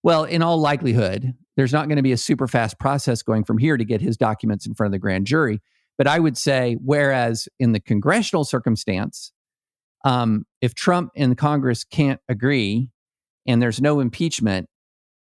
well, 0.04 0.24
in 0.24 0.42
all 0.42 0.58
likelihood, 0.58 1.34
there's 1.56 1.74
not 1.74 1.88
going 1.88 1.97
to 1.97 2.04
be 2.04 2.12
a 2.12 2.18
super 2.18 2.47
fast 2.47 2.80
process 2.80 3.22
going 3.22 3.43
from 3.43 3.58
here 3.58 3.78
to 3.78 3.86
get 3.86 4.01
his 4.01 4.18
documents 4.18 4.66
in 4.66 4.74
front 4.74 4.88
of 4.88 4.91
the 4.91 4.99
grand 4.99 5.28
jury. 5.28 5.62
But 5.97 6.08
I 6.08 6.20
would 6.20 6.38
say, 6.38 6.78
whereas 6.84 7.47
in 7.60 7.72
the 7.72 7.80
congressional 7.80 8.43
circumstance, 8.43 9.32
um, 10.04 10.45
if 10.62 10.74
Trump 10.74 11.12
and 11.16 11.38
Congress 11.38 11.84
can't 11.84 12.20
agree 12.28 12.89
and 13.47 13.62
there's 13.62 13.82
no 13.82 13.99
impeachment, 13.99 14.68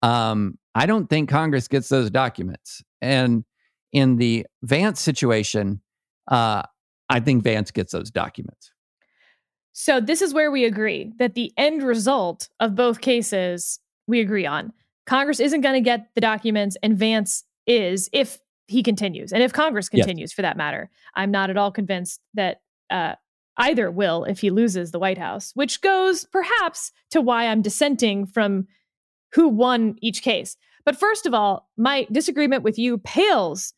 um, 0.03 0.59
I 0.75 0.87
don't 0.87 1.09
think 1.09 1.29
Congress 1.29 1.67
gets 1.69 1.89
those 1.89 2.11
documents. 2.11 2.83
And 3.01 3.45
in 3.93 4.17
the 4.17 4.47
Vance 4.63 5.01
situation, 5.01 5.81
uh, 6.31 6.63
I 7.09 7.21
think 7.21 7.43
Vance 7.43 7.71
gets 7.71 7.93
those 7.93 8.11
documents. 8.11 8.71
So 9.73 10.01
this 10.01 10.21
is 10.21 10.35
where 10.35 10.51
we 10.51 10.65
agree 10.65 11.13
that 11.19 11.35
the 11.35 11.53
end 11.57 11.83
result 11.83 12.49
of 12.61 12.75
both 12.75 13.01
cases 13.01 13.81
we 14.07 14.21
agree 14.21 14.47
on. 14.47 14.73
Congress 15.11 15.41
isn't 15.41 15.61
going 15.61 15.75
to 15.75 15.81
get 15.81 16.07
the 16.15 16.21
documents, 16.21 16.77
and 16.85 16.97
Vance 16.97 17.43
is 17.67 18.09
if 18.13 18.39
he 18.69 18.81
continues, 18.81 19.33
and 19.33 19.43
if 19.43 19.53
Congress 19.53 19.89
continues, 19.89 20.31
yes. 20.31 20.33
for 20.33 20.43
that 20.43 20.57
matter. 20.57 20.89
I'm 21.17 21.33
not 21.33 21.51
at 21.51 21.57
all 21.57 21.73
convinced 21.73 22.21
that 22.35 22.61
uh, 22.91 23.15
either 23.57 23.91
will 23.91 24.23
if 24.23 24.39
he 24.39 24.51
loses 24.51 24.93
the 24.93 25.01
White 25.01 25.19
House, 25.19 25.51
which 25.55 25.81
goes 25.81 26.25
perhaps 26.27 26.93
to 27.11 27.21
why 27.21 27.49
I'm 27.49 27.61
dissenting 27.61 28.25
from 28.25 28.69
who 29.33 29.49
won 29.49 29.97
each 30.01 30.23
case. 30.23 30.57
But 30.85 30.97
first 30.97 31.27
of 31.27 31.35
all, 31.35 31.69
my 31.77 32.07
disagreement 32.13 32.63
with 32.63 32.79
you 32.79 32.97
pales 32.99 33.75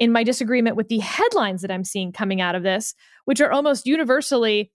in 0.00 0.10
my 0.10 0.24
disagreement 0.24 0.74
with 0.74 0.88
the 0.88 0.98
headlines 0.98 1.62
that 1.62 1.70
I'm 1.70 1.84
seeing 1.84 2.10
coming 2.10 2.40
out 2.40 2.56
of 2.56 2.64
this, 2.64 2.92
which 3.24 3.40
are 3.40 3.52
almost 3.52 3.86
universally 3.86 4.72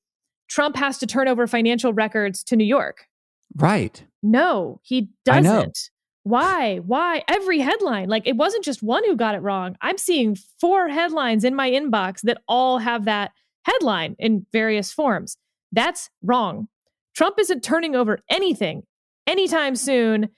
Trump 0.48 0.76
has 0.78 0.98
to 1.00 1.08
turn 1.08 1.28
over 1.28 1.48
financial 1.48 1.94
records 1.94 2.44
to 2.46 2.56
New 2.56 2.66
York. 2.66 3.08
Right. 3.56 4.04
No, 4.24 4.80
he 4.84 5.10
doesn't. 5.26 5.90
Why? 6.24 6.78
Why? 6.78 7.24
Every 7.28 7.60
headline, 7.60 8.08
like 8.08 8.28
it 8.28 8.38
wasn't 8.38 8.64
just 8.64 8.84
one 8.84 9.04
who 9.06 9.16
got 9.16 9.36
it 9.36 9.42
wrong. 9.42 9.76
I'm 9.82 9.98
seeing 9.98 10.36
four 10.60 10.88
headlines 10.88 11.44
in 11.44 11.56
my 11.56 11.70
inbox 11.70 12.22
that 12.22 12.42
all 12.48 12.78
have 12.78 13.06
that 13.06 13.32
headline 13.66 14.16
in 14.20 14.46
various 14.52 14.92
forms. 14.94 15.38
That's 15.72 16.10
wrong. 16.22 16.68
Trump 17.16 17.40
isn't 17.40 17.64
turning 17.64 17.96
over 17.96 18.20
anything 18.30 18.84
anytime 19.28 19.76
soon. 19.76 20.30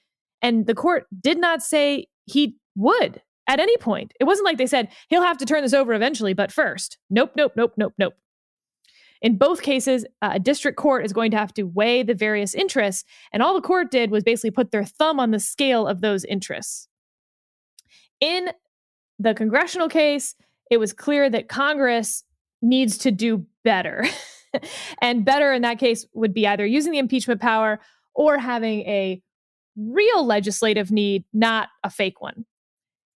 And 0.41 0.67
the 0.67 0.75
court 0.75 1.05
did 1.21 1.37
not 1.37 1.61
say 1.61 2.07
he 2.25 2.57
would 2.75 3.21
at 3.47 3.59
any 3.59 3.77
point. 3.77 4.13
It 4.19 4.25
wasn't 4.25 4.45
like 4.45 4.57
they 4.57 4.67
said 4.67 4.89
he'll 5.09 5.21
have 5.21 5.37
to 5.37 5.45
turn 5.45 5.63
this 5.63 5.73
over 5.73 5.93
eventually, 5.93 6.33
but 6.33 6.51
first. 6.51 6.97
Nope, 7.09 7.31
nope, 7.35 7.53
nope, 7.55 7.73
nope, 7.77 7.93
nope. 7.97 8.13
In 9.23 9.37
both 9.37 9.61
cases, 9.61 10.05
uh, 10.21 10.31
a 10.33 10.39
district 10.39 10.77
court 10.77 11.05
is 11.05 11.13
going 11.13 11.31
to 11.31 11.37
have 11.37 11.53
to 11.53 11.63
weigh 11.63 12.03
the 12.03 12.13
various 12.13 12.53
interests, 12.53 13.05
and 13.31 13.41
all 13.41 13.55
the 13.55 13.61
court 13.61 13.89
did 13.89 14.11
was 14.11 14.23
basically 14.23 14.51
put 14.51 14.71
their 14.71 14.83
thumb 14.83 15.19
on 15.19 15.31
the 15.31 15.39
scale 15.39 15.87
of 15.87 16.01
those 16.01 16.25
interests. 16.25 16.89
In 18.19 18.49
the 19.17 19.33
congressional 19.33 19.87
case, 19.87 20.35
it 20.69 20.77
was 20.77 20.91
clear 20.91 21.29
that 21.29 21.47
Congress 21.47 22.25
needs 22.61 22.97
to 22.99 23.11
do 23.11 23.45
better. 23.63 24.05
and 25.01 25.23
better 25.23 25.53
in 25.53 25.61
that 25.61 25.79
case 25.79 26.05
would 26.13 26.33
be 26.33 26.45
either 26.45 26.65
using 26.65 26.91
the 26.91 26.99
impeachment 26.99 27.39
power 27.39 27.79
or 28.13 28.37
having 28.37 28.81
a 28.81 29.21
real 29.77 30.25
legislative 30.25 30.91
need, 30.91 31.23
not 31.33 31.69
a 31.83 31.89
fake 31.89 32.21
one. 32.21 32.45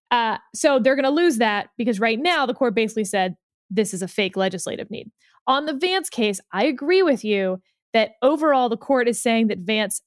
Uh, 0.09 0.37
so 0.55 0.79
they're 0.79 0.95
going 0.95 1.03
to 1.03 1.09
lose 1.09 1.37
that 1.37 1.69
because 1.77 1.99
right 1.99 2.19
now 2.19 2.45
the 2.45 2.53
court 2.53 2.73
basically 2.73 3.03
said 3.03 3.35
this 3.69 3.93
is 3.93 4.01
a 4.01 4.07
fake 4.07 4.37
legislative 4.37 4.89
need. 4.89 5.11
On 5.47 5.65
the 5.65 5.73
Vance 5.73 6.09
case, 6.09 6.39
I 6.51 6.65
agree 6.65 7.01
with 7.01 7.23
you 7.23 7.61
that 7.93 8.11
overall 8.21 8.69
the 8.69 8.77
court 8.77 9.07
is 9.07 9.21
saying 9.21 9.47
that 9.47 9.59
Vance 9.59 10.01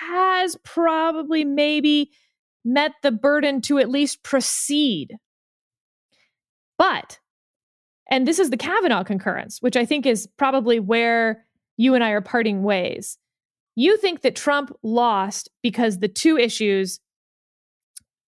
has 0.00 0.56
probably 0.64 1.44
maybe 1.44 2.10
met 2.64 2.92
the 3.02 3.12
burden 3.12 3.60
to 3.62 3.78
at 3.78 3.88
least 3.88 4.22
proceed. 4.22 5.16
But, 6.78 7.20
and 8.10 8.26
this 8.26 8.38
is 8.38 8.50
the 8.50 8.56
Kavanaugh 8.56 9.04
concurrence, 9.04 9.62
which 9.62 9.76
I 9.76 9.84
think 9.84 10.04
is 10.04 10.26
probably 10.36 10.80
where 10.80 11.44
you 11.76 11.94
and 11.94 12.02
I 12.02 12.10
are 12.10 12.20
parting 12.20 12.62
ways. 12.62 13.18
You 13.76 13.96
think 13.96 14.22
that 14.22 14.36
Trump 14.36 14.76
lost 14.82 15.48
because 15.62 15.98
the 15.98 16.08
two 16.08 16.36
issues 16.36 17.00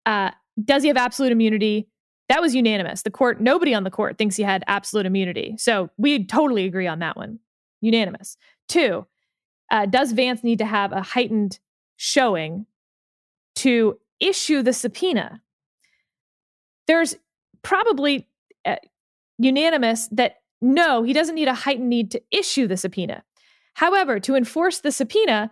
uh, 0.06 0.30
does 0.62 0.82
he 0.82 0.88
have 0.88 0.96
absolute 0.96 1.32
immunity 1.32 1.88
that 2.28 2.40
was 2.40 2.54
unanimous. 2.54 3.02
The 3.02 3.10
court, 3.10 3.40
nobody 3.40 3.74
on 3.74 3.84
the 3.84 3.90
court 3.90 4.16
thinks 4.18 4.36
he 4.36 4.42
had 4.42 4.64
absolute 4.66 5.06
immunity. 5.06 5.54
So 5.58 5.90
we 5.98 6.24
totally 6.24 6.64
agree 6.64 6.86
on 6.86 7.00
that 7.00 7.16
one. 7.16 7.38
Unanimous. 7.80 8.36
Two, 8.68 9.06
uh, 9.70 9.86
does 9.86 10.12
Vance 10.12 10.42
need 10.42 10.58
to 10.58 10.64
have 10.64 10.92
a 10.92 11.02
heightened 11.02 11.58
showing 11.96 12.66
to 13.56 13.98
issue 14.20 14.62
the 14.62 14.72
subpoena? 14.72 15.42
There's 16.86 17.16
probably 17.62 18.28
uh, 18.64 18.76
unanimous 19.38 20.08
that 20.08 20.36
no, 20.62 21.02
he 21.02 21.12
doesn't 21.12 21.34
need 21.34 21.48
a 21.48 21.54
heightened 21.54 21.90
need 21.90 22.10
to 22.12 22.22
issue 22.30 22.66
the 22.66 22.76
subpoena. 22.76 23.22
However, 23.74 24.18
to 24.20 24.34
enforce 24.34 24.80
the 24.80 24.92
subpoena, 24.92 25.50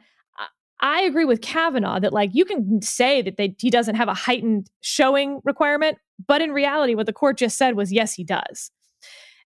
I 0.82 1.02
agree 1.02 1.24
with 1.24 1.40
Kavanaugh 1.40 2.00
that 2.00 2.12
like 2.12 2.30
you 2.32 2.44
can 2.44 2.82
say 2.82 3.22
that 3.22 3.36
they, 3.36 3.54
he 3.58 3.70
doesn't 3.70 3.94
have 3.94 4.08
a 4.08 4.14
heightened 4.14 4.68
showing 4.80 5.40
requirement, 5.44 5.98
but 6.26 6.42
in 6.42 6.50
reality, 6.50 6.94
what 6.94 7.06
the 7.06 7.12
court 7.12 7.38
just 7.38 7.56
said 7.56 7.76
was 7.76 7.92
yes, 7.92 8.14
he 8.14 8.24
does. 8.24 8.70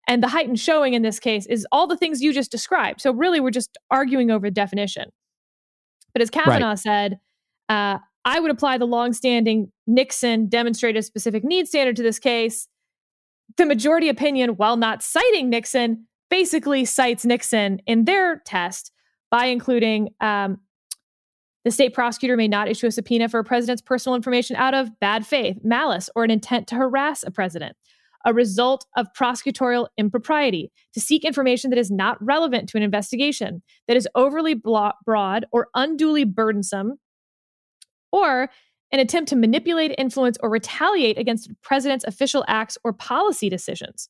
And 0.09 0.23
the 0.23 0.29
heightened 0.29 0.59
showing 0.59 0.95
in 0.95 1.03
this 1.03 1.19
case 1.19 1.47
is 1.47 1.67
all 1.73 1.87
the 1.87 1.97
things 1.97 2.23
you 2.23 2.33
just 2.33 2.51
described. 2.51 3.01
So 3.01 3.13
really, 3.13 3.41
we're 3.41 3.51
just 3.51 3.77
arguing 3.91 4.31
over 4.31 4.47
the 4.47 4.53
definition. 4.53 5.11
But 6.13 6.23
as 6.23 6.31
Kavanaugh 6.31 6.69
right. 6.69 6.79
said, 6.79 7.19
uh, 7.69 7.99
I 8.25 8.41
would 8.41 8.51
apply 8.51 8.79
the 8.79 8.87
longstanding 8.87 9.71
Nixon 9.87 10.49
demonstrated 10.49 11.05
specific 11.05 11.45
need 11.45 11.69
standard 11.69 11.97
to 11.97 12.03
this 12.03 12.19
case. 12.19 12.67
The 13.57 13.67
majority 13.67 14.09
opinion, 14.09 14.51
while 14.51 14.77
not 14.77 15.03
citing 15.03 15.51
Nixon, 15.51 16.07
basically 16.31 16.85
cites 16.85 17.25
Nixon 17.25 17.81
in 17.87 18.05
their 18.05 18.43
test 18.47 18.93
by 19.31 19.47
including 19.47 20.11
um, 20.21 20.59
the 21.67 21.73
state 21.73 21.93
prosecutor 21.93 22.37
may 22.37 22.47
not 22.47 22.69
issue 22.69 22.87
a 22.87 22.93
subpoena 22.93 23.29
for 23.29 23.41
a 23.41 23.45
president's 23.45 23.83
personal 23.83 24.15
information 24.15 24.55
out 24.55 24.73
of 24.73 25.01
bad 25.01 25.27
faith, 25.27 25.59
malice, 25.65 26.09
or 26.15 26.23
an 26.23 26.31
intent 26.31 26.69
to 26.69 26.77
harass 26.77 27.25
a 27.25 27.31
president, 27.33 27.77
a 28.25 28.33
result 28.33 28.87
of 28.97 29.09
prosecutorial 29.19 29.89
impropriety, 29.99 30.71
to 30.95 31.01
seek 31.01 31.25
information 31.25 31.71
that 31.71 31.79
is 31.79 31.91
not 31.91 32.25
relevant 32.25 32.69
to 32.69 32.77
an 32.77 32.85
investigation, 32.85 33.65
that 33.89 33.97
is 33.97 34.07
overly 34.15 34.55
broad 34.55 35.45
or 35.51 35.67
unduly 35.75 36.23
burdensome, 36.23 37.01
or 38.13 38.49
an 38.93 39.01
attempt 39.01 39.29
to 39.31 39.35
manipulate, 39.35 39.93
influence, 39.99 40.39
or 40.41 40.49
retaliate 40.49 41.19
against 41.19 41.49
the 41.49 41.57
president's 41.63 42.05
official 42.05 42.45
acts 42.47 42.79
or 42.85 42.93
policy 42.93 43.49
decisions, 43.49 44.09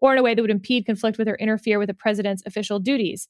or 0.00 0.12
in 0.12 0.20
a 0.20 0.22
way 0.22 0.36
that 0.36 0.42
would 0.42 0.52
impede, 0.52 0.86
conflict 0.86 1.18
with, 1.18 1.26
or 1.26 1.34
interfere 1.34 1.80
with 1.80 1.88
the 1.88 1.94
president's 1.94 2.44
official 2.46 2.78
duties. 2.78 3.26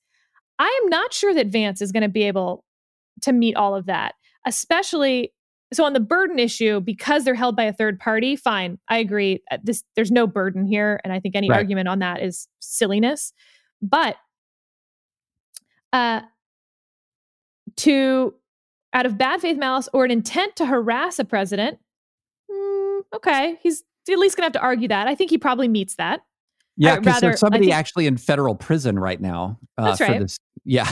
I 0.59 0.81
am 0.83 0.91
not 0.91 1.15
sure 1.15 1.33
that 1.33 1.47
Vance 1.47 1.81
is 1.81 1.91
going 1.91 2.03
to 2.03 2.11
be 2.11 2.25
able 2.25 2.67
to 3.21 3.33
meet 3.33 3.57
all 3.57 3.75
of 3.75 3.87
that, 3.87 4.15
especially 4.47 5.33
so 5.73 5.85
on 5.85 5.93
the 5.93 6.01
burden 6.01 6.39
issue 6.39 6.81
because 6.81 7.25
they're 7.25 7.35
held 7.35 7.57
by 7.57 7.65
a 7.65 7.73
third 7.73 7.99
party 7.99 8.37
fine 8.37 8.79
i 8.89 8.99
agree 8.99 9.43
uh, 9.51 9.59
this 9.63 9.83
there's 9.97 10.11
no 10.11 10.27
burden 10.27 10.67
here 10.67 11.01
and 11.05 11.13
i 11.13 11.21
think 11.21 11.35
any 11.35 11.49
right. 11.49 11.57
argument 11.57 11.89
on 11.89 11.99
that 11.99 12.23
is 12.23 12.49
silliness 12.61 13.33
but 13.81 14.17
uh 15.93 16.21
to 17.77 18.35
out 18.93 19.07
of 19.07 19.17
bad 19.17 19.41
faith 19.41 19.57
malice 19.57 19.89
or 19.93 20.05
an 20.05 20.11
intent 20.11 20.55
to 20.57 20.67
harass 20.67 21.19
a 21.19 21.25
president 21.25 21.79
mm, 22.51 23.01
okay 23.15 23.59
he's 23.63 23.83
at 24.11 24.19
least 24.19 24.37
gonna 24.37 24.47
have 24.47 24.53
to 24.53 24.61
argue 24.61 24.89
that 24.89 25.09
i 25.09 25.15
think 25.15 25.31
he 25.31 25.39
probably 25.39 25.69
meets 25.69 25.97
that 25.97 26.21
yeah 26.77 26.99
because 26.99 27.21
there's 27.21 27.41
somebody 27.41 27.67
think, 27.67 27.75
actually 27.75 28.07
in 28.07 28.17
federal 28.17 28.55
prison 28.55 28.99
right 28.99 29.21
now 29.21 29.59
uh, 29.79 29.85
that's 29.85 30.01
right. 30.01 30.21
This, 30.21 30.39
yeah 30.65 30.91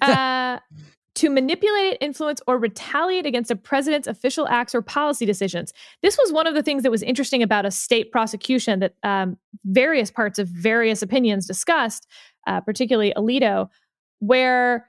uh 0.00 0.58
to 1.16 1.28
manipulate, 1.28 1.98
influence, 2.00 2.40
or 2.46 2.58
retaliate 2.58 3.26
against 3.26 3.50
a 3.50 3.56
president's 3.56 4.06
official 4.06 4.46
acts 4.48 4.74
or 4.74 4.82
policy 4.82 5.26
decisions. 5.26 5.72
This 6.02 6.16
was 6.16 6.32
one 6.32 6.46
of 6.46 6.54
the 6.54 6.62
things 6.62 6.82
that 6.84 6.90
was 6.90 7.02
interesting 7.02 7.42
about 7.42 7.66
a 7.66 7.70
state 7.70 8.12
prosecution 8.12 8.80
that 8.80 8.94
um, 9.02 9.36
various 9.64 10.10
parts 10.10 10.38
of 10.38 10.48
various 10.48 11.02
opinions 11.02 11.46
discussed, 11.46 12.06
uh, 12.46 12.60
particularly 12.60 13.12
Alito, 13.16 13.68
where 14.20 14.88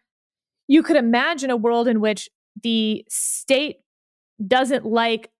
you 0.67 0.83
could 0.83 0.95
imagine 0.95 1.49
a 1.49 1.57
world 1.57 1.87
in 1.87 2.01
which 2.01 2.29
the 2.61 3.03
state 3.09 3.77
doesn't 4.47 4.85
like 4.85 5.31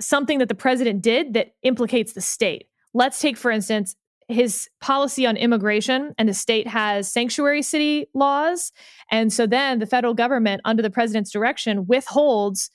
something 0.00 0.38
that 0.38 0.48
the 0.48 0.54
president 0.54 1.02
did 1.02 1.34
that 1.34 1.54
implicates 1.62 2.14
the 2.14 2.20
state. 2.20 2.66
Let's 2.94 3.20
take, 3.20 3.36
for 3.36 3.50
instance, 3.50 3.96
his 4.28 4.68
policy 4.80 5.26
on 5.26 5.36
immigration 5.36 6.14
and 6.18 6.28
the 6.28 6.34
state 6.34 6.66
has 6.66 7.10
sanctuary 7.10 7.62
city 7.62 8.06
laws. 8.14 8.72
And 9.10 9.32
so 9.32 9.46
then 9.46 9.78
the 9.78 9.86
federal 9.86 10.14
government 10.14 10.62
under 10.64 10.82
the 10.82 10.90
president's 10.90 11.30
direction 11.30 11.86
withholds 11.86 12.70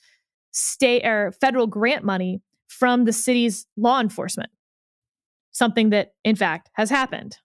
state 0.52 1.04
or 1.04 1.32
federal 1.40 1.66
grant 1.66 2.04
money 2.04 2.40
from 2.68 3.04
the 3.04 3.12
city's 3.12 3.66
law 3.76 4.00
enforcement. 4.00 4.50
Something 5.52 5.90
that 5.90 6.12
in 6.24 6.36
fact 6.36 6.70
has 6.74 6.90
happened. 6.90 7.38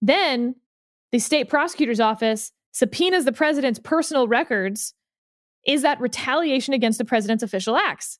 Then 0.00 0.54
the 1.12 1.18
state 1.18 1.48
prosecutor's 1.48 2.00
office 2.00 2.52
subpoenas 2.72 3.24
the 3.24 3.32
president's 3.32 3.78
personal 3.78 4.28
records. 4.28 4.94
Is 5.66 5.82
that 5.82 6.00
retaliation 6.00 6.74
against 6.74 6.98
the 6.98 7.04
president's 7.04 7.42
official 7.42 7.76
acts? 7.76 8.18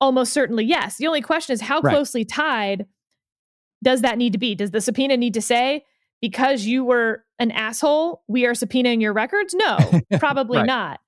Almost 0.00 0.32
certainly 0.32 0.64
yes. 0.64 0.96
The 0.96 1.06
only 1.06 1.20
question 1.20 1.52
is 1.52 1.60
how 1.60 1.80
right. 1.80 1.92
closely 1.92 2.24
tied 2.24 2.86
does 3.84 4.00
that 4.00 4.18
need 4.18 4.32
to 4.32 4.38
be? 4.38 4.54
Does 4.54 4.72
the 4.72 4.80
subpoena 4.80 5.16
need 5.16 5.34
to 5.34 5.42
say, 5.42 5.84
because 6.20 6.64
you 6.64 6.84
were 6.84 7.24
an 7.38 7.50
asshole, 7.50 8.22
we 8.26 8.46
are 8.46 8.52
subpoenaing 8.52 9.00
your 9.00 9.12
records? 9.12 9.54
No, 9.54 9.78
probably 10.18 10.58
right. 10.58 10.66
not. 10.66 11.00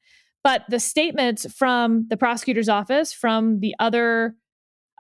But 0.45 0.63
the 0.69 0.79
statements 0.79 1.53
from 1.53 2.07
the 2.09 2.17
prosecutor's 2.17 2.69
office, 2.69 3.13
from 3.13 3.61
the 3.61 3.75
other 3.81 4.37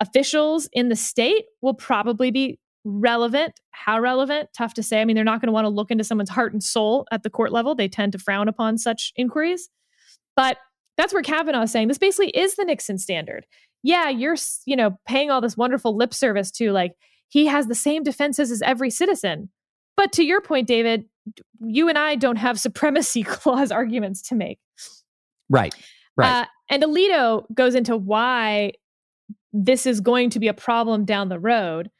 officials 0.00 0.68
in 0.72 0.88
the 0.88 0.96
state, 0.96 1.44
will 1.62 1.74
probably 1.74 2.30
be 2.30 2.58
relevant. 2.84 3.60
How 3.70 4.00
relevant? 4.00 4.48
Tough 4.56 4.74
to 4.74 4.82
say. 4.82 5.00
I 5.00 5.04
mean, 5.04 5.14
they're 5.14 5.24
not 5.24 5.40
going 5.40 5.48
to 5.48 5.52
want 5.52 5.66
to 5.66 5.70
look 5.70 5.90
into 5.90 6.04
someone's 6.04 6.30
heart 6.30 6.52
and 6.52 6.62
soul 6.62 7.06
at 7.12 7.22
the 7.22 7.30
court 7.30 7.52
level. 7.52 7.74
They 7.74 7.88
tend 7.88 8.12
to 8.12 8.18
frown 8.18 8.48
upon 8.48 8.78
such 8.78 9.12
inquiries. 9.16 9.68
But 10.34 10.58
that's 10.96 11.12
where 11.12 11.22
Kavanaugh 11.22 11.62
is 11.62 11.72
saying 11.72 11.88
this 11.88 11.98
basically 11.98 12.30
is 12.30 12.56
the 12.56 12.64
Nixon 12.64 12.98
standard. 12.98 13.46
Yeah, 13.82 14.08
you're, 14.08 14.36
you 14.64 14.76
know, 14.76 14.98
paying 15.06 15.30
all 15.30 15.40
this 15.40 15.56
wonderful 15.56 15.96
lip 15.96 16.14
service 16.14 16.50
to 16.52 16.72
like, 16.72 16.92
he 17.28 17.46
has 17.46 17.66
the 17.66 17.74
same 17.74 18.02
defenses 18.02 18.50
as 18.50 18.62
every 18.62 18.90
citizen. 18.90 19.50
But 19.96 20.12
to 20.12 20.24
your 20.24 20.40
point, 20.40 20.66
David, 20.66 21.06
you 21.60 21.88
and 21.88 21.98
I 21.98 22.16
don't 22.16 22.36
have 22.36 22.60
supremacy 22.60 23.22
clause 23.22 23.70
arguments 23.70 24.22
to 24.22 24.34
make. 24.34 24.58
Right. 25.48 25.74
Right. 26.16 26.42
Uh, 26.42 26.46
and 26.70 26.82
Alito 26.82 27.44
goes 27.54 27.74
into 27.74 27.96
why 27.96 28.72
this 29.52 29.86
is 29.86 30.00
going 30.00 30.30
to 30.30 30.40
be 30.40 30.48
a 30.48 30.54
problem 30.54 31.04
down 31.04 31.28
the 31.28 31.38
road. 31.38 31.90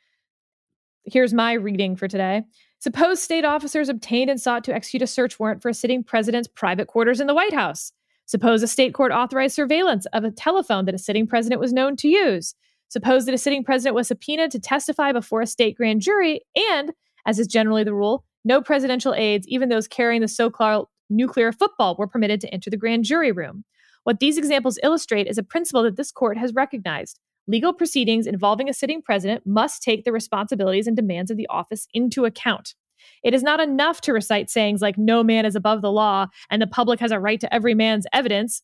Here's 1.04 1.32
my 1.32 1.52
reading 1.52 1.96
for 1.96 2.08
today. 2.08 2.42
Suppose 2.80 3.22
state 3.22 3.44
officers 3.44 3.88
obtained 3.88 4.30
and 4.30 4.40
sought 4.40 4.64
to 4.64 4.74
execute 4.74 5.02
a 5.02 5.06
search 5.06 5.38
warrant 5.38 5.62
for 5.62 5.68
a 5.68 5.74
sitting 5.74 6.02
president's 6.02 6.48
private 6.48 6.88
quarters 6.88 7.20
in 7.20 7.26
the 7.26 7.34
White 7.34 7.54
House. 7.54 7.92
Suppose 8.26 8.62
a 8.62 8.68
state 8.68 8.92
court 8.92 9.12
authorized 9.12 9.54
surveillance 9.54 10.06
of 10.12 10.24
a 10.24 10.30
telephone 10.30 10.84
that 10.84 10.94
a 10.94 10.98
sitting 10.98 11.26
president 11.26 11.60
was 11.60 11.72
known 11.72 11.96
to 11.96 12.08
use. 12.08 12.54
Suppose 12.88 13.26
that 13.26 13.34
a 13.34 13.38
sitting 13.38 13.64
president 13.64 13.94
was 13.94 14.08
subpoenaed 14.08 14.50
to 14.52 14.60
testify 14.60 15.12
before 15.12 15.40
a 15.40 15.46
state 15.46 15.76
grand 15.76 16.02
jury, 16.02 16.40
and, 16.72 16.92
as 17.26 17.38
is 17.38 17.46
generally 17.46 17.84
the 17.84 17.94
rule, 17.94 18.24
no 18.44 18.62
presidential 18.62 19.14
aides, 19.14 19.48
even 19.48 19.68
those 19.68 19.88
carrying 19.88 20.20
the 20.20 20.28
so 20.28 20.50
called 20.50 20.88
nuclear 21.10 21.52
football, 21.52 21.96
were 21.98 22.06
permitted 22.06 22.40
to 22.40 22.54
enter 22.54 22.70
the 22.70 22.76
grand 22.76 23.04
jury 23.04 23.32
room. 23.32 23.64
What 24.04 24.20
these 24.20 24.38
examples 24.38 24.78
illustrate 24.84 25.26
is 25.26 25.36
a 25.36 25.42
principle 25.42 25.82
that 25.82 25.96
this 25.96 26.12
court 26.12 26.38
has 26.38 26.54
recognized. 26.54 27.18
Legal 27.48 27.72
proceedings 27.72 28.26
involving 28.26 28.68
a 28.68 28.74
sitting 28.74 29.02
president 29.02 29.44
must 29.44 29.82
take 29.82 30.04
the 30.04 30.12
responsibilities 30.12 30.86
and 30.86 30.96
demands 30.96 31.30
of 31.30 31.36
the 31.36 31.46
office 31.48 31.88
into 31.92 32.24
account. 32.24 32.74
It 33.22 33.34
is 33.34 33.42
not 33.42 33.60
enough 33.60 34.00
to 34.02 34.12
recite 34.12 34.50
sayings 34.50 34.80
like, 34.80 34.96
no 34.96 35.22
man 35.22 35.44
is 35.44 35.56
above 35.56 35.82
the 35.82 35.92
law 35.92 36.26
and 36.50 36.62
the 36.62 36.66
public 36.66 37.00
has 37.00 37.12
a 37.12 37.20
right 37.20 37.40
to 37.40 37.52
every 37.52 37.74
man's 37.74 38.06
evidence. 38.12 38.62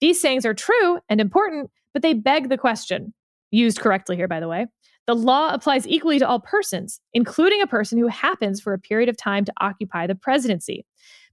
These 0.00 0.20
sayings 0.20 0.46
are 0.46 0.54
true 0.54 0.98
and 1.08 1.20
important, 1.20 1.70
but 1.92 2.02
they 2.02 2.14
beg 2.14 2.48
the 2.48 2.58
question 2.58 3.12
used 3.50 3.80
correctly 3.80 4.16
here, 4.16 4.28
by 4.28 4.40
the 4.40 4.48
way. 4.48 4.66
The 5.06 5.14
law 5.14 5.54
applies 5.54 5.88
equally 5.88 6.18
to 6.18 6.28
all 6.28 6.40
persons, 6.40 7.00
including 7.14 7.62
a 7.62 7.66
person 7.66 7.98
who 7.98 8.08
happens 8.08 8.60
for 8.60 8.74
a 8.74 8.78
period 8.78 9.08
of 9.08 9.16
time 9.16 9.44
to 9.46 9.52
occupy 9.60 10.06
the 10.06 10.14
presidency. 10.14 10.84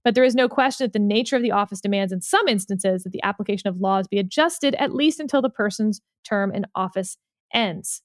But 0.02 0.14
there 0.14 0.24
is 0.24 0.34
no 0.34 0.48
question 0.48 0.84
that 0.84 0.92
the 0.92 0.98
nature 0.98 1.36
of 1.36 1.42
the 1.42 1.50
office 1.50 1.80
demands, 1.80 2.12
in 2.12 2.22
some 2.22 2.48
instances, 2.48 3.02
that 3.02 3.12
the 3.12 3.22
application 3.22 3.68
of 3.68 3.78
laws 3.78 4.08
be 4.08 4.18
adjusted 4.18 4.74
at 4.76 4.94
least 4.94 5.20
until 5.20 5.42
the 5.42 5.50
person's 5.50 6.00
term 6.24 6.54
in 6.54 6.64
office 6.74 7.18
ends. 7.52 8.02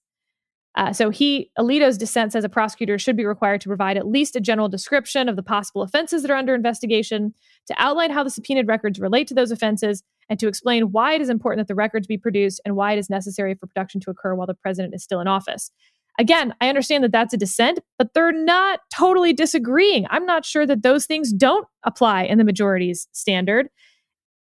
Uh, 0.76 0.94
so 0.94 1.10
he, 1.10 1.52
Alito's 1.60 1.98
dissent 1.98 2.32
says 2.32 2.44
a 2.44 2.50
prosecutor 2.50 2.98
should 2.98 3.18
be 3.18 3.26
required 3.26 3.62
to 3.62 3.68
provide 3.68 3.98
at 3.98 4.08
least 4.08 4.36
a 4.36 4.42
general 4.42 4.70
description 4.70 5.28
of 5.28 5.36
the 5.36 5.44
possible 5.44 5.82
offenses 5.82 6.22
that 6.22 6.32
are 6.32 6.38
under 6.38 6.56
investigation, 6.56 7.34
to 7.68 7.76
outline 7.78 8.10
how 8.10 8.24
the 8.24 8.30
subpoenaed 8.30 8.68
records 8.68 9.00
relate 9.00 9.28
to 9.28 9.34
those 9.34 9.52
offenses, 9.52 10.04
and 10.32 10.40
to 10.40 10.48
explain 10.48 10.94
why 10.94 11.14
it 11.14 11.20
is 11.20 11.30
important 11.30 11.60
that 11.60 11.68
the 11.68 11.76
records 11.76 12.08
be 12.08 12.18
produced 12.18 12.62
and 12.64 12.78
why 12.78 12.94
it 12.94 12.98
is 12.98 13.10
necessary 13.10 13.54
for 13.54 13.68
production 13.68 14.00
to 14.00 14.10
occur 14.10 14.34
while 14.34 14.48
the 14.48 14.54
president 14.54 14.96
is 14.96 15.04
still 15.04 15.20
in 15.20 15.28
office. 15.28 15.72
Again, 16.18 16.56
I 16.62 16.70
understand 16.70 17.04
that 17.04 17.12
that's 17.12 17.34
a 17.34 17.38
dissent, 17.38 17.80
but 17.98 18.14
they're 18.14 18.32
not 18.32 18.80
totally 18.96 19.34
disagreeing. 19.34 20.08
I'm 20.10 20.26
not 20.26 20.46
sure 20.46 20.66
that 20.66 20.84
those 20.84 21.06
things 21.06 21.34
don't 21.34 21.68
apply 21.84 22.24
in 22.24 22.38
the 22.38 22.46
majority's 22.46 23.10
standard 23.12 23.68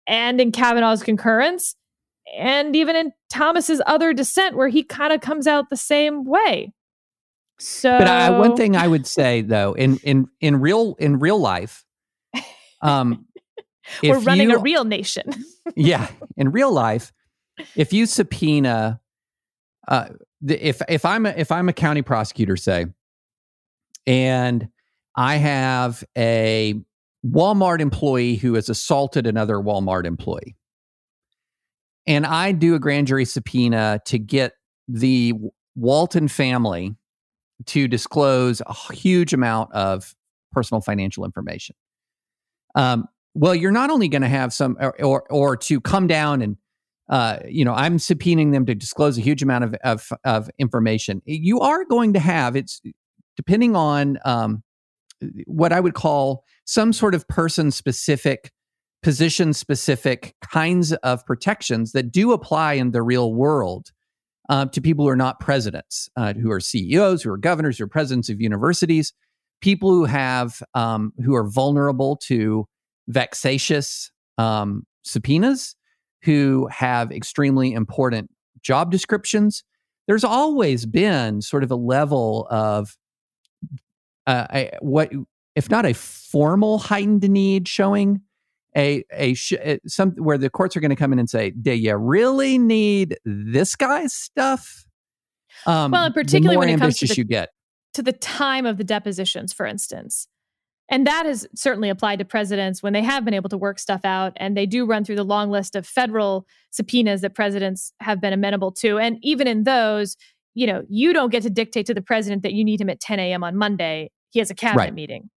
and 0.06 0.40
in 0.40 0.52
Kavanaugh's 0.52 1.02
concurrence 1.02 1.74
and 2.38 2.76
even 2.76 2.94
in 2.94 3.12
Thomas's 3.28 3.82
other 3.84 4.12
dissent 4.12 4.56
where 4.56 4.68
he 4.68 4.84
kind 4.84 5.12
of 5.12 5.20
comes 5.20 5.48
out 5.48 5.70
the 5.70 5.76
same 5.76 6.24
way. 6.24 6.72
So 7.58 7.98
But 7.98 8.06
uh, 8.06 8.38
one 8.38 8.54
thing 8.54 8.76
I 8.76 8.86
would 8.86 9.08
say 9.08 9.42
though 9.42 9.72
in 9.72 9.96
in 9.98 10.28
in 10.40 10.60
real 10.60 10.94
in 11.00 11.18
real 11.18 11.38
life 11.38 11.84
um 12.80 13.26
we're 14.02 14.18
running 14.20 14.50
you, 14.50 14.56
a 14.56 14.60
real 14.60 14.84
nation. 14.84 15.24
yeah, 15.76 16.08
in 16.36 16.50
real 16.50 16.72
life, 16.72 17.12
if 17.76 17.92
you 17.92 18.06
subpoena, 18.06 19.00
uh, 19.88 20.08
if 20.46 20.80
if 20.88 21.04
I'm 21.04 21.26
a, 21.26 21.30
if 21.30 21.52
I'm 21.52 21.68
a 21.68 21.72
county 21.72 22.02
prosecutor, 22.02 22.56
say, 22.56 22.86
and 24.06 24.68
I 25.16 25.36
have 25.36 26.04
a 26.16 26.74
Walmart 27.26 27.80
employee 27.80 28.36
who 28.36 28.54
has 28.54 28.68
assaulted 28.68 29.26
another 29.26 29.56
Walmart 29.56 30.06
employee. 30.06 30.56
And 32.06 32.24
I 32.24 32.52
do 32.52 32.74
a 32.74 32.78
grand 32.78 33.06
jury 33.06 33.24
subpoena 33.24 34.00
to 34.06 34.18
get 34.18 34.54
the 34.88 35.34
Walton 35.76 36.28
family 36.28 36.96
to 37.66 37.86
disclose 37.86 38.62
a 38.66 38.94
huge 38.94 39.34
amount 39.34 39.72
of 39.72 40.14
personal 40.52 40.80
financial 40.80 41.24
information. 41.24 41.76
Um, 42.74 43.06
well, 43.34 43.54
you're 43.54 43.70
not 43.70 43.90
only 43.90 44.08
going 44.08 44.22
to 44.22 44.28
have 44.28 44.52
some, 44.52 44.76
or, 44.80 45.00
or, 45.02 45.24
or 45.30 45.56
to 45.56 45.80
come 45.80 46.06
down 46.06 46.42
and, 46.42 46.56
uh, 47.08 47.38
you 47.48 47.64
know, 47.64 47.74
I'm 47.74 47.98
subpoenaing 47.98 48.52
them 48.52 48.66
to 48.66 48.74
disclose 48.74 49.18
a 49.18 49.20
huge 49.20 49.42
amount 49.42 49.64
of, 49.64 49.74
of, 49.82 50.12
of 50.24 50.50
information. 50.58 51.22
You 51.24 51.60
are 51.60 51.84
going 51.84 52.12
to 52.12 52.20
have 52.20 52.54
it's 52.54 52.80
depending 53.36 53.74
on 53.74 54.18
um, 54.24 54.62
what 55.46 55.72
I 55.72 55.80
would 55.80 55.94
call 55.94 56.44
some 56.64 56.92
sort 56.92 57.14
of 57.14 57.26
person 57.26 57.70
specific, 57.70 58.52
position 59.02 59.52
specific 59.52 60.34
kinds 60.52 60.92
of 60.92 61.24
protections 61.26 61.92
that 61.92 62.12
do 62.12 62.32
apply 62.32 62.74
in 62.74 62.92
the 62.92 63.02
real 63.02 63.34
world 63.34 63.90
uh, 64.48 64.66
to 64.66 64.80
people 64.80 65.04
who 65.04 65.10
are 65.10 65.16
not 65.16 65.40
presidents, 65.40 66.08
uh, 66.16 66.34
who 66.34 66.50
are 66.50 66.60
CEOs, 66.60 67.22
who 67.22 67.30
are 67.30 67.38
governors, 67.38 67.78
who 67.78 67.84
are 67.84 67.88
presidents 67.88 68.28
of 68.28 68.40
universities, 68.40 69.12
people 69.60 69.90
who 69.90 70.04
have 70.04 70.62
um, 70.74 71.12
who 71.24 71.34
are 71.34 71.48
vulnerable 71.48 72.16
to 72.16 72.66
vexatious 73.08 74.10
um, 74.38 74.86
subpoenas, 75.02 75.76
who 76.22 76.68
have 76.70 77.10
extremely 77.12 77.72
important 77.72 78.30
job 78.62 78.90
descriptions. 78.90 79.64
There's 80.06 80.24
always 80.24 80.86
been 80.86 81.40
sort 81.40 81.62
of 81.62 81.70
a 81.70 81.76
level 81.76 82.46
of 82.50 82.96
uh, 84.26 84.46
a, 84.52 84.70
what, 84.80 85.10
if 85.54 85.70
not 85.70 85.86
a 85.86 85.94
formal 85.94 86.78
heightened 86.78 87.28
need 87.28 87.68
showing, 87.68 88.20
a 88.76 89.04
a 89.12 89.34
sh- 89.34 89.54
uh, 89.64 89.76
some 89.86 90.12
where 90.12 90.38
the 90.38 90.50
courts 90.50 90.76
are 90.76 90.80
going 90.80 90.90
to 90.90 90.96
come 90.96 91.12
in 91.12 91.18
and 91.18 91.28
say, 91.28 91.50
"Do 91.50 91.72
you 91.72 91.96
really 91.96 92.58
need 92.58 93.18
this 93.24 93.74
guy's 93.76 94.12
stuff?" 94.12 94.86
Um, 95.66 95.90
well, 95.90 96.12
particularly 96.12 96.56
when 96.56 96.68
it 96.68 96.78
comes 96.78 96.98
to 96.98 97.06
the, 97.06 97.14
you 97.16 97.24
get 97.24 97.50
to 97.94 98.02
the 98.02 98.12
time 98.12 98.66
of 98.66 98.78
the 98.78 98.84
depositions, 98.84 99.52
for 99.52 99.66
instance. 99.66 100.28
And 100.90 101.06
that 101.06 101.24
has 101.24 101.46
certainly 101.54 101.88
applied 101.88 102.18
to 102.18 102.24
presidents 102.24 102.82
when 102.82 102.92
they 102.92 103.02
have 103.02 103.24
been 103.24 103.32
able 103.32 103.48
to 103.50 103.56
work 103.56 103.78
stuff 103.78 104.04
out. 104.04 104.32
And 104.36 104.56
they 104.56 104.66
do 104.66 104.84
run 104.84 105.04
through 105.04 105.16
the 105.16 105.24
long 105.24 105.48
list 105.48 105.76
of 105.76 105.86
federal 105.86 106.46
subpoenas 106.70 107.20
that 107.20 107.34
presidents 107.34 107.92
have 108.00 108.20
been 108.20 108.32
amenable 108.32 108.72
to. 108.72 108.98
And 108.98 109.18
even 109.22 109.46
in 109.46 109.62
those, 109.62 110.16
you 110.54 110.66
know, 110.66 110.82
you 110.88 111.12
don't 111.12 111.30
get 111.30 111.44
to 111.44 111.50
dictate 111.50 111.86
to 111.86 111.94
the 111.94 112.02
president 112.02 112.42
that 112.42 112.54
you 112.54 112.64
need 112.64 112.80
him 112.80 112.90
at 112.90 112.98
10 112.98 113.20
a.m. 113.20 113.44
on 113.44 113.56
Monday. 113.56 114.10
He 114.30 114.40
has 114.40 114.50
a 114.50 114.54
cabinet 114.54 114.82
right. 114.82 114.94
meeting. 114.94 115.30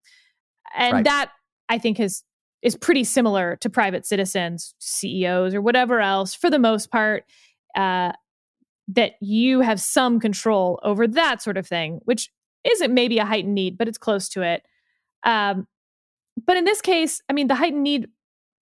And 0.75 0.95
right. 0.95 1.05
that 1.05 1.33
I 1.69 1.79
think 1.79 1.99
has 1.99 2.25
is 2.63 2.77
pretty 2.77 3.05
similar 3.05 3.57
to 3.57 3.69
private 3.69 4.07
citizens, 4.07 4.75
CEOs, 4.79 5.55
or 5.55 5.61
whatever 5.61 6.01
else, 6.01 6.33
for 6.35 6.49
the 6.49 6.61
most 6.61 6.91
part, 6.91 7.25
uh, 7.77 8.13
that 8.89 9.15
you 9.21 9.61
have 9.61 9.81
some 9.81 10.21
control 10.21 10.79
over 10.83 11.07
that 11.07 11.43
sort 11.43 11.57
of 11.57 11.67
thing, 11.67 12.01
which 12.05 12.31
isn't 12.65 12.95
maybe 12.95 13.19
a 13.19 13.25
heightened 13.25 13.55
need, 13.55 13.77
but 13.77 13.89
it's 13.89 13.99
close 13.99 14.29
to 14.31 14.43
it. 14.43 14.63
Um, 15.25 15.67
but 16.47 16.57
in 16.57 16.65
this 16.65 16.81
case, 16.81 17.23
I 17.29 17.33
mean, 17.33 17.49
the 17.49 17.55
heightened 17.57 17.83
need 17.83 18.09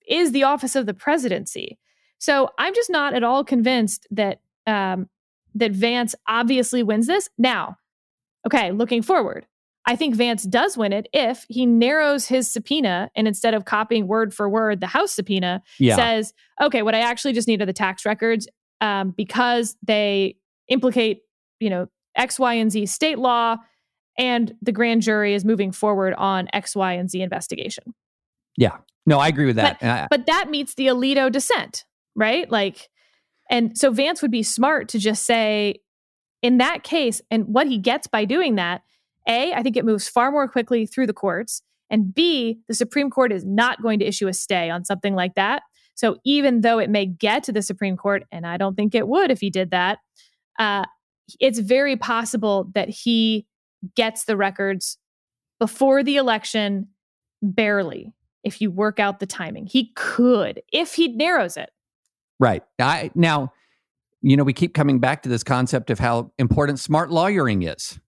is 0.06 0.32
the 0.32 0.42
office 0.42 0.74
of 0.76 0.86
the 0.86 0.94
presidency. 0.94 1.78
So 2.18 2.50
I'm 2.58 2.74
just 2.74 2.90
not 2.90 3.14
at 3.14 3.22
all 3.22 3.44
convinced 3.44 4.06
that 4.10 4.40
um, 4.66 5.08
that 5.54 5.72
Vance 5.72 6.14
obviously 6.28 6.82
wins 6.82 7.06
this. 7.06 7.28
Now, 7.38 7.76
okay, 8.46 8.72
looking 8.72 9.02
forward, 9.02 9.46
I 9.86 9.96
think 9.96 10.14
Vance 10.14 10.44
does 10.44 10.76
win 10.76 10.92
it 10.92 11.08
if 11.12 11.46
he 11.48 11.64
narrows 11.66 12.26
his 12.26 12.50
subpoena 12.50 13.10
and 13.16 13.26
instead 13.26 13.54
of 13.54 13.64
copying 13.64 14.06
word 14.06 14.34
for 14.34 14.48
word 14.48 14.80
the 14.80 14.86
House 14.86 15.12
subpoena, 15.12 15.62
yeah. 15.78 15.96
says, 15.96 16.34
okay, 16.60 16.82
what 16.82 16.94
I 16.94 17.00
actually 17.00 17.32
just 17.32 17.48
need 17.48 17.62
are 17.62 17.66
the 17.66 17.72
tax 17.72 18.04
records 18.04 18.46
um, 18.80 19.12
because 19.16 19.76
they 19.82 20.36
implicate, 20.68 21.22
you 21.58 21.70
know, 21.70 21.88
X, 22.16 22.38
Y, 22.38 22.54
and 22.54 22.70
Z 22.70 22.86
state 22.86 23.18
law 23.18 23.56
and 24.18 24.54
the 24.60 24.72
grand 24.72 25.02
jury 25.02 25.34
is 25.34 25.44
moving 25.44 25.72
forward 25.72 26.14
on 26.14 26.48
X, 26.52 26.76
Y, 26.76 26.92
and 26.92 27.10
Z 27.10 27.20
investigation. 27.20 27.94
Yeah. 28.56 28.78
No, 29.06 29.18
I 29.18 29.28
agree 29.28 29.46
with 29.46 29.56
that. 29.56 29.78
But, 29.80 29.86
I, 29.86 30.06
but 30.10 30.26
that 30.26 30.50
meets 30.50 30.74
the 30.74 30.86
Alito 30.88 31.32
dissent, 31.32 31.84
right? 32.14 32.50
Like, 32.50 32.88
and 33.50 33.76
so 33.76 33.90
Vance 33.90 34.22
would 34.22 34.30
be 34.30 34.42
smart 34.42 34.88
to 34.90 34.98
just 34.98 35.24
say, 35.24 35.76
in 36.42 36.58
that 36.58 36.82
case, 36.82 37.20
and 37.30 37.46
what 37.46 37.66
he 37.66 37.78
gets 37.78 38.06
by 38.06 38.24
doing 38.24 38.56
that, 38.56 38.82
A, 39.28 39.52
I 39.52 39.62
think 39.62 39.76
it 39.76 39.84
moves 39.84 40.08
far 40.08 40.30
more 40.30 40.48
quickly 40.48 40.86
through 40.86 41.06
the 41.06 41.12
courts. 41.12 41.62
And 41.90 42.14
B, 42.14 42.60
the 42.68 42.74
Supreme 42.74 43.10
Court 43.10 43.32
is 43.32 43.44
not 43.44 43.82
going 43.82 43.98
to 43.98 44.04
issue 44.04 44.28
a 44.28 44.32
stay 44.32 44.70
on 44.70 44.84
something 44.84 45.14
like 45.14 45.34
that. 45.34 45.62
So 45.94 46.16
even 46.24 46.60
though 46.60 46.78
it 46.78 46.88
may 46.88 47.06
get 47.06 47.42
to 47.44 47.52
the 47.52 47.62
Supreme 47.62 47.96
Court, 47.96 48.22
and 48.30 48.46
I 48.46 48.56
don't 48.56 48.74
think 48.74 48.94
it 48.94 49.08
would 49.08 49.30
if 49.30 49.40
he 49.40 49.50
did 49.50 49.70
that, 49.72 49.98
uh, 50.58 50.84
it's 51.40 51.58
very 51.58 51.96
possible 51.96 52.70
that 52.74 52.88
he 52.88 53.46
gets 53.96 54.24
the 54.24 54.36
records 54.36 54.98
before 55.58 56.02
the 56.02 56.16
election, 56.16 56.88
barely, 57.42 58.12
if 58.44 58.60
you 58.60 58.70
work 58.70 58.98
out 58.98 59.20
the 59.20 59.26
timing. 59.26 59.66
He 59.66 59.92
could 59.94 60.62
if 60.72 60.94
he 60.94 61.08
narrows 61.08 61.56
it. 61.56 61.70
Right. 62.38 62.62
I 62.78 63.10
now, 63.14 63.52
you 64.22 64.36
know, 64.36 64.44
we 64.44 64.52
keep 64.52 64.74
coming 64.74 64.98
back 64.98 65.22
to 65.22 65.28
this 65.28 65.44
concept 65.44 65.90
of 65.90 65.98
how 65.98 66.32
important 66.38 66.80
smart 66.80 67.10
lawyering 67.10 67.62
is. 67.62 68.00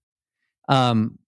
Um, 0.67 1.19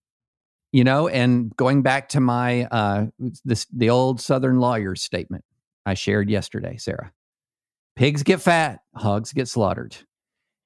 you 0.72 0.82
know, 0.84 1.08
and 1.08 1.54
going 1.56 1.82
back 1.82 2.08
to 2.10 2.20
my 2.20 2.64
uh 2.66 3.06
this 3.44 3.66
the 3.66 3.90
old 3.90 4.20
Southern 4.20 4.58
lawyer 4.58 4.96
statement 4.96 5.44
I 5.86 5.94
shared 5.94 6.28
yesterday, 6.28 6.76
Sarah. 6.76 7.12
Pigs 7.94 8.22
get 8.24 8.40
fat, 8.40 8.80
hogs 8.94 9.32
get 9.32 9.48
slaughtered. 9.48 9.96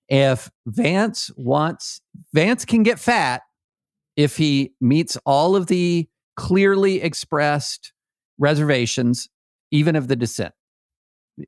If 0.09 0.51
Vance 0.67 1.31
wants 1.37 2.01
Vance 2.33 2.65
can 2.65 2.83
get 2.83 2.99
fat 2.99 3.43
if 4.21 4.37
he 4.37 4.75
meets 4.81 5.17
all 5.25 5.57
of 5.57 5.67
the 5.67 6.09
clearly 6.37 7.01
expressed 7.01 7.93
reservations, 8.39 9.29
even 9.71 9.97
of 9.97 10.09
the 10.09 10.17
dissent. 10.17 10.55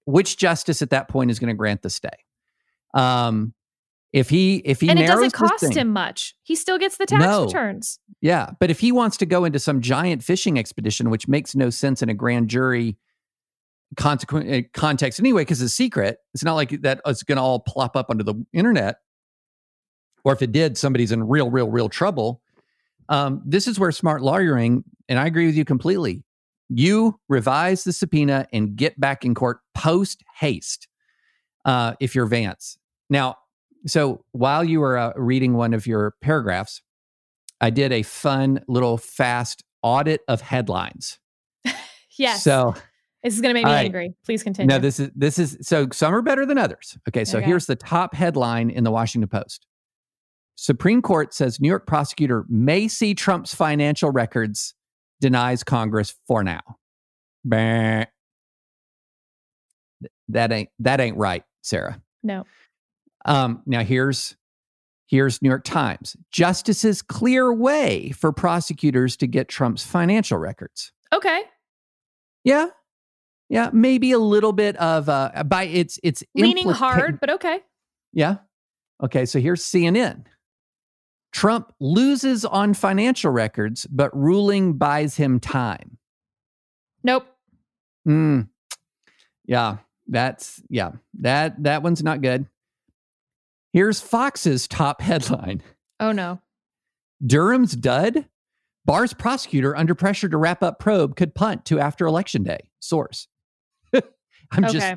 Which 0.05 0.39
justice 0.39 0.81
at 0.81 0.91
that 0.91 1.09
point 1.09 1.31
is 1.31 1.39
going 1.39 1.49
to 1.49 1.55
grant 1.55 1.83
the 1.83 1.91
stay? 1.91 2.09
Um, 2.95 3.53
if 4.12 4.31
he 4.31 4.57
if 4.57 4.81
he 4.81 4.89
and 4.89 4.99
it 4.99 5.07
doesn't 5.07 5.33
cost 5.33 5.61
thing, 5.61 5.73
him 5.73 5.91
much, 5.91 6.35
he 6.43 6.55
still 6.55 6.79
gets 6.79 6.97
the 6.97 7.07
tax 7.07 7.25
no. 7.25 7.45
returns. 7.45 7.99
Yeah, 8.20 8.51
but 8.59 8.70
if 8.70 8.81
he 8.81 8.91
wants 8.91 9.16
to 9.18 9.27
go 9.27 9.45
into 9.45 9.59
some 9.59 9.81
giant 9.81 10.23
fishing 10.23 10.59
expedition, 10.59 11.11
which 11.11 11.29
makes 11.29 11.55
no 11.55 11.70
sense 11.70 12.03
in 12.03 12.09
a 12.09 12.14
grand 12.14 12.49
jury 12.49 12.97
consequent 13.97 14.51
uh, 14.51 14.68
context 14.73 15.20
anyway, 15.20 15.43
because 15.43 15.61
it's 15.61 15.75
secret. 15.75 16.18
It's 16.33 16.45
not 16.45 16.55
like 16.55 16.83
that 16.83 17.01
it's 17.07 17.23
going 17.23 17.37
to 17.37 17.43
all 17.43 17.61
plop 17.61 17.97
up 17.97 18.11
onto 18.11 18.25
the 18.25 18.35
internet. 18.53 18.97
Or 20.25 20.33
if 20.33 20.41
it 20.41 20.53
did, 20.53 20.79
somebody's 20.79 21.12
in 21.12 21.27
real, 21.27 21.51
real, 21.51 21.68
real 21.68 21.89
trouble. 21.89 22.41
Um, 23.09 23.43
this 23.45 23.67
is 23.67 23.79
where 23.79 23.93
smart 23.93 24.23
lawyering, 24.23 24.85
and 25.09 25.19
I 25.19 25.27
agree 25.27 25.47
with 25.47 25.57
you 25.57 25.65
completely. 25.65 26.23
You 26.69 27.19
revise 27.29 27.85
the 27.85 27.93
subpoena 27.93 28.47
and 28.53 28.77
get 28.77 28.99
back 28.99 29.25
in 29.25 29.35
court 29.35 29.61
post 29.75 30.23
haste 30.39 30.89
uh, 31.65 31.95
if 32.01 32.15
you're 32.15 32.27
Vance. 32.27 32.79
Now, 33.11 33.37
so 33.87 34.25
while 34.33 34.65
you 34.65 34.81
were 34.81 34.97
uh, 34.97 35.13
reading 35.17 35.55
one 35.55 35.75
of 35.75 35.87
your 35.87 36.15
paragraphs, 36.23 36.83
I 37.61 37.71
did 37.71 37.93
a 37.93 38.03
fun 38.03 38.65
little 38.69 38.97
fast 38.97 39.63
audit 39.83 40.23
of 40.29 40.41
headlines. 40.41 41.19
yes. 42.19 42.43
So 42.43 42.75
this 43.23 43.35
is 43.35 43.41
going 43.41 43.51
to 43.51 43.55
make 43.55 43.67
me 43.67 43.71
right. 43.71 43.85
angry. 43.85 44.15
Please 44.25 44.43
continue. 44.43 44.69
No, 44.69 44.79
this 44.79 44.99
is 44.99 45.11
this 45.15 45.39
is 45.39 45.59
so 45.63 45.89
some 45.93 46.15
are 46.15 46.23
better 46.23 46.45
than 46.45 46.59
others. 46.59 46.99
Okay, 47.09 47.25
so 47.25 47.39
okay. 47.39 47.47
here's 47.47 47.67
the 47.67 47.77
top 47.77 48.15
headline 48.15 48.71
in 48.71 48.85
the 48.85 48.91
Washington 48.91 49.29
Post. 49.29 49.67
Supreme 50.63 51.03
Court 51.03 51.35
says 51.35 51.61
New 51.61 51.67
York 51.67 51.89
prosecutor 51.89 52.45
may 52.49 52.87
see 52.87 53.15
Trump's 53.15 53.53
financial 53.53 54.13
records, 54.13 54.75
denies 55.21 55.65
Congress 55.65 56.15
for 56.29 56.45
now. 56.45 56.61
Bah. 57.45 58.05
That 60.29 60.53
ain't 60.53 60.69
that 60.79 61.01
ain't 61.01 61.17
right, 61.17 61.43
Sarah. 61.63 62.01
No. 62.23 62.45
Um, 63.25 63.63
now 63.67 63.83
here's 63.83 64.37
here's 65.09 65.43
New 65.43 65.49
York 65.49 65.65
Times. 65.65 66.17
Justices 66.31 67.03
clear 67.03 67.53
way 67.53 68.11
for 68.11 68.31
prosecutors 68.31 69.17
to 69.17 69.27
get 69.27 69.49
Trump's 69.49 69.83
financial 69.83 70.39
records. 70.39 70.93
Okay. 71.13 71.43
Yeah. 72.45 72.67
Yeah, 73.49 73.71
maybe 73.73 74.13
a 74.13 74.19
little 74.21 74.53
bit 74.53 74.77
of 74.77 75.09
uh 75.09 75.43
by 75.45 75.65
it's 75.65 75.99
it's 76.05 76.23
leaning 76.37 76.69
implica- 76.69 76.77
hard, 76.77 77.19
but 77.19 77.31
okay. 77.31 77.59
Yeah. 78.13 78.37
Okay, 79.03 79.27
so 79.27 79.41
here's 79.41 79.65
CNN. 79.65 80.27
Trump 81.33 81.72
loses 81.80 82.45
on 82.45 82.74
financial 82.74 83.30
records, 83.30 83.87
but 83.87 84.14
ruling 84.16 84.74
buys 84.74 85.16
him 85.16 85.41
time. 85.41 85.99
Nope. 87.03 87.26
Mm. 88.07 88.49
Yeah, 89.47 89.78
that's 90.07 90.62
yeah. 90.68 90.93
That 91.20 91.62
that 91.62 91.83
one's 91.83 92.03
not 92.03 92.20
good. 92.20 92.47
Here's 93.72 94.01
Fox's 94.01 94.68
top 94.68 95.01
headline. 95.01 95.62
Oh 95.99 96.12
no. 96.12 96.41
Durham's 97.24 97.74
dud. 97.74 98.26
Barr's 98.85 99.14
prosecutor 99.14 99.76
under 99.76 99.95
pressure 99.95 100.28
to 100.28 100.37
wrap 100.37 100.62
up 100.62 100.80
probe 100.80 101.16
could 101.16 101.35
punt 101.35 101.64
to 101.66 101.78
after 101.78 102.07
election 102.07 102.43
day. 102.43 102.68
Source. 102.80 103.28
I'm 103.95 104.64
okay. 104.64 104.72
just 104.72 104.97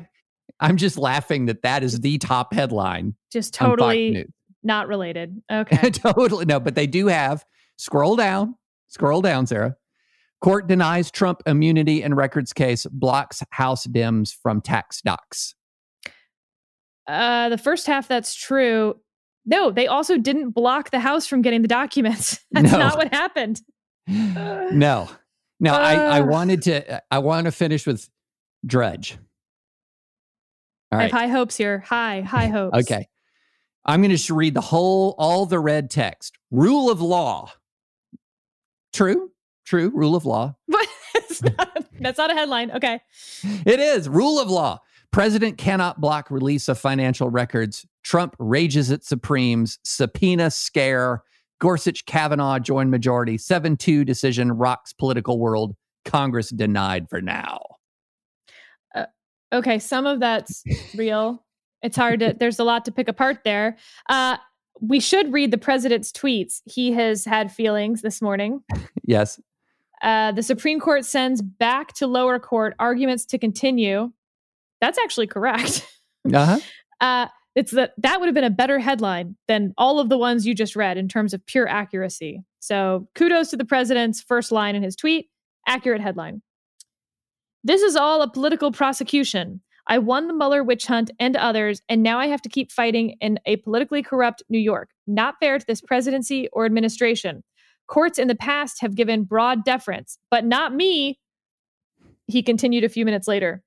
I'm 0.60 0.76
just 0.76 0.98
laughing 0.98 1.46
that 1.46 1.62
that 1.62 1.82
is 1.82 2.00
the 2.00 2.18
top 2.18 2.52
headline. 2.52 3.14
Just 3.30 3.54
totally. 3.54 4.26
Not 4.66 4.88
related. 4.88 5.40
Okay. 5.50 5.90
totally 5.90 6.44
no, 6.44 6.60
but 6.60 6.74
they 6.74 6.86
do 6.86 7.06
have 7.06 7.44
scroll 7.76 8.16
down, 8.16 8.54
scroll 8.88 9.22
down, 9.22 9.46
Sarah. 9.46 9.76
Court 10.42 10.66
denies 10.66 11.10
Trump 11.10 11.42
immunity 11.46 12.02
in 12.02 12.14
records 12.14 12.52
case, 12.52 12.84
blocks 12.90 13.42
House 13.50 13.86
Dems 13.86 14.34
from 14.42 14.60
tax 14.60 15.00
docs. 15.00 15.54
Uh, 17.06 17.48
the 17.48 17.58
first 17.58 17.86
half, 17.86 18.06
that's 18.08 18.34
true. 18.34 18.96
No, 19.46 19.70
they 19.70 19.86
also 19.86 20.18
didn't 20.18 20.50
block 20.50 20.90
the 20.90 20.98
House 21.00 21.26
from 21.26 21.40
getting 21.40 21.62
the 21.62 21.68
documents. 21.68 22.40
That's 22.50 22.72
No. 22.72 22.78
not 22.78 22.96
what 22.96 23.14
happened. 23.14 23.62
no, 24.08 25.08
no, 25.60 25.72
I, 25.72 25.94
I 25.94 26.20
Uh. 26.20 26.26
wanted 26.26 26.62
to, 26.62 27.02
I 27.12 27.18
want 27.20 27.44
to 27.44 27.52
finish 27.52 27.86
with 27.86 28.08
Drudge. 28.66 29.16
All 30.90 30.98
I 30.98 31.02
have 31.04 31.12
high 31.12 31.28
hopes 31.28 31.56
here. 31.56 31.78
High, 31.78 32.22
high 32.22 32.46
hopes. 32.58 32.76
Okay. 32.90 33.06
I'm 33.86 34.00
going 34.00 34.10
to 34.10 34.16
just 34.16 34.30
read 34.30 34.54
the 34.54 34.60
whole, 34.60 35.14
all 35.16 35.46
the 35.46 35.60
red 35.60 35.90
text. 35.90 36.36
Rule 36.50 36.90
of 36.90 37.00
law. 37.00 37.52
True, 38.92 39.30
true. 39.64 39.90
Rule 39.94 40.16
of 40.16 40.24
law. 40.26 40.54
What? 40.66 40.88
It's 41.14 41.42
not- 41.42 41.86
that's 42.00 42.18
not 42.18 42.30
a 42.30 42.34
headline. 42.34 42.70
Okay. 42.72 43.00
It 43.64 43.80
is 43.80 44.06
rule 44.08 44.38
of 44.38 44.50
law. 44.50 44.80
President 45.12 45.56
cannot 45.56 45.98
block 46.00 46.30
release 46.30 46.68
of 46.68 46.78
financial 46.78 47.30
records. 47.30 47.86
Trump 48.04 48.36
rages 48.38 48.90
at 48.90 49.02
Supremes. 49.02 49.78
Subpoena 49.82 50.50
scare. 50.50 51.22
Gorsuch 51.58 52.04
Kavanaugh 52.04 52.58
join 52.58 52.90
majority. 52.90 53.38
7 53.38 53.76
2 53.78 54.04
decision 54.04 54.52
rocks 54.52 54.92
political 54.92 55.38
world. 55.38 55.74
Congress 56.04 56.50
denied 56.50 57.08
for 57.08 57.22
now. 57.22 57.60
Uh, 58.94 59.06
okay. 59.52 59.78
Some 59.78 60.04
of 60.06 60.20
that's 60.20 60.62
real. 60.94 61.45
It's 61.86 61.96
hard 61.96 62.18
to, 62.18 62.34
there's 62.36 62.58
a 62.58 62.64
lot 62.64 62.84
to 62.86 62.92
pick 62.92 63.06
apart 63.06 63.44
there. 63.44 63.76
Uh, 64.08 64.38
we 64.80 64.98
should 64.98 65.32
read 65.32 65.52
the 65.52 65.58
president's 65.58 66.10
tweets. 66.10 66.62
He 66.64 66.90
has 66.92 67.24
had 67.24 67.52
feelings 67.52 68.02
this 68.02 68.20
morning. 68.20 68.62
Yes. 69.08 69.40
Uh, 70.02 70.32
the 70.32 70.42
Supreme 70.42 70.80
Court 70.80 71.04
sends 71.04 71.40
back 71.40 71.92
to 71.92 72.08
lower 72.08 72.40
court 72.40 72.74
arguments 72.80 73.24
to 73.26 73.38
continue. 73.38 74.10
That's 74.80 74.98
actually 74.98 75.28
correct. 75.28 75.86
Uh-huh. 76.32 76.58
Uh, 77.00 77.26
it's 77.54 77.72
that 77.72 77.92
that 77.98 78.18
would 78.18 78.26
have 78.26 78.34
been 78.34 78.42
a 78.42 78.48
better 78.50 78.78
headline 78.78 79.36
than 79.48 79.74
all 79.76 80.00
of 80.00 80.08
the 80.08 80.16
ones 80.16 80.46
you 80.46 80.54
just 80.54 80.74
read 80.74 80.96
in 80.96 81.08
terms 81.08 81.34
of 81.34 81.44
pure 81.44 81.68
accuracy. 81.68 82.42
So 82.58 83.06
kudos 83.14 83.50
to 83.50 83.58
the 83.58 83.66
president's 83.66 84.22
first 84.22 84.50
line 84.50 84.74
in 84.74 84.82
his 84.82 84.96
tweet. 84.96 85.28
Accurate 85.68 86.00
headline. 86.00 86.40
This 87.62 87.82
is 87.82 87.94
all 87.94 88.22
a 88.22 88.30
political 88.30 88.72
prosecution. 88.72 89.60
I 89.88 89.98
won 89.98 90.26
the 90.26 90.34
Mueller 90.34 90.64
witch 90.64 90.86
hunt 90.86 91.10
and 91.20 91.36
others, 91.36 91.80
and 91.88 92.02
now 92.02 92.18
I 92.18 92.26
have 92.26 92.42
to 92.42 92.48
keep 92.48 92.72
fighting 92.72 93.16
in 93.20 93.38
a 93.46 93.56
politically 93.56 94.02
corrupt 94.02 94.42
New 94.48 94.58
York. 94.58 94.90
Not 95.06 95.36
fair 95.38 95.58
to 95.58 95.66
this 95.66 95.80
presidency 95.80 96.48
or 96.52 96.66
administration. 96.66 97.44
Courts 97.86 98.18
in 98.18 98.26
the 98.26 98.34
past 98.34 98.80
have 98.80 98.96
given 98.96 99.22
broad 99.22 99.64
deference, 99.64 100.18
but 100.30 100.44
not 100.44 100.74
me. 100.74 101.20
He 102.26 102.42
continued 102.42 102.82
a 102.82 102.88
few 102.88 103.04
minutes 103.04 103.28
later. 103.28 103.62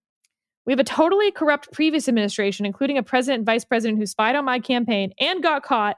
We 0.65 0.73
have 0.73 0.79
a 0.79 0.83
totally 0.83 1.31
corrupt 1.31 1.71
previous 1.71 2.09
administration, 2.09 2.65
including 2.65 2.97
a 2.97 3.03
president 3.03 3.39
and 3.39 3.45
vice 3.45 3.63
president 3.63 3.97
who 3.97 4.05
spied 4.05 4.35
on 4.35 4.43
my 4.43 4.59
campaign 4.59 5.13
and 5.19 5.41
got 5.41 5.63
caught, 5.63 5.95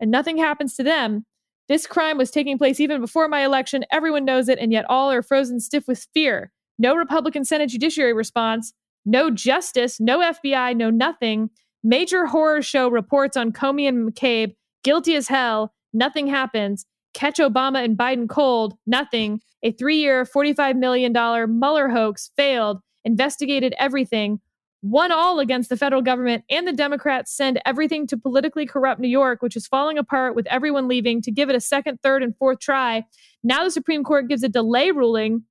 and 0.00 0.10
nothing 0.10 0.38
happens 0.38 0.74
to 0.76 0.82
them. 0.82 1.26
This 1.68 1.86
crime 1.86 2.16
was 2.16 2.30
taking 2.30 2.56
place 2.56 2.80
even 2.80 3.02
before 3.02 3.28
my 3.28 3.44
election. 3.44 3.84
Everyone 3.92 4.24
knows 4.24 4.48
it, 4.48 4.58
and 4.58 4.72
yet 4.72 4.86
all 4.88 5.12
are 5.12 5.22
frozen 5.22 5.60
stiff 5.60 5.86
with 5.86 6.08
fear. 6.14 6.50
No 6.78 6.96
Republican 6.96 7.44
Senate 7.44 7.68
Judiciary 7.68 8.14
response, 8.14 8.72
no 9.08 9.30
justice, 9.30 9.98
no 9.98 10.20
FBI, 10.20 10.76
no 10.76 10.90
nothing. 10.90 11.48
Major 11.82 12.26
horror 12.26 12.60
show 12.60 12.88
reports 12.88 13.36
on 13.36 13.52
Comey 13.52 13.88
and 13.88 14.12
McCabe, 14.12 14.54
guilty 14.84 15.14
as 15.14 15.28
hell, 15.28 15.72
nothing 15.92 16.26
happens. 16.26 16.84
Catch 17.14 17.38
Obama 17.38 17.82
and 17.82 17.96
Biden 17.96 18.28
cold, 18.28 18.74
nothing. 18.86 19.40
A 19.62 19.72
three 19.72 19.96
year, 19.96 20.24
$45 20.24 20.76
million 20.76 21.12
Mueller 21.12 21.88
hoax 21.88 22.30
failed, 22.36 22.80
investigated 23.04 23.74
everything, 23.78 24.40
won 24.82 25.10
all 25.10 25.40
against 25.40 25.70
the 25.70 25.76
federal 25.76 26.02
government, 26.02 26.44
and 26.50 26.68
the 26.68 26.72
Democrats 26.72 27.34
send 27.34 27.60
everything 27.64 28.06
to 28.08 28.16
politically 28.18 28.66
corrupt 28.66 29.00
New 29.00 29.08
York, 29.08 29.40
which 29.40 29.56
is 29.56 29.66
falling 29.66 29.96
apart 29.96 30.36
with 30.36 30.46
everyone 30.48 30.86
leaving, 30.86 31.22
to 31.22 31.32
give 31.32 31.48
it 31.48 31.56
a 31.56 31.60
second, 31.60 31.98
third, 32.02 32.22
and 32.22 32.36
fourth 32.36 32.60
try. 32.60 33.04
Now 33.42 33.64
the 33.64 33.70
Supreme 33.70 34.04
Court 34.04 34.28
gives 34.28 34.42
a 34.42 34.48
delay 34.48 34.90
ruling 34.90 35.44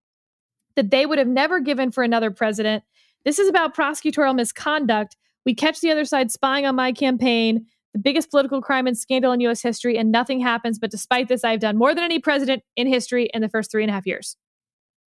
that 0.75 0.91
they 0.91 1.07
would 1.07 1.17
have 1.17 1.27
never 1.27 1.59
given 1.59 1.91
for 1.91 2.03
another 2.03 2.29
president. 2.29 2.83
This 3.27 3.39
is 3.39 3.49
about 3.49 3.75
prosecutorial 3.75 4.33
misconduct. 4.33 5.17
We 5.45 5.53
catch 5.53 5.81
the 5.81 5.91
other 5.91 6.05
side 6.05 6.31
spying 6.31 6.65
on 6.65 6.77
my 6.77 6.93
campaign, 6.93 7.65
the 7.91 7.99
biggest 7.99 8.31
political 8.31 8.61
crime 8.61 8.87
and 8.87 8.97
scandal 8.97 9.33
in 9.33 9.41
US 9.41 9.61
history, 9.61 9.97
and 9.97 10.13
nothing 10.13 10.39
happens. 10.39 10.79
But 10.79 10.91
despite 10.91 11.27
this, 11.27 11.43
I've 11.43 11.59
done 11.59 11.75
more 11.75 11.93
than 11.93 12.05
any 12.05 12.19
president 12.19 12.63
in 12.77 12.87
history 12.87 13.29
in 13.33 13.41
the 13.41 13.49
first 13.49 13.69
three 13.69 13.83
and 13.83 13.89
a 13.89 13.93
half 13.93 14.07
years. 14.07 14.37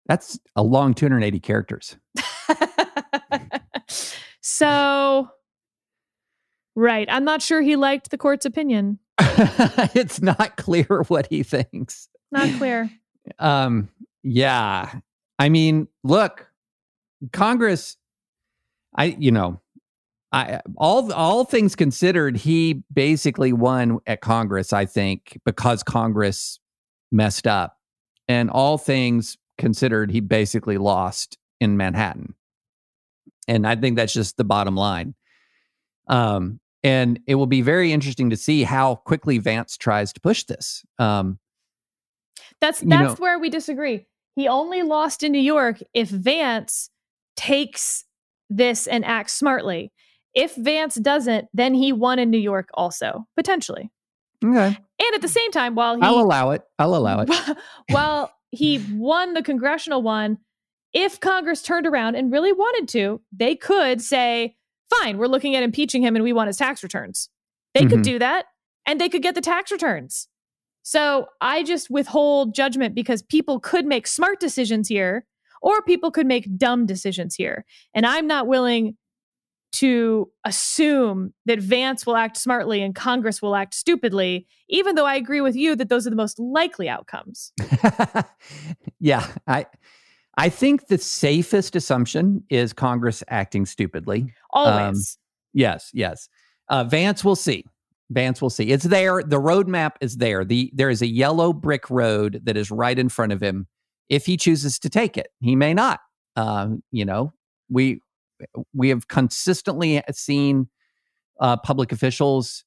That's 0.07 0.38
a 0.57 0.62
long 0.62 0.93
280 0.93 1.39
characters. 1.39 1.95
so, 4.41 5.30
right. 6.76 7.07
I'm 7.09 7.24
not 7.24 7.41
sure 7.41 7.62
he 7.62 7.78
liked 7.78 8.12
the 8.12 8.18
court's 8.18 8.45
opinion. 8.45 8.99
it's 9.95 10.22
not 10.22 10.57
clear 10.57 11.05
what 11.07 11.28
he 11.28 11.43
thinks. 11.43 12.09
Not 12.30 12.49
clear. 12.57 12.91
Um, 13.39 13.88
yeah. 14.22 14.95
I 15.39 15.47
mean, 15.47 15.88
look, 16.03 16.51
Congress, 17.32 17.95
I, 18.96 19.06
you 19.18 19.32
know, 19.32 19.60
I 20.32 20.62
all 20.78 21.12
all 21.14 21.44
things 21.46 21.76
considered, 21.76 22.38
he 22.38 22.84
basically 22.94 23.54
won 23.54 24.00
at 24.08 24.22
Congress, 24.22 24.74
I 24.74 24.86
think, 24.86 25.39
because 25.46 25.84
Congress 25.84 26.60
messed 27.12 27.48
up. 27.48 27.78
And 28.28 28.50
all 28.50 28.78
things 28.78 29.38
considered, 29.58 30.10
he 30.12 30.22
basically 30.22 30.78
lost 30.78 31.38
in 31.60 31.76
Manhattan. 31.76 32.34
And 33.48 33.68
I 33.68 33.76
think 33.76 33.98
that's 33.98 34.14
just 34.14 34.38
the 34.38 34.44
bottom 34.46 34.76
line. 34.76 35.16
Um, 36.08 36.60
and 36.84 37.20
it 37.28 37.36
will 37.36 37.48
be 37.48 37.62
very 37.62 37.92
interesting 37.92 38.30
to 38.30 38.38
see 38.38 38.64
how 38.64 38.96
quickly 38.96 39.38
Vance 39.38 39.78
tries 39.78 40.14
to 40.14 40.22
push 40.22 40.46
this. 40.46 40.84
Um, 40.98 41.39
That's 42.62 42.82
You 42.82 42.89
that's 42.89 43.20
know- 43.20 43.24
where 43.24 43.38
we 43.39 43.50
disagree. 43.50 44.08
He 44.36 44.48
only 44.48 44.82
lost 44.82 45.24
in 45.24 45.32
New 45.34 45.39
York 45.42 45.82
if 45.94 46.10
Vance 46.10 46.89
takes 47.36 48.06
this 48.52 48.86
and 48.88 49.04
act 49.06 49.30
smartly. 49.32 49.91
If 50.34 50.56
Vance 50.56 50.95
doesn't, 50.95 51.47
then 51.54 51.74
he 51.74 51.91
won 51.91 52.20
in 52.20 52.30
New 52.30 52.38
York 52.38 52.70
also, 52.74 53.26
potentially. 53.36 53.89
okay. 54.43 54.78
And 55.04 55.16
at 55.16 55.22
the 55.22 55.28
same 55.28 55.52
time, 55.52 55.76
while 55.76 55.95
he 55.95 56.02
I'll 56.04 56.20
allow 56.20 56.52
it. 56.52 56.62
I'll 56.78 56.95
allow 56.95 57.22
it. 57.22 57.30
while 57.89 58.32
he 58.52 58.86
won 58.93 59.34
the 59.34 59.41
congressional 59.41 60.02
one, 60.04 60.38
if 60.93 61.20
Congress 61.20 61.62
turned 61.62 61.88
around 61.88 62.16
and 62.16 62.32
really 62.32 62.52
wanted 62.54 62.88
to, 62.89 63.22
they 63.32 63.56
could 63.56 64.02
say, 64.02 64.56
fine, 64.89 65.18
we're 65.18 65.28
looking 65.28 65.56
at 65.56 65.64
impeaching 65.64 66.02
him 66.04 66.16
and 66.16 66.24
we 66.24 66.34
want 66.34 66.47
his 66.47 66.58
tax 66.58 66.84
returns. 66.84 67.30
They 67.74 67.86
could 67.86 67.99
Mhm. 67.99 68.04
do 68.04 68.20
that 68.20 68.45
and 68.86 68.99
they 68.99 69.08
could 69.10 69.22
get 69.24 69.36
the 69.36 69.41
tax 69.41 69.72
returns. 69.72 70.28
So 70.84 71.28
I 71.39 71.64
just 71.64 71.89
withhold 71.89 72.54
judgment 72.56 72.93
because 72.95 73.22
people 73.22 73.60
could 73.60 73.86
make 73.86 74.06
smart 74.08 74.39
decisions 74.39 74.88
here 74.89 75.26
or 75.62 75.82
people 75.84 76.12
could 76.12 76.28
make 76.28 76.57
dumb 76.57 76.86
decisions 76.86 77.36
here. 77.36 77.66
And 77.93 78.05
I'm 78.05 78.28
not 78.28 78.47
willing 78.47 78.97
to 79.74 80.30
assume 80.43 81.34
that 81.45 81.59
Vance 81.59 82.05
will 82.05 82.18
act 82.18 82.36
smartly 82.38 82.82
and 82.82 82.93
Congress 82.93 83.41
will 83.41 83.55
act 83.55 83.74
stupidly, 83.74 84.47
even 84.70 84.95
though 84.95 85.05
I 85.05 85.16
agree 85.16 85.41
with 85.41 85.55
you 85.55 85.76
that 85.78 85.89
those 85.89 86.05
are 86.05 86.09
the 86.09 86.16
most 86.16 86.39
likely 86.39 86.89
outcomes. 86.89 87.53
yeah, 88.99 89.26
I 89.47 89.66
I 90.38 90.49
think 90.49 90.88
the 90.88 90.97
safest 90.97 91.76
assumption 91.76 92.43
is 92.49 92.74
Congress 92.74 93.24
acting 93.28 93.66
stupidly. 93.66 94.34
Always. 94.51 95.18
Yes, 95.53 95.89
yes. 95.93 96.30
Uh, 96.70 96.84
Vance 96.86 97.24
will 97.24 97.36
see. 97.36 97.66
Vance 98.09 98.41
will 98.41 98.49
see. 98.49 98.72
It's 98.72 98.84
there. 98.84 99.24
The 99.24 99.39
roadmap 99.39 99.91
is 100.01 100.18
there. 100.18 100.43
The 100.43 100.72
there 100.74 100.89
is 100.89 101.01
a 101.01 101.07
yellow 101.07 101.53
brick 101.53 101.89
road 101.89 102.41
that 102.43 102.57
is 102.57 102.72
right 102.72 102.97
in 102.97 103.09
front 103.09 103.32
of 103.32 103.41
him. 103.41 103.68
If 104.12 104.26
he 104.26 104.36
chooses 104.36 104.78
to 104.80 104.89
take 104.89 105.18
it, 105.18 105.30
he 105.39 105.55
may 105.55 105.74
not. 105.74 106.01
Um, 106.36 106.84
you 106.91 107.05
know, 107.05 107.34
we 107.70 108.01
we 108.74 108.89
have 108.89 109.07
consistently 109.07 110.03
seen 110.12 110.68
uh, 111.39 111.57
public 111.57 111.91
officials, 111.91 112.64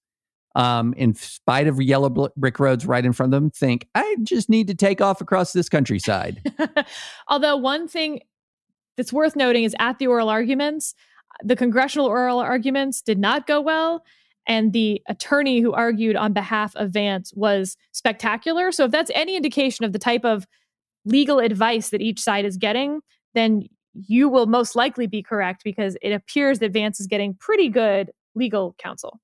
um, 0.55 0.95
in 0.95 1.15
spite 1.15 1.67
of 1.67 1.81
yellow 1.81 2.31
brick 2.37 2.59
roads 2.59 2.87
right 2.87 3.05
in 3.05 3.13
front 3.13 3.35
of 3.35 3.43
them, 3.43 3.51
think 3.51 3.89
I 3.95 4.17
just 4.23 4.49
need 4.49 4.69
to 4.69 4.75
take 4.75 5.01
off 5.01 5.21
across 5.21 5.53
this 5.53 5.69
countryside. 5.69 6.41
Although 7.29 7.57
one 7.57 7.89
thing 7.89 8.21
that's 8.97 9.13
worth 9.13 9.37
noting 9.37 9.65
is 9.65 9.75
at 9.79 9.99
the 9.99 10.07
oral 10.07 10.29
arguments, 10.29 10.95
the 11.43 11.57
congressional 11.57 12.07
oral 12.07 12.39
arguments 12.39 13.03
did 13.03 13.19
not 13.19 13.47
go 13.47 13.61
well. 13.61 14.05
and 14.47 14.75
the 14.75 15.01
attorney 15.09 15.61
who 15.61 15.73
argued 15.73 16.17
on 16.17 16.33
behalf 16.35 16.77
of 16.77 16.91
Vance 16.91 17.33
was 17.35 17.79
spectacular. 17.93 18.71
So 18.73 18.85
if 18.85 18.91
that's 18.91 19.11
any 19.15 19.37
indication 19.37 19.87
of 19.87 19.93
the 19.93 19.99
type 19.99 20.25
of 20.25 20.47
legal 21.05 21.39
advice 21.39 21.91
that 21.91 22.01
each 22.01 22.21
side 22.21 22.45
is 22.45 22.57
getting, 22.57 23.01
then 23.35 23.69
you 23.95 24.29
will 24.29 24.47
most 24.47 24.75
likely 24.75 25.07
be 25.07 25.23
correct 25.23 25.63
because 25.65 25.97
it 26.03 26.11
appears 26.11 26.59
that 26.59 26.73
Vance 26.73 27.01
is 27.01 27.07
getting 27.07 27.35
pretty 27.35 27.69
good 27.69 28.11
legal 28.35 28.75
counsel. 28.79 29.21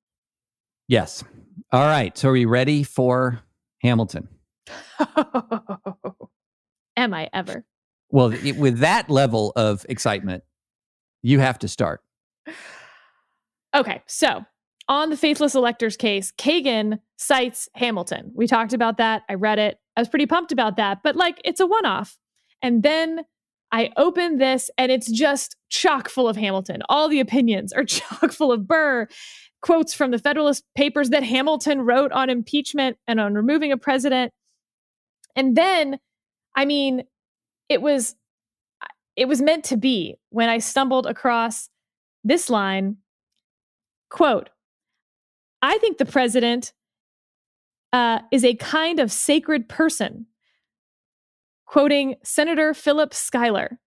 Yes. 0.89 1.25
All 1.73 1.87
right. 1.87 2.17
So 2.17 2.29
are 2.29 2.33
we 2.33 2.45
ready 2.45 2.83
for 2.83 3.41
Hamilton? 3.83 4.29
Am 6.97 7.15
I 7.15 7.29
ever? 7.33 7.65
Well, 8.11 8.31
with 8.57 8.79
that 8.79 9.09
level 9.09 9.53
of 9.57 9.87
excitement, 9.89 10.43
you 11.23 11.39
have 11.41 11.59
to 11.61 11.69
start. 11.69 12.03
Okay. 13.75 14.03
So 14.07 14.45
on 14.89 15.11
the 15.11 15.17
faithless 15.17 15.55
electors 15.55 15.97
case, 15.97 16.33
Kagan 16.33 16.99
cites 17.17 17.69
Hamilton. 17.75 18.33
We 18.35 18.47
talked 18.47 18.73
about 18.73 18.99
that. 18.99 19.23
I 19.29 19.35
read 19.35 19.59
it. 19.59 19.79
I 19.97 20.01
was 20.01 20.09
pretty 20.09 20.27
pumped 20.27 20.53
about 20.53 20.77
that, 20.77 21.03
but 21.03 21.17
like 21.17 21.41
it's 21.45 21.61
a 21.61 21.67
one 21.67 21.87
off. 21.87 22.17
And 22.63 22.83
then 22.83 23.25
I 23.73 23.91
open 23.97 24.39
this 24.39 24.71
and 24.77 24.91
it's 24.91 25.11
just 25.11 25.57
chock 25.69 26.09
full 26.09 26.29
of 26.29 26.37
Hamilton. 26.37 26.83
All 26.89 27.09
the 27.09 27.21
opinions 27.21 27.73
are 27.73 27.85
chock 27.87 28.33
full 28.33 28.53
of 28.53 28.67
Burr. 28.67 29.09
Quotes 29.63 29.93
from 29.93 30.11
the 30.11 30.19
Federalist 30.19 30.65
Papers 30.75 31.11
that 31.11 31.23
Hamilton 31.23 31.83
wrote 31.83 32.13
on 32.13 32.31
impeachment 32.31 32.97
and 33.07 33.21
on 33.21 33.35
removing 33.35 33.73
a 33.73 33.77
president. 33.77 34.33
And 35.37 35.55
then, 35.55 35.99
I 36.57 36.65
mean, 36.65 37.05
it 37.69 37.83
was 37.83 38.17
it 39.17 39.29
was 39.29 39.43
meant 39.43 39.65
to 39.65 39.77
be 39.77 40.17
when 40.31 40.49
I 40.49 40.59
stumbled 40.59 41.07
across 41.07 41.69
this 42.25 42.51
line 42.51 42.97
quote 44.11 44.51
I 45.63 45.79
think 45.79 45.99
the 45.99 46.07
president 46.07 46.73
uh, 47.93 48.21
is 48.31 48.45
a 48.45 48.55
kind 48.55 49.01
of 49.01 49.11
sacred 49.11 49.69
person 49.69 50.27
quoting 51.67 52.17
Senator 52.25 52.75
Philip 52.75 53.15
Schuyler. 53.15 53.79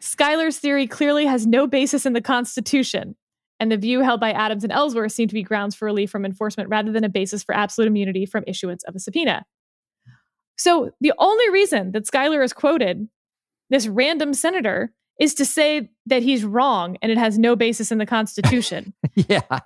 Schuyler's 0.00 0.58
theory 0.58 0.86
clearly 0.86 1.26
has 1.26 1.46
no 1.46 1.66
basis 1.66 2.06
in 2.06 2.12
the 2.12 2.20
Constitution, 2.20 3.16
and 3.60 3.70
the 3.70 3.76
view 3.76 4.00
held 4.00 4.20
by 4.20 4.32
Adams 4.32 4.64
and 4.64 4.72
Ellsworth 4.72 5.12
seemed 5.12 5.30
to 5.30 5.34
be 5.34 5.42
grounds 5.42 5.74
for 5.74 5.86
relief 5.86 6.10
from 6.10 6.24
enforcement 6.24 6.68
rather 6.68 6.92
than 6.92 7.04
a 7.04 7.08
basis 7.08 7.42
for 7.42 7.54
absolute 7.54 7.88
immunity 7.88 8.26
from 8.26 8.44
issuance 8.46 8.82
of 8.84 8.94
a 8.94 8.98
subpoena. 8.98 9.44
So 10.56 10.90
the 11.00 11.12
only 11.18 11.50
reason 11.50 11.92
that 11.92 12.06
Schuyler 12.06 12.42
is 12.42 12.52
quoted, 12.52 13.08
this 13.68 13.86
random 13.86 14.32
senator, 14.32 14.92
is 15.20 15.34
to 15.34 15.44
say 15.44 15.90
that 16.06 16.22
he's 16.22 16.44
wrong 16.44 16.96
and 17.02 17.10
it 17.10 17.18
has 17.18 17.38
no 17.38 17.56
basis 17.56 17.90
in 17.90 17.98
the 17.98 18.06
Constitution. 18.06 18.92
yeah. 19.14 19.60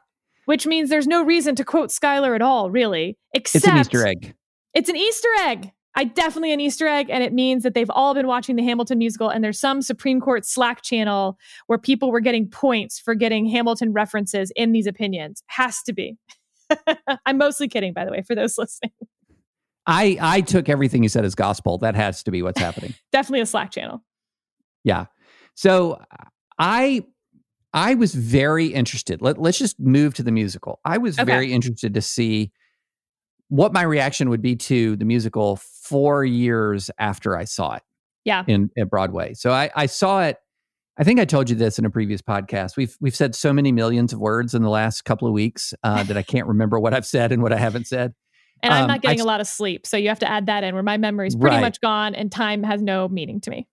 Which 0.50 0.66
means 0.66 0.90
there's 0.90 1.06
no 1.06 1.22
reason 1.22 1.54
to 1.54 1.64
quote 1.64 1.92
Schuyler 1.92 2.34
at 2.34 2.42
all, 2.42 2.72
really. 2.72 3.16
Except 3.32 3.64
it's 3.64 3.72
an 3.72 3.78
Easter 3.78 4.04
egg. 4.04 4.34
It's 4.74 4.88
an 4.88 4.96
Easter 4.96 5.28
egg. 5.42 5.70
I 5.94 6.02
definitely 6.02 6.52
an 6.52 6.58
Easter 6.58 6.88
egg, 6.88 7.08
and 7.08 7.22
it 7.22 7.32
means 7.32 7.62
that 7.62 7.74
they've 7.74 7.88
all 7.90 8.14
been 8.14 8.26
watching 8.26 8.56
the 8.56 8.64
Hamilton 8.64 8.98
musical, 8.98 9.28
and 9.28 9.44
there's 9.44 9.60
some 9.60 9.80
Supreme 9.80 10.20
Court 10.20 10.44
Slack 10.44 10.82
channel 10.82 11.38
where 11.68 11.78
people 11.78 12.10
were 12.10 12.18
getting 12.18 12.48
points 12.48 12.98
for 12.98 13.14
getting 13.14 13.46
Hamilton 13.46 13.92
references 13.92 14.50
in 14.56 14.72
these 14.72 14.88
opinions. 14.88 15.44
Has 15.46 15.84
to 15.84 15.92
be. 15.92 16.18
I'm 17.26 17.38
mostly 17.38 17.68
kidding, 17.68 17.92
by 17.92 18.04
the 18.04 18.10
way, 18.10 18.22
for 18.26 18.34
those 18.34 18.58
listening. 18.58 18.90
I 19.86 20.18
I 20.20 20.40
took 20.40 20.68
everything 20.68 21.04
you 21.04 21.08
said 21.08 21.24
as 21.24 21.36
gospel. 21.36 21.78
That 21.78 21.94
has 21.94 22.24
to 22.24 22.32
be 22.32 22.42
what's 22.42 22.58
happening. 22.58 22.94
definitely 23.12 23.42
a 23.42 23.46
Slack 23.46 23.70
channel. 23.70 24.02
Yeah. 24.82 25.04
So 25.54 26.02
I 26.58 27.04
I 27.72 27.94
was 27.94 28.14
very 28.14 28.66
interested. 28.66 29.22
Let, 29.22 29.38
let's 29.38 29.58
just 29.58 29.78
move 29.78 30.14
to 30.14 30.22
the 30.22 30.32
musical. 30.32 30.80
I 30.84 30.98
was 30.98 31.18
okay. 31.18 31.24
very 31.24 31.52
interested 31.52 31.94
to 31.94 32.02
see 32.02 32.50
what 33.48 33.72
my 33.72 33.82
reaction 33.82 34.30
would 34.30 34.42
be 34.42 34.56
to 34.56 34.96
the 34.96 35.04
musical 35.04 35.56
four 35.56 36.24
years 36.24 36.90
after 36.98 37.36
I 37.36 37.44
saw 37.44 37.74
it. 37.74 37.82
Yeah. 38.24 38.44
In 38.46 38.70
at 38.76 38.90
Broadway. 38.90 39.34
So 39.34 39.50
I, 39.50 39.70
I 39.74 39.86
saw 39.86 40.22
it. 40.22 40.36
I 40.98 41.04
think 41.04 41.18
I 41.18 41.24
told 41.24 41.48
you 41.48 41.56
this 41.56 41.78
in 41.78 41.86
a 41.86 41.90
previous 41.90 42.20
podcast. 42.20 42.76
We've 42.76 42.94
we've 43.00 43.16
said 43.16 43.34
so 43.34 43.52
many 43.52 43.72
millions 43.72 44.12
of 44.12 44.18
words 44.18 44.54
in 44.54 44.62
the 44.62 44.68
last 44.68 45.06
couple 45.06 45.26
of 45.26 45.32
weeks 45.32 45.72
uh, 45.82 46.02
that 46.02 46.16
I 46.16 46.22
can't 46.22 46.46
remember 46.46 46.78
what 46.78 46.92
I've 46.92 47.06
said 47.06 47.32
and 47.32 47.42
what 47.42 47.52
I 47.52 47.56
haven't 47.56 47.86
said. 47.86 48.12
And 48.62 48.74
um, 48.74 48.82
I'm 48.82 48.88
not 48.88 49.00
getting 49.00 49.20
I, 49.20 49.22
a 49.22 49.26
lot 49.26 49.40
of 49.40 49.46
sleep, 49.46 49.86
so 49.86 49.96
you 49.96 50.08
have 50.08 50.18
to 50.18 50.30
add 50.30 50.46
that 50.46 50.64
in. 50.64 50.74
Where 50.74 50.82
my 50.82 50.98
memory 50.98 51.28
is 51.28 51.34
pretty 51.34 51.56
right. 51.56 51.62
much 51.62 51.80
gone, 51.80 52.14
and 52.14 52.30
time 52.30 52.62
has 52.62 52.82
no 52.82 53.08
meaning 53.08 53.40
to 53.40 53.50
me. 53.50 53.66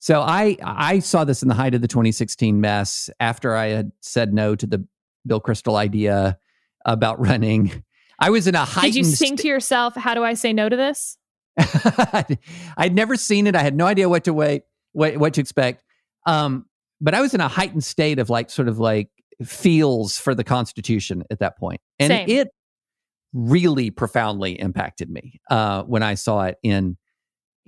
So 0.00 0.20
I 0.20 0.56
I 0.62 1.00
saw 1.00 1.24
this 1.24 1.42
in 1.42 1.48
the 1.48 1.54
height 1.54 1.74
of 1.74 1.80
the 1.80 1.88
2016 1.88 2.60
mess 2.60 3.10
after 3.20 3.54
I 3.54 3.68
had 3.68 3.92
said 4.00 4.32
no 4.32 4.54
to 4.54 4.66
the 4.66 4.86
Bill 5.26 5.40
Kristol 5.40 5.76
idea 5.76 6.38
about 6.84 7.20
running. 7.24 7.84
I 8.18 8.30
was 8.30 8.46
in 8.46 8.54
a 8.54 8.64
heightened. 8.64 8.94
Did 8.94 8.98
you 8.98 9.04
sing 9.04 9.28
st- 9.28 9.40
to 9.40 9.48
yourself? 9.48 9.94
How 9.94 10.14
do 10.14 10.24
I 10.24 10.34
say 10.34 10.52
no 10.52 10.68
to 10.68 10.76
this? 10.76 11.16
I'd 12.76 12.94
never 12.94 13.16
seen 13.16 13.46
it. 13.46 13.56
I 13.56 13.62
had 13.62 13.76
no 13.76 13.86
idea 13.86 14.08
what 14.08 14.24
to 14.24 14.32
wait, 14.32 14.62
what 14.92 15.16
what 15.16 15.34
to 15.34 15.40
expect. 15.40 15.84
Um, 16.26 16.66
but 17.00 17.14
I 17.14 17.20
was 17.20 17.34
in 17.34 17.40
a 17.40 17.48
heightened 17.48 17.84
state 17.84 18.18
of 18.18 18.30
like 18.30 18.50
sort 18.50 18.68
of 18.68 18.78
like 18.78 19.08
feels 19.44 20.18
for 20.18 20.34
the 20.34 20.44
Constitution 20.44 21.24
at 21.30 21.40
that 21.40 21.58
point, 21.58 21.80
and 21.98 22.10
Same. 22.10 22.28
it 22.28 22.48
really 23.32 23.90
profoundly 23.90 24.58
impacted 24.58 25.10
me 25.10 25.40
uh, 25.50 25.82
when 25.82 26.02
I 26.02 26.14
saw 26.14 26.44
it 26.44 26.56
in 26.62 26.96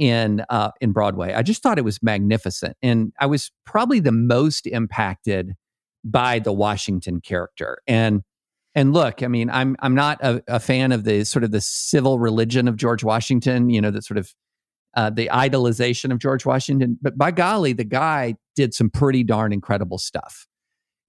in 0.01 0.43
uh, 0.49 0.71
in 0.81 0.93
Broadway. 0.93 1.35
I 1.35 1.43
just 1.43 1.63
thought 1.63 1.79
it 1.79 1.85
was 1.85 2.03
magnificent, 2.03 2.77
and 2.83 3.13
I 3.21 3.27
was 3.27 3.53
probably 3.67 4.01
the 4.01 4.13
most 4.13 4.67
impacted 4.67 5.53
by 6.03 6.39
the 6.39 6.53
Washington 6.53 7.21
character. 7.21 7.79
And 7.87 8.23
and 8.75 8.95
look, 8.95 9.23
I 9.23 9.29
mean, 9.29 9.51
I'm 9.51 9.77
I'm 9.81 9.95
not 9.95 10.19
a, 10.23 10.43
a, 10.49 10.59
fan 10.59 10.91
of 10.91 11.05
the 11.05 11.25
sort 11.25 11.45
of 11.45 11.51
the 11.51 11.61
civil 11.61 12.19
religion 12.19 12.67
of 12.67 12.77
George 12.77 13.05
Washington. 13.05 13.69
You 13.69 13.83
know, 13.83 13.91
that 13.91 14.05
sort 14.05 14.17
of 14.17 14.33
uh, 14.97 15.11
the 15.11 15.29
idolization 15.31 16.13
of 16.13 16.19
George 16.19 16.47
Washington. 16.47 16.99
But 17.03 17.19
by 17.19 17.31
golly, 17.31 17.75
the 17.75 17.85
guy 17.85 18.37
did 18.57 18.73
some 18.73 18.89
pretty 18.89 19.23
darn 19.23 19.53
incredible 19.53 19.99
stuff, 19.99 20.47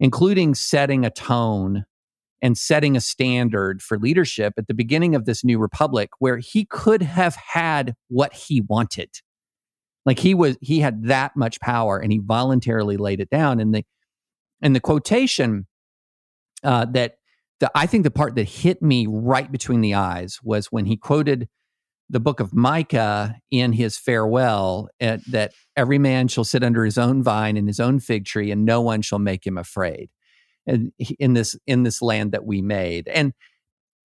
including 0.01 0.53
setting 0.53 1.05
a 1.05 1.09
tone 1.09 1.85
and 2.41 2.57
setting 2.57 2.95
a 2.95 3.01
standard 3.01 3.81
for 3.81 3.97
leadership 3.99 4.53
at 4.57 4.67
the 4.67 4.73
beginning 4.73 5.15
of 5.15 5.25
this 5.25 5.43
new 5.43 5.59
republic, 5.59 6.09
where 6.19 6.37
he 6.37 6.65
could 6.65 7.01
have 7.01 7.35
had 7.35 7.93
what 8.07 8.33
he 8.33 8.61
wanted. 8.61 9.09
Like 10.05 10.19
he 10.19 10.33
was, 10.33 10.57
he 10.61 10.79
had 10.79 11.03
that 11.05 11.35
much 11.35 11.59
power, 11.59 11.99
and 11.99 12.11
he 12.11 12.19
voluntarily 12.19 12.97
laid 12.97 13.19
it 13.19 13.29
down. 13.29 13.59
And 13.59 13.73
the 13.73 13.85
and 14.61 14.75
the 14.75 14.79
quotation 14.79 15.67
uh, 16.63 16.85
that 16.91 17.15
the, 17.59 17.71
I 17.75 17.85
think 17.85 18.03
the 18.03 18.11
part 18.11 18.35
that 18.35 18.47
hit 18.47 18.81
me 18.81 19.07
right 19.07 19.51
between 19.51 19.81
the 19.81 19.93
eyes 19.93 20.39
was 20.43 20.67
when 20.67 20.85
he 20.85 20.97
quoted 20.97 21.47
the 22.09 22.19
book 22.19 22.39
of 22.39 22.53
Micah 22.53 23.35
in 23.51 23.71
his 23.71 23.97
farewell 23.97 24.89
at, 24.99 25.19
uh, 25.19 25.21
that 25.29 25.53
every 25.77 25.97
man 25.97 26.27
shall 26.27 26.43
sit 26.43 26.63
under 26.63 26.83
his 26.83 26.97
own 26.97 27.23
vine 27.23 27.55
and 27.55 27.67
his 27.67 27.79
own 27.79 27.99
fig 27.99 28.25
tree, 28.25 28.51
and 28.51 28.65
no 28.65 28.81
one 28.81 29.01
shall 29.01 29.19
make 29.19 29.47
him 29.47 29.57
afraid. 29.57 30.09
And 30.67 30.91
in 31.19 31.33
this 31.33 31.57
in 31.65 31.83
this 31.83 32.01
land 32.01 32.33
that 32.33 32.45
we 32.45 32.61
made, 32.61 33.07
and 33.07 33.33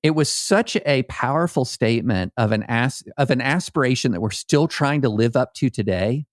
it 0.02 0.14
was 0.14 0.30
such 0.30 0.76
a 0.86 1.02
powerful 1.04 1.64
statement 1.64 2.32
of 2.36 2.52
an 2.52 2.64
as, 2.68 3.02
of 3.18 3.30
an 3.30 3.40
aspiration 3.40 4.12
that 4.12 4.20
we're 4.20 4.30
still 4.30 4.66
trying 4.66 5.02
to 5.02 5.08
live 5.08 5.36
up 5.36 5.52
to 5.54 5.68
today. 5.68 6.24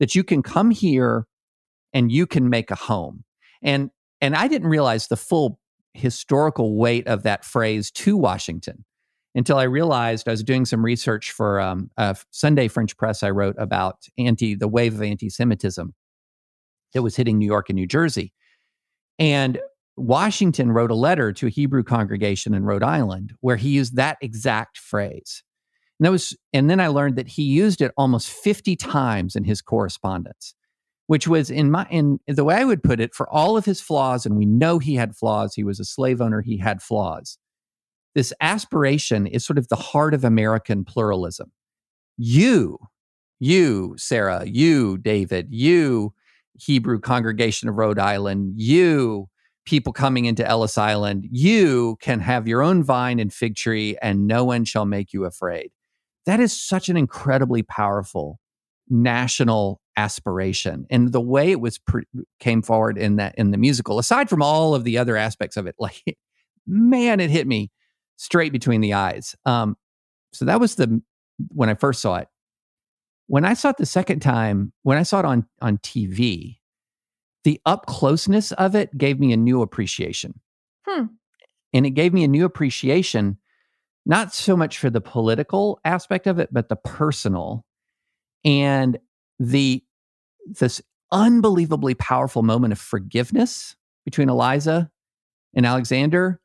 That 0.00 0.14
you 0.14 0.24
can 0.24 0.42
come 0.42 0.70
here 0.70 1.26
and 1.92 2.10
you 2.10 2.26
can 2.26 2.50
make 2.50 2.70
a 2.70 2.74
home, 2.74 3.24
and 3.62 3.90
and 4.20 4.34
I 4.34 4.48
didn't 4.48 4.68
realize 4.68 5.08
the 5.08 5.16
full 5.16 5.58
historical 5.94 6.76
weight 6.76 7.06
of 7.06 7.22
that 7.22 7.44
phrase 7.44 7.90
to 7.90 8.16
Washington 8.16 8.84
until 9.34 9.58
I 9.58 9.64
realized 9.64 10.28
I 10.28 10.32
was 10.32 10.42
doing 10.42 10.64
some 10.64 10.84
research 10.84 11.32
for 11.32 11.60
um, 11.60 11.90
Sunday 12.30 12.68
French 12.68 12.96
press 12.96 13.22
I 13.22 13.30
wrote 13.30 13.56
about 13.58 14.06
anti 14.18 14.54
the 14.54 14.68
wave 14.68 14.94
of 14.94 15.02
anti-Semitism 15.02 15.94
that 16.92 17.02
was 17.02 17.16
hitting 17.16 17.38
New 17.38 17.46
York 17.46 17.70
and 17.70 17.76
New 17.76 17.86
Jersey, 17.86 18.32
and 19.18 19.60
Washington 19.96 20.72
wrote 20.72 20.90
a 20.90 20.96
letter 20.96 21.32
to 21.32 21.46
a 21.46 21.50
Hebrew 21.50 21.82
congregation 21.82 22.54
in 22.54 22.64
Rhode 22.64 22.82
Island 22.82 23.34
where 23.40 23.56
he 23.56 23.70
used 23.70 23.96
that 23.96 24.18
exact 24.20 24.78
phrase. 24.78 25.42
And 25.98 26.06
that 26.06 26.10
was, 26.10 26.36
and 26.52 26.68
then 26.70 26.80
I 26.80 26.88
learned 26.88 27.16
that 27.16 27.28
he 27.28 27.42
used 27.42 27.80
it 27.80 27.92
almost 27.96 28.30
50 28.30 28.74
times 28.76 29.36
in 29.36 29.44
his 29.44 29.60
correspondence 29.60 30.54
which 31.12 31.28
was 31.28 31.50
in 31.50 31.70
my 31.70 31.86
in 31.90 32.20
the 32.26 32.42
way 32.42 32.54
I 32.54 32.64
would 32.64 32.82
put 32.82 33.00
it, 33.00 33.14
for 33.14 33.28
all 33.28 33.58
of 33.58 33.66
his 33.66 33.82
flaws, 33.82 34.24
and 34.24 34.36
we 34.36 34.46
know 34.46 34.78
he 34.78 34.94
had 34.94 35.14
flaws. 35.14 35.54
He 35.54 35.62
was 35.62 35.80
a 35.80 35.84
slave 35.84 36.22
owner. 36.22 36.40
He 36.40 36.56
had 36.56 36.82
flaws. 36.82 37.36
This 38.14 38.32
aspiration 38.40 39.26
is 39.26 39.44
sort 39.44 39.58
of 39.58 39.68
the 39.68 39.76
heart 39.76 40.14
of 40.14 40.24
American 40.24 40.84
pluralism. 40.84 41.52
You, 42.16 42.78
you, 43.40 43.94
Sarah, 43.98 44.44
you, 44.46 44.96
David, 44.96 45.48
you, 45.50 46.14
Hebrew 46.54 47.00
congregation 47.00 47.68
of 47.68 47.76
Rhode 47.76 47.98
Island, 47.98 48.54
you, 48.56 49.28
people 49.64 49.92
coming 49.92 50.24
into 50.24 50.46
Ellis 50.46 50.78
Island, 50.78 51.26
you 51.30 51.96
can 52.00 52.20
have 52.20 52.48
your 52.48 52.62
own 52.62 52.82
vine 52.82 53.18
and 53.18 53.32
fig 53.32 53.56
tree, 53.56 53.96
and 54.02 54.26
no 54.26 54.44
one 54.44 54.64
shall 54.64 54.84
make 54.84 55.12
you 55.12 55.24
afraid. 55.24 55.70
That 56.26 56.40
is 56.40 56.52
such 56.52 56.88
an 56.88 56.96
incredibly 56.96 57.62
powerful 57.62 58.38
national 58.88 59.80
aspiration 59.96 60.86
and 60.90 61.12
the 61.12 61.20
way 61.20 61.50
it 61.50 61.60
was 61.60 61.78
pre- 61.78 62.04
came 62.40 62.62
forward 62.62 62.96
in 62.96 63.16
that 63.16 63.34
in 63.36 63.50
the 63.50 63.58
musical 63.58 63.98
aside 63.98 64.28
from 64.28 64.42
all 64.42 64.74
of 64.74 64.84
the 64.84 64.96
other 64.96 65.16
aspects 65.16 65.56
of 65.56 65.66
it 65.66 65.74
like 65.78 66.16
man 66.66 67.20
it 67.20 67.30
hit 67.30 67.46
me 67.46 67.70
straight 68.16 68.52
between 68.52 68.80
the 68.80 68.94
eyes 68.94 69.34
um 69.44 69.76
so 70.32 70.44
that 70.44 70.60
was 70.60 70.76
the 70.76 71.00
when 71.48 71.68
i 71.68 71.74
first 71.74 72.00
saw 72.00 72.16
it 72.16 72.28
when 73.32 73.46
i 73.46 73.54
saw 73.54 73.70
it 73.70 73.78
the 73.78 73.86
second 73.86 74.20
time 74.20 74.72
when 74.82 74.98
i 74.98 75.02
saw 75.02 75.18
it 75.18 75.24
on 75.24 75.46
on 75.62 75.78
tv 75.78 76.58
the 77.44 77.58
up 77.64 77.86
closeness 77.86 78.52
of 78.52 78.74
it 78.74 78.96
gave 78.98 79.18
me 79.18 79.32
a 79.32 79.36
new 79.36 79.62
appreciation 79.62 80.38
Hmm. 80.86 81.06
and 81.72 81.86
it 81.86 81.90
gave 81.90 82.12
me 82.12 82.24
a 82.24 82.28
new 82.28 82.44
appreciation 82.44 83.38
not 84.04 84.34
so 84.34 84.54
much 84.56 84.78
for 84.78 84.90
the 84.90 85.00
political 85.00 85.80
aspect 85.84 86.26
of 86.26 86.38
it 86.38 86.50
but 86.52 86.68
the 86.68 86.76
personal 86.76 87.64
and 88.44 88.98
the 89.38 89.82
this 90.46 90.82
unbelievably 91.12 91.94
powerful 91.94 92.42
moment 92.42 92.72
of 92.72 92.78
forgiveness 92.78 93.76
between 94.04 94.28
Eliza 94.28 94.90
and 95.54 95.64
Alexander 95.64 96.40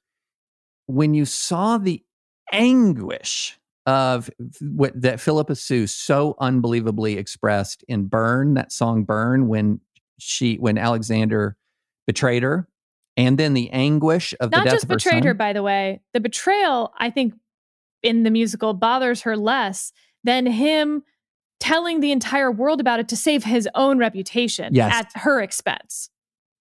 when 0.86 1.14
you 1.14 1.26
saw 1.26 1.78
the 1.78 2.04
anguish 2.52 3.58
of 3.88 4.30
what 4.62 5.02
that 5.02 5.20
Phillipa 5.20 5.56
Soo 5.56 5.88
so 5.88 6.36
unbelievably 6.40 7.18
expressed 7.18 7.84
in 7.88 8.06
Burn, 8.06 8.54
that 8.56 8.72
song 8.72 9.04
Burn, 9.06 9.48
when 9.48 9.80
she 10.20 10.56
when 10.58 10.78
Alexander 10.78 11.58
betrayed 12.06 12.44
her, 12.44 12.68
and 13.16 13.38
then 13.38 13.54
the 13.54 13.70
anguish 13.72 14.34
of 14.40 14.52
Not 14.52 14.60
the 14.60 14.64
death 14.66 14.74
just 14.74 14.84
of 14.84 14.90
her 14.90 14.96
betrayed 14.98 15.24
son. 15.24 15.28
her, 15.28 15.34
by 15.34 15.54
the 15.54 15.64
way. 15.64 16.02
The 16.14 16.20
betrayal, 16.20 16.94
I 17.00 17.10
think, 17.10 17.34
in 18.04 18.24
the 18.24 18.30
musical 18.30 18.74
bothers 18.74 19.22
her 19.22 19.36
less 19.38 19.92
than 20.24 20.46
him 20.46 21.04
telling 21.60 22.02
the 22.02 22.12
entire 22.12 22.52
world 22.52 22.80
about 22.80 23.00
it 23.00 23.08
to 23.10 23.16
save 23.16 23.44
his 23.44 23.68
own 23.74 23.98
reputation 23.98 24.76
Yes. 24.76 24.94
at 24.94 25.22
her 25.22 25.42
expense. 25.42 26.10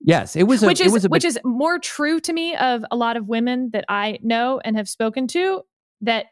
Yes, 0.00 0.36
it 0.36 0.44
was 0.44 0.62
a, 0.62 0.66
which 0.66 0.80
is 0.80 1.04
a 1.04 1.08
which 1.08 1.24
is 1.24 1.38
more 1.44 1.78
true 1.78 2.20
to 2.20 2.32
me 2.32 2.54
of 2.54 2.84
a 2.90 2.96
lot 2.96 3.16
of 3.16 3.26
women 3.28 3.70
that 3.72 3.84
I 3.88 4.18
know 4.22 4.60
and 4.64 4.76
have 4.76 4.88
spoken 4.88 5.26
to 5.28 5.62
that 6.02 6.26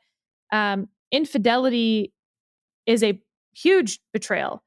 um, 0.55 0.89
infidelity 1.11 2.13
is 2.87 3.03
a 3.03 3.21
huge 3.55 4.01
betrayal, 4.13 4.63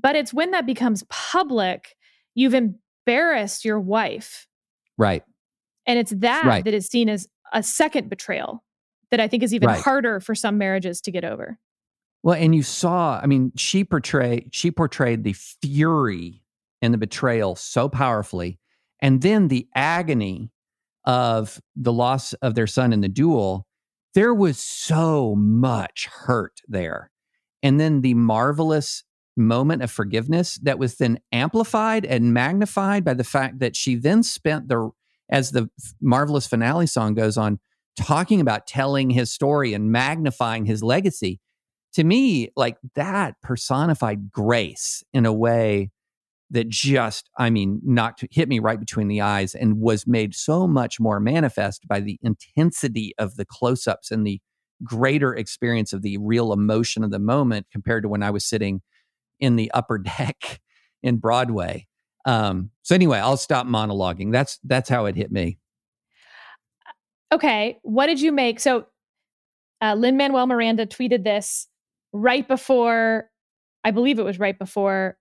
but 0.00 0.14
it's 0.16 0.32
when 0.32 0.52
that 0.52 0.66
becomes 0.66 1.02
public, 1.08 1.96
you've 2.34 2.54
embarrassed 2.54 3.64
your 3.64 3.80
wife, 3.80 4.46
right. 4.96 5.22
and 5.86 5.98
it's 5.98 6.12
that 6.12 6.44
Right. 6.46 6.64
that 6.64 6.74
is 6.74 6.86
seen 6.86 7.08
as 7.08 7.28
a 7.52 7.62
second 7.62 8.08
betrayal 8.08 8.62
that 9.10 9.18
I 9.20 9.26
think 9.26 9.42
is 9.42 9.52
even 9.52 9.68
Right. 9.68 9.80
harder 9.80 10.20
for 10.20 10.34
some 10.36 10.56
marriages 10.58 11.00
to 11.02 11.10
get 11.10 11.24
over. 11.24 11.58
Well, 12.22 12.36
and 12.36 12.54
you 12.54 12.62
saw, 12.62 13.18
I 13.20 13.26
mean, 13.26 13.50
she 13.56 13.82
portrayed 13.84 14.54
she 14.54 14.70
portrayed 14.70 15.24
the 15.24 15.32
fury 15.32 16.42
and 16.82 16.94
the 16.94 16.98
betrayal 16.98 17.56
so 17.56 17.88
powerfully, 17.88 18.58
and 19.00 19.22
then 19.22 19.48
the 19.48 19.66
agony 19.74 20.52
of 21.04 21.60
the 21.74 21.92
loss 21.92 22.32
of 22.34 22.54
their 22.54 22.66
son 22.66 22.92
in 22.92 23.00
the 23.00 23.08
duel. 23.08 23.66
There 24.14 24.34
was 24.34 24.58
so 24.58 25.34
much 25.36 26.08
hurt 26.10 26.60
there. 26.66 27.10
And 27.62 27.78
then 27.78 28.00
the 28.00 28.14
marvelous 28.14 29.04
moment 29.36 29.82
of 29.82 29.90
forgiveness 29.90 30.58
that 30.62 30.78
was 30.78 30.96
then 30.96 31.18
amplified 31.32 32.04
and 32.04 32.34
magnified 32.34 33.04
by 33.04 33.14
the 33.14 33.24
fact 33.24 33.60
that 33.60 33.76
she 33.76 33.94
then 33.94 34.22
spent 34.22 34.68
the 34.68 34.90
as 35.30 35.52
the 35.52 35.70
marvelous 36.00 36.46
finale 36.46 36.86
song 36.86 37.14
goes 37.14 37.36
on 37.36 37.60
talking 37.96 38.40
about 38.40 38.66
telling 38.66 39.10
his 39.10 39.30
story 39.30 39.74
and 39.74 39.92
magnifying 39.92 40.64
his 40.64 40.82
legacy 40.82 41.40
to 41.92 42.04
me, 42.04 42.50
like 42.56 42.78
that 42.94 43.34
personified 43.42 44.30
grace 44.30 45.02
in 45.12 45.26
a 45.26 45.32
way 45.32 45.90
that 46.50 46.68
just, 46.68 47.30
I 47.38 47.50
mean, 47.50 47.80
knocked 47.84 48.24
hit 48.30 48.48
me 48.48 48.58
right 48.58 48.78
between 48.78 49.08
the 49.08 49.20
eyes 49.20 49.54
and 49.54 49.80
was 49.80 50.06
made 50.06 50.34
so 50.34 50.66
much 50.66 50.98
more 50.98 51.20
manifest 51.20 51.86
by 51.86 52.00
the 52.00 52.18
intensity 52.22 53.14
of 53.18 53.36
the 53.36 53.44
close 53.44 53.86
ups 53.86 54.10
and 54.10 54.26
the 54.26 54.40
greater 54.82 55.34
experience 55.34 55.92
of 55.92 56.02
the 56.02 56.18
real 56.18 56.52
emotion 56.52 57.04
of 57.04 57.10
the 57.10 57.18
moment 57.18 57.66
compared 57.70 58.02
to 58.02 58.08
when 58.08 58.22
I 58.22 58.30
was 58.30 58.44
sitting 58.44 58.80
in 59.38 59.56
the 59.56 59.70
upper 59.72 59.98
deck 60.18 60.60
in 61.02 61.16
Broadway. 61.16 61.86
Um, 62.26 62.70
so 62.82 62.94
anyway, 62.94 63.18
I'll 63.18 63.36
stop 63.36 63.66
monologuing. 63.66 64.32
That's 64.32 64.58
that's 64.64 64.88
how 64.88 65.06
it 65.06 65.16
hit 65.16 65.32
me. 65.32 65.58
Okay, 67.32 67.78
what 67.82 68.06
did 68.06 68.20
you 68.20 68.32
make? 68.32 68.58
So, 68.58 68.86
uh, 69.80 69.94
Lin 69.94 70.16
Manuel 70.16 70.46
Miranda 70.46 70.84
tweeted 70.84 71.24
this 71.24 71.68
right 72.12 72.46
before, 72.46 73.30
I 73.84 73.92
believe 73.92 74.18
it 74.18 74.24
was 74.24 74.38
right 74.38 74.58
before 74.58 75.16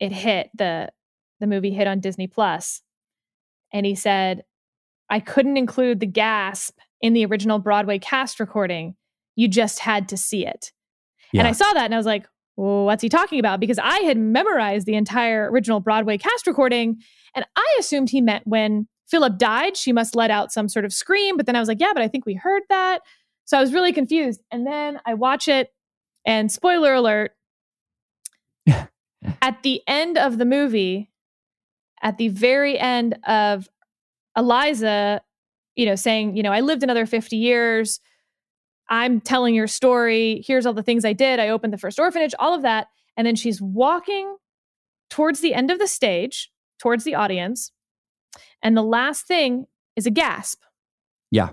it 0.00 0.12
hit 0.12 0.50
the 0.54 0.90
the 1.40 1.46
movie 1.46 1.72
hit 1.72 1.86
on 1.86 2.00
Disney 2.00 2.26
Plus, 2.26 2.82
and 3.72 3.84
he 3.86 3.94
said, 3.94 4.44
"I 5.10 5.20
couldn't 5.20 5.56
include 5.56 6.00
the 6.00 6.06
gasp 6.06 6.78
in 7.00 7.12
the 7.12 7.24
original 7.26 7.58
Broadway 7.58 7.98
cast 7.98 8.40
recording. 8.40 8.96
You 9.36 9.48
just 9.48 9.80
had 9.80 10.08
to 10.10 10.16
see 10.16 10.46
it." 10.46 10.72
And 11.40 11.48
I 11.48 11.52
saw 11.52 11.72
that, 11.72 11.84
and 11.84 11.94
I 11.94 11.96
was 11.96 12.06
like, 12.06 12.28
well, 12.56 12.84
"What's 12.84 13.02
he 13.02 13.08
talking 13.08 13.40
about?" 13.40 13.60
Because 13.60 13.78
I 13.78 14.00
had 14.00 14.16
memorized 14.16 14.86
the 14.86 14.94
entire 14.94 15.50
original 15.50 15.80
Broadway 15.80 16.18
cast 16.18 16.46
recording, 16.46 17.00
and 17.34 17.44
I 17.56 17.76
assumed 17.78 18.10
he 18.10 18.20
meant 18.20 18.46
when 18.46 18.86
Philip 19.06 19.38
died, 19.38 19.76
she 19.76 19.92
must 19.92 20.16
let 20.16 20.30
out 20.30 20.52
some 20.52 20.68
sort 20.68 20.84
of 20.84 20.92
scream. 20.92 21.36
But 21.36 21.46
then 21.46 21.56
I 21.56 21.60
was 21.60 21.68
like, 21.68 21.80
yeah, 21.80 21.92
but 21.92 22.02
I 22.02 22.08
think 22.08 22.26
we 22.26 22.34
heard 22.34 22.62
that. 22.68 23.02
So 23.44 23.58
I 23.58 23.60
was 23.60 23.72
really 23.72 23.92
confused. 23.92 24.42
And 24.50 24.66
then 24.66 25.00
I 25.06 25.14
watch 25.14 25.48
it, 25.48 25.68
and 26.24 26.50
spoiler 26.50 26.94
alert, 26.94 27.32
at 29.42 29.62
the 29.62 29.82
end 29.86 30.18
of 30.18 30.38
the 30.38 30.44
movie, 30.44 31.10
at 32.02 32.18
the 32.18 32.28
very 32.28 32.78
end 32.78 33.18
of 33.26 33.68
Eliza, 34.36 35.22
you 35.76 35.86
know, 35.86 35.94
saying, 35.94 36.36
you 36.36 36.42
know, 36.42 36.52
I 36.52 36.60
lived 36.60 36.82
another 36.82 37.06
50 37.06 37.36
years. 37.36 38.00
I'm 38.88 39.20
telling 39.20 39.54
your 39.54 39.66
story. 39.66 40.42
Here's 40.46 40.66
all 40.66 40.74
the 40.74 40.82
things 40.82 41.04
I 41.04 41.12
did. 41.12 41.40
I 41.40 41.48
opened 41.48 41.72
the 41.72 41.78
first 41.78 41.98
orphanage, 41.98 42.34
all 42.38 42.54
of 42.54 42.62
that. 42.62 42.88
And 43.16 43.26
then 43.26 43.36
she's 43.36 43.62
walking 43.62 44.36
towards 45.08 45.40
the 45.40 45.54
end 45.54 45.70
of 45.70 45.78
the 45.78 45.86
stage, 45.86 46.50
towards 46.78 47.04
the 47.04 47.14
audience. 47.14 47.72
And 48.62 48.76
the 48.76 48.82
last 48.82 49.26
thing 49.26 49.66
is 49.96 50.06
a 50.06 50.10
gasp. 50.10 50.62
Yeah. 51.30 51.50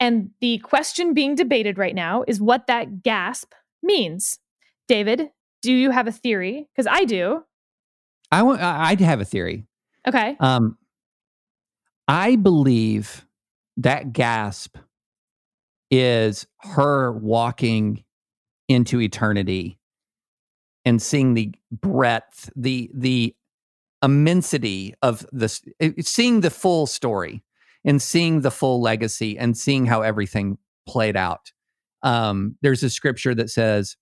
And 0.00 0.30
the 0.40 0.58
question 0.58 1.14
being 1.14 1.34
debated 1.34 1.78
right 1.78 1.94
now 1.94 2.24
is 2.26 2.40
what 2.40 2.66
that 2.66 3.02
gasp 3.02 3.52
means. 3.82 4.38
David, 4.88 5.30
do 5.64 5.72
you 5.72 5.90
have 5.90 6.06
a 6.06 6.12
theory? 6.12 6.68
Because 6.70 6.86
I 6.86 7.04
do. 7.04 7.42
I 8.30 8.42
want 8.42 8.60
I 8.60 8.90
I'd 8.90 9.00
have 9.00 9.20
a 9.20 9.24
theory. 9.24 9.64
Okay. 10.06 10.36
Um, 10.38 10.76
I 12.06 12.36
believe 12.36 13.24
that 13.78 14.12
gasp 14.12 14.76
is 15.90 16.46
her 16.60 17.12
walking 17.12 18.04
into 18.68 19.00
eternity 19.00 19.78
and 20.84 21.00
seeing 21.00 21.32
the 21.32 21.54
breadth, 21.72 22.50
the 22.54 22.90
the 22.94 23.34
immensity 24.02 24.94
of 25.00 25.26
this, 25.32 25.62
seeing 26.02 26.42
the 26.42 26.50
full 26.50 26.86
story 26.86 27.42
and 27.86 28.02
seeing 28.02 28.42
the 28.42 28.50
full 28.50 28.82
legacy 28.82 29.38
and 29.38 29.56
seeing 29.56 29.86
how 29.86 30.02
everything 30.02 30.58
played 30.86 31.16
out. 31.16 31.52
Um, 32.02 32.56
there's 32.60 32.82
a 32.82 32.90
scripture 32.90 33.34
that 33.34 33.48
says, 33.48 33.96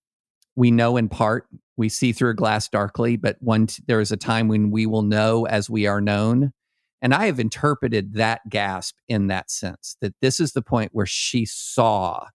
"We 0.56 0.70
know 0.70 0.96
in 0.96 1.08
part, 1.08 1.46
we 1.76 1.88
see 1.88 2.12
through 2.12 2.30
a 2.30 2.34
glass 2.34 2.68
darkly, 2.68 3.16
but 3.16 3.36
one 3.40 3.68
there 3.86 4.00
is 4.00 4.12
a 4.12 4.16
time 4.16 4.48
when 4.48 4.70
we 4.70 4.86
will 4.86 5.02
know 5.02 5.46
as 5.46 5.70
we 5.70 5.86
are 5.86 6.00
known." 6.00 6.52
And 7.00 7.12
I 7.12 7.26
have 7.26 7.40
interpreted 7.40 8.14
that 8.14 8.48
gasp 8.48 8.96
in 9.08 9.26
that 9.26 9.50
sense 9.50 9.96
that 10.00 10.14
this 10.20 10.38
is 10.38 10.52
the 10.52 10.62
point 10.62 10.90
where 10.92 11.06
she 11.06 11.44
saw 11.44 12.26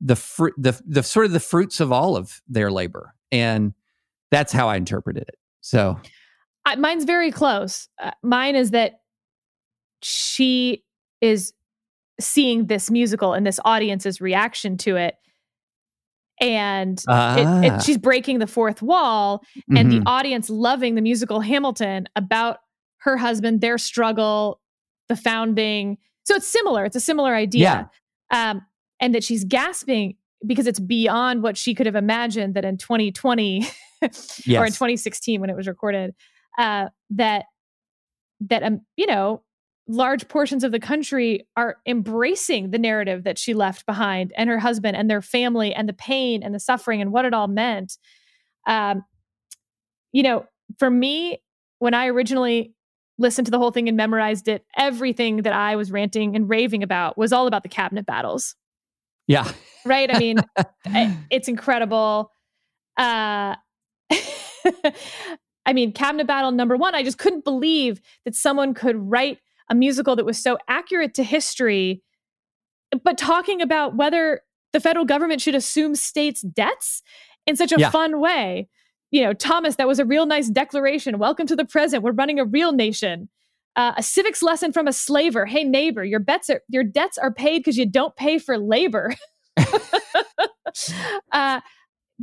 the 0.00 0.16
fruit, 0.16 0.54
the 0.58 0.80
the 0.84 1.02
sort 1.02 1.26
of 1.26 1.32
the 1.32 1.40
fruits 1.40 1.78
of 1.78 1.92
all 1.92 2.16
of 2.16 2.42
their 2.48 2.70
labor, 2.72 3.14
and 3.30 3.72
that's 4.32 4.52
how 4.52 4.68
I 4.68 4.76
interpreted 4.76 5.24
it. 5.28 5.38
So 5.60 6.00
I, 6.64 6.74
mine's 6.76 7.04
very 7.04 7.30
close. 7.30 7.88
Uh, 8.00 8.10
mine 8.22 8.56
is 8.56 8.72
that 8.72 9.00
she 10.02 10.84
is 11.20 11.52
seeing 12.20 12.66
this 12.66 12.90
musical 12.90 13.32
and 13.32 13.46
this 13.46 13.60
audience's 13.64 14.20
reaction 14.20 14.76
to 14.78 14.96
it. 14.96 15.14
And 16.42 17.02
Ah. 17.08 17.60
it, 17.62 17.82
she's 17.82 17.98
breaking 17.98 18.40
the 18.40 18.46
fourth 18.46 18.82
wall, 18.82 19.42
and 19.74 19.88
mhm. 19.88 19.90
the 19.90 20.02
audience 20.10 20.50
loving 20.50 20.96
the 20.96 21.00
musical 21.00 21.40
Hamilton 21.40 22.08
about 22.16 22.58
her 22.98 23.16
husband, 23.16 23.60
their 23.60 23.78
struggle, 23.78 24.60
the 25.08 25.16
founding. 25.16 25.98
So 26.24 26.34
it's 26.34 26.46
similar. 26.48 26.84
It's 26.84 26.96
a 26.96 27.00
similar 27.00 27.34
idea. 27.34 27.90
Um, 28.30 28.62
and 29.00 29.14
that 29.14 29.24
she's 29.24 29.44
gasping 29.44 30.16
because 30.46 30.66
it's 30.66 30.80
beyond 30.80 31.42
what 31.42 31.56
she 31.56 31.74
could 31.74 31.86
have 31.86 31.94
imagined 31.96 32.54
that 32.54 32.64
in 32.64 32.76
2020 32.76 33.66
or 34.02 34.06
in 34.66 34.72
2016 34.72 35.40
when 35.40 35.50
it 35.50 35.56
was 35.56 35.66
recorded, 35.66 36.14
uh, 36.58 36.88
that 37.10 37.44
that 38.40 38.62
um, 38.62 38.80
you 38.96 39.06
know 39.06 39.42
large 39.88 40.28
portions 40.28 40.64
of 40.64 40.72
the 40.72 40.80
country 40.80 41.46
are 41.56 41.76
embracing 41.86 42.70
the 42.70 42.78
narrative 42.78 43.24
that 43.24 43.38
she 43.38 43.52
left 43.52 43.84
behind 43.84 44.32
and 44.36 44.48
her 44.48 44.58
husband 44.58 44.96
and 44.96 45.10
their 45.10 45.22
family 45.22 45.74
and 45.74 45.88
the 45.88 45.92
pain 45.92 46.42
and 46.42 46.54
the 46.54 46.60
suffering 46.60 47.00
and 47.00 47.12
what 47.12 47.24
it 47.24 47.34
all 47.34 47.48
meant. 47.48 47.98
Um, 48.66 49.04
you 50.12 50.22
know, 50.22 50.46
for 50.78 50.90
me, 50.90 51.42
when 51.78 51.94
I 51.94 52.06
originally 52.06 52.74
listened 53.18 53.46
to 53.46 53.50
the 53.50 53.58
whole 53.58 53.72
thing 53.72 53.88
and 53.88 53.96
memorized 53.96 54.48
it, 54.48 54.64
everything 54.76 55.38
that 55.38 55.52
I 55.52 55.76
was 55.76 55.90
ranting 55.90 56.36
and 56.36 56.48
raving 56.48 56.82
about 56.82 57.18
was 57.18 57.32
all 57.32 57.46
about 57.46 57.62
the 57.62 57.68
cabinet 57.68 58.06
battles. 58.06 58.54
Yeah. 59.26 59.50
Right. 59.84 60.14
I 60.14 60.18
mean, 60.18 60.38
it's 61.30 61.48
incredible. 61.48 62.30
Uh, 62.96 63.56
I 65.64 65.72
mean, 65.72 65.92
cabinet 65.92 66.26
battle 66.26 66.50
number 66.50 66.76
one, 66.76 66.94
I 66.94 67.02
just 67.02 67.18
couldn't 67.18 67.44
believe 67.44 68.00
that 68.24 68.34
someone 68.34 68.74
could 68.74 68.96
write 68.96 69.38
a 69.72 69.74
musical 69.74 70.14
that 70.14 70.26
was 70.26 70.36
so 70.36 70.58
accurate 70.68 71.14
to 71.14 71.24
history, 71.24 72.02
but 73.02 73.16
talking 73.16 73.62
about 73.62 73.96
whether 73.96 74.42
the 74.74 74.80
federal 74.80 75.06
government 75.06 75.40
should 75.40 75.54
assume 75.54 75.94
states' 75.94 76.42
debts 76.42 77.02
in 77.46 77.56
such 77.56 77.72
a 77.72 77.80
yeah. 77.80 77.90
fun 77.90 78.20
way. 78.20 78.68
You 79.10 79.22
know, 79.22 79.32
Thomas, 79.32 79.76
that 79.76 79.88
was 79.88 79.98
a 79.98 80.04
real 80.04 80.26
nice 80.26 80.50
declaration. 80.50 81.18
Welcome 81.18 81.46
to 81.46 81.56
the 81.56 81.64
present. 81.64 82.02
We're 82.02 82.12
running 82.12 82.38
a 82.38 82.44
real 82.44 82.72
nation. 82.72 83.30
Uh, 83.74 83.94
a 83.96 84.02
civics 84.02 84.42
lesson 84.42 84.74
from 84.74 84.86
a 84.86 84.92
slaver. 84.92 85.46
Hey, 85.46 85.64
neighbor, 85.64 86.04
your 86.04 86.20
bets 86.20 86.50
are 86.50 86.60
your 86.68 86.84
debts 86.84 87.16
are 87.16 87.32
paid 87.32 87.60
because 87.60 87.78
you 87.78 87.86
don't 87.86 88.14
pay 88.14 88.38
for 88.38 88.58
labor. 88.58 89.14
uh, 91.32 91.60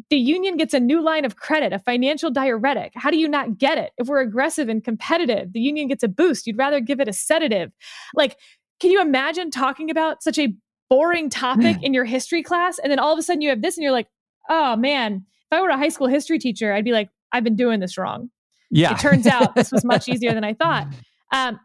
the 0.09 0.17
union 0.17 0.57
gets 0.57 0.73
a 0.73 0.79
new 0.79 1.01
line 1.01 1.25
of 1.25 1.35
credit, 1.35 1.73
a 1.73 1.79
financial 1.79 2.31
diuretic. 2.31 2.93
How 2.95 3.09
do 3.09 3.17
you 3.17 3.27
not 3.27 3.57
get 3.57 3.77
it? 3.77 3.91
If 3.97 4.07
we're 4.07 4.21
aggressive 4.21 4.69
and 4.69 4.83
competitive, 4.83 5.53
the 5.53 5.59
union 5.59 5.87
gets 5.87 6.03
a 6.03 6.07
boost. 6.07 6.47
You'd 6.47 6.57
rather 6.57 6.79
give 6.79 6.99
it 6.99 7.07
a 7.07 7.13
sedative. 7.13 7.71
Like, 8.13 8.37
can 8.79 8.91
you 8.91 9.01
imagine 9.01 9.51
talking 9.51 9.89
about 9.89 10.23
such 10.23 10.37
a 10.37 10.53
boring 10.89 11.29
topic 11.29 11.77
in 11.81 11.93
your 11.93 12.05
history 12.05 12.43
class? 12.43 12.79
And 12.79 12.91
then 12.91 12.99
all 12.99 13.11
of 13.11 13.19
a 13.19 13.21
sudden 13.21 13.41
you 13.41 13.49
have 13.49 13.61
this 13.61 13.77
and 13.77 13.83
you're 13.83 13.91
like, 13.91 14.07
oh 14.49 14.75
man, 14.75 15.25
if 15.51 15.57
I 15.57 15.61
were 15.61 15.69
a 15.69 15.77
high 15.77 15.89
school 15.89 16.07
history 16.07 16.39
teacher, 16.39 16.73
I'd 16.73 16.85
be 16.85 16.91
like, 16.91 17.09
I've 17.31 17.43
been 17.43 17.55
doing 17.55 17.79
this 17.79 17.97
wrong. 17.97 18.29
Yeah. 18.71 18.93
It 18.93 18.99
turns 18.99 19.27
out 19.27 19.55
this 19.55 19.71
was 19.71 19.83
much 19.83 20.07
easier 20.07 20.33
than 20.33 20.43
I 20.43 20.53
thought. 20.53 20.87
Um, 21.31 21.59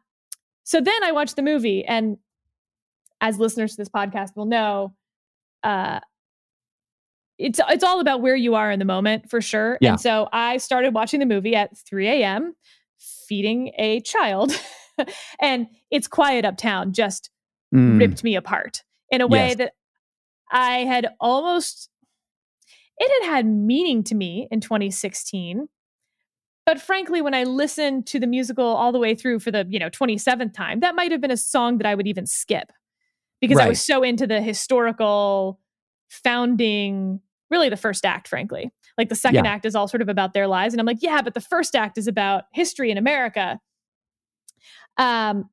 so 0.64 0.78
then 0.82 1.02
I 1.02 1.12
watched 1.12 1.36
the 1.36 1.42
movie, 1.42 1.86
and 1.86 2.18
as 3.22 3.38
listeners 3.38 3.70
to 3.70 3.76
this 3.78 3.88
podcast 3.88 4.36
will 4.36 4.44
know, 4.44 4.94
uh, 5.62 6.00
it's 7.38 7.60
it's 7.68 7.84
all 7.84 8.00
about 8.00 8.20
where 8.20 8.36
you 8.36 8.54
are 8.54 8.70
in 8.70 8.78
the 8.78 8.84
moment 8.84 9.28
for 9.28 9.40
sure. 9.40 9.78
Yeah. 9.80 9.92
And 9.92 10.00
so 10.00 10.28
I 10.32 10.58
started 10.58 10.94
watching 10.94 11.20
the 11.20 11.26
movie 11.26 11.54
at 11.54 11.76
3 11.76 12.08
a.m. 12.08 12.54
feeding 13.28 13.72
a 13.78 14.00
child, 14.00 14.52
and 15.40 15.66
it's 15.90 16.06
quiet 16.06 16.44
uptown 16.44 16.92
just 16.92 17.30
mm. 17.74 17.98
ripped 17.98 18.22
me 18.22 18.36
apart 18.36 18.82
in 19.10 19.20
a 19.20 19.26
way 19.26 19.48
yes. 19.48 19.56
that 19.56 19.72
I 20.50 20.78
had 20.84 21.08
almost 21.20 21.90
it 22.98 23.22
had 23.24 23.34
had 23.34 23.46
meaning 23.46 24.04
to 24.04 24.14
me 24.14 24.48
in 24.50 24.60
2016 24.60 25.68
but 26.64 26.80
frankly 26.80 27.20
when 27.20 27.34
i 27.34 27.42
listened 27.42 28.06
to 28.06 28.20
the 28.20 28.26
musical 28.26 28.64
all 28.64 28.92
the 28.92 28.98
way 28.98 29.14
through 29.14 29.38
for 29.38 29.50
the 29.50 29.66
you 29.68 29.78
know 29.78 29.90
27th 29.90 30.54
time 30.54 30.80
that 30.80 30.94
might 30.94 31.10
have 31.10 31.20
been 31.20 31.30
a 31.30 31.36
song 31.36 31.78
that 31.78 31.86
i 31.86 31.94
would 31.94 32.06
even 32.06 32.26
skip 32.26 32.70
because 33.40 33.56
right. 33.56 33.66
i 33.66 33.68
was 33.68 33.80
so 33.80 34.02
into 34.02 34.26
the 34.26 34.40
historical 34.40 35.58
founding 36.14 37.20
really 37.50 37.68
the 37.68 37.76
first 37.76 38.04
act 38.04 38.28
frankly 38.28 38.70
like 38.98 39.08
the 39.08 39.14
second 39.14 39.44
yeah. 39.44 39.50
act 39.50 39.64
is 39.64 39.74
all 39.74 39.88
sort 39.88 40.02
of 40.02 40.08
about 40.08 40.32
their 40.32 40.46
lives 40.46 40.74
and 40.74 40.80
i'm 40.80 40.86
like 40.86 41.02
yeah 41.02 41.22
but 41.22 41.34
the 41.34 41.40
first 41.40 41.74
act 41.74 41.98
is 41.98 42.06
about 42.06 42.44
history 42.52 42.90
in 42.90 42.98
america 42.98 43.60
um 44.96 45.48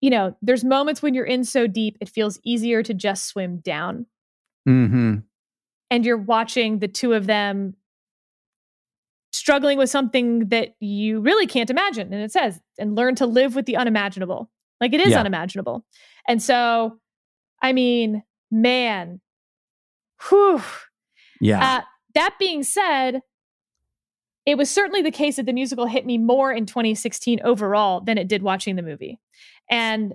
you 0.00 0.10
know 0.10 0.36
there's 0.42 0.64
moments 0.64 1.02
when 1.02 1.14
you're 1.14 1.24
in 1.24 1.44
so 1.44 1.66
deep 1.66 1.96
it 2.00 2.08
feels 2.08 2.38
easier 2.44 2.82
to 2.82 2.92
just 2.92 3.26
swim 3.26 3.58
down 3.58 4.06
mm-hmm. 4.68 5.16
and 5.90 6.04
you're 6.04 6.18
watching 6.18 6.80
the 6.80 6.88
two 6.88 7.12
of 7.12 7.26
them 7.26 7.74
struggling 9.32 9.78
with 9.78 9.88
something 9.88 10.48
that 10.48 10.74
you 10.80 11.20
really 11.20 11.46
can't 11.46 11.70
imagine 11.70 12.12
and 12.12 12.22
it 12.22 12.30
says 12.30 12.60
and 12.78 12.94
learn 12.94 13.14
to 13.14 13.26
live 13.26 13.54
with 13.54 13.64
the 13.64 13.76
unimaginable 13.76 14.50
like 14.80 14.92
it 14.92 15.00
is 15.00 15.10
yeah. 15.10 15.20
unimaginable 15.20 15.86
and 16.28 16.42
so 16.42 16.98
i 17.62 17.72
mean 17.72 18.22
man 18.52 19.20
whew 20.28 20.62
yeah 21.40 21.78
uh, 21.78 21.80
that 22.14 22.34
being 22.38 22.62
said 22.62 23.22
it 24.44 24.58
was 24.58 24.70
certainly 24.70 25.02
the 25.02 25.10
case 25.10 25.36
that 25.36 25.46
the 25.46 25.52
musical 25.52 25.86
hit 25.86 26.04
me 26.04 26.18
more 26.18 26.52
in 26.52 26.66
2016 26.66 27.40
overall 27.44 28.00
than 28.00 28.18
it 28.18 28.28
did 28.28 28.42
watching 28.42 28.76
the 28.76 28.82
movie. 28.82 29.20
And 29.70 30.14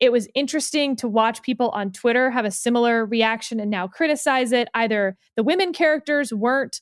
it 0.00 0.10
was 0.10 0.28
interesting 0.34 0.96
to 0.96 1.08
watch 1.08 1.42
people 1.42 1.68
on 1.70 1.92
Twitter 1.92 2.30
have 2.30 2.44
a 2.44 2.50
similar 2.50 3.04
reaction 3.04 3.60
and 3.60 3.70
now 3.70 3.86
criticize 3.86 4.50
it. 4.50 4.68
Either 4.74 5.16
the 5.36 5.42
women 5.42 5.72
characters 5.72 6.32
weren't 6.32 6.80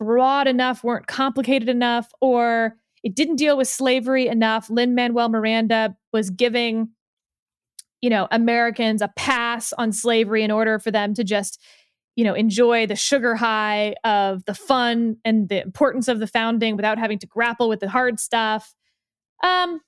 broad 0.00 0.48
enough, 0.48 0.82
weren't 0.82 1.06
complicated 1.06 1.68
enough, 1.68 2.10
or 2.20 2.76
it 3.04 3.14
didn't 3.14 3.36
deal 3.36 3.56
with 3.56 3.68
slavery 3.68 4.28
enough. 4.28 4.70
Lin 4.70 4.94
Manuel 4.94 5.28
Miranda 5.28 5.94
was 6.12 6.30
giving, 6.30 6.88
you 8.00 8.10
know, 8.10 8.28
Americans 8.30 9.02
a 9.02 9.08
pass 9.16 9.72
on 9.74 9.92
slavery 9.92 10.42
in 10.42 10.50
order 10.50 10.78
for 10.78 10.90
them 10.90 11.14
to 11.14 11.24
just 11.24 11.60
you 12.16 12.24
know 12.24 12.34
enjoy 12.34 12.86
the 12.86 12.96
sugar 12.96 13.34
high 13.34 13.94
of 14.04 14.44
the 14.44 14.54
fun 14.54 15.16
and 15.24 15.48
the 15.48 15.62
importance 15.62 16.08
of 16.08 16.18
the 16.18 16.26
founding 16.26 16.76
without 16.76 16.98
having 16.98 17.18
to 17.18 17.26
grapple 17.26 17.68
with 17.68 17.80
the 17.80 17.88
hard 17.88 18.20
stuff. 18.20 18.74
Um 19.42 19.80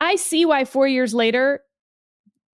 i 0.00 0.16
see 0.16 0.44
why 0.44 0.64
4 0.64 0.88
years 0.88 1.14
later 1.14 1.60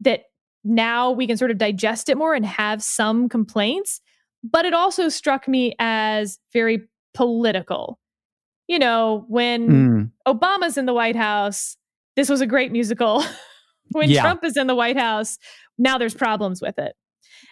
that 0.01 0.24
now 0.62 1.11
we 1.11 1.26
can 1.26 1.38
sort 1.38 1.51
of 1.51 1.57
digest 1.57 2.11
it 2.11 2.18
more 2.18 2.34
and 2.34 2.45
have 2.45 2.82
some 2.82 3.30
complaints 3.30 4.03
but 4.45 4.66
it 4.66 4.74
also 4.74 5.09
struck 5.09 5.49
me 5.49 5.74
as 5.78 6.38
very 6.53 6.88
political. 7.14 7.99
You 8.68 8.78
know 8.78 9.24
when 9.28 9.68
mm. 9.68 10.11
obama's 10.28 10.76
in 10.76 10.84
the 10.84 10.95
white 10.95 11.16
house 11.16 11.76
this 12.14 12.28
was 12.28 12.43
a 12.43 12.47
great 12.47 12.72
musical 12.72 13.24
when 13.91 14.11
yeah. 14.11 14.22
trump 14.22 14.45
is 14.45 14.57
in 14.57 14.66
the 14.66 14.74
white 14.74 14.97
house 14.97 15.38
now 15.78 15.99
there's 15.99 16.14
problems 16.14 16.61
with 16.61 16.78
it 16.78 16.95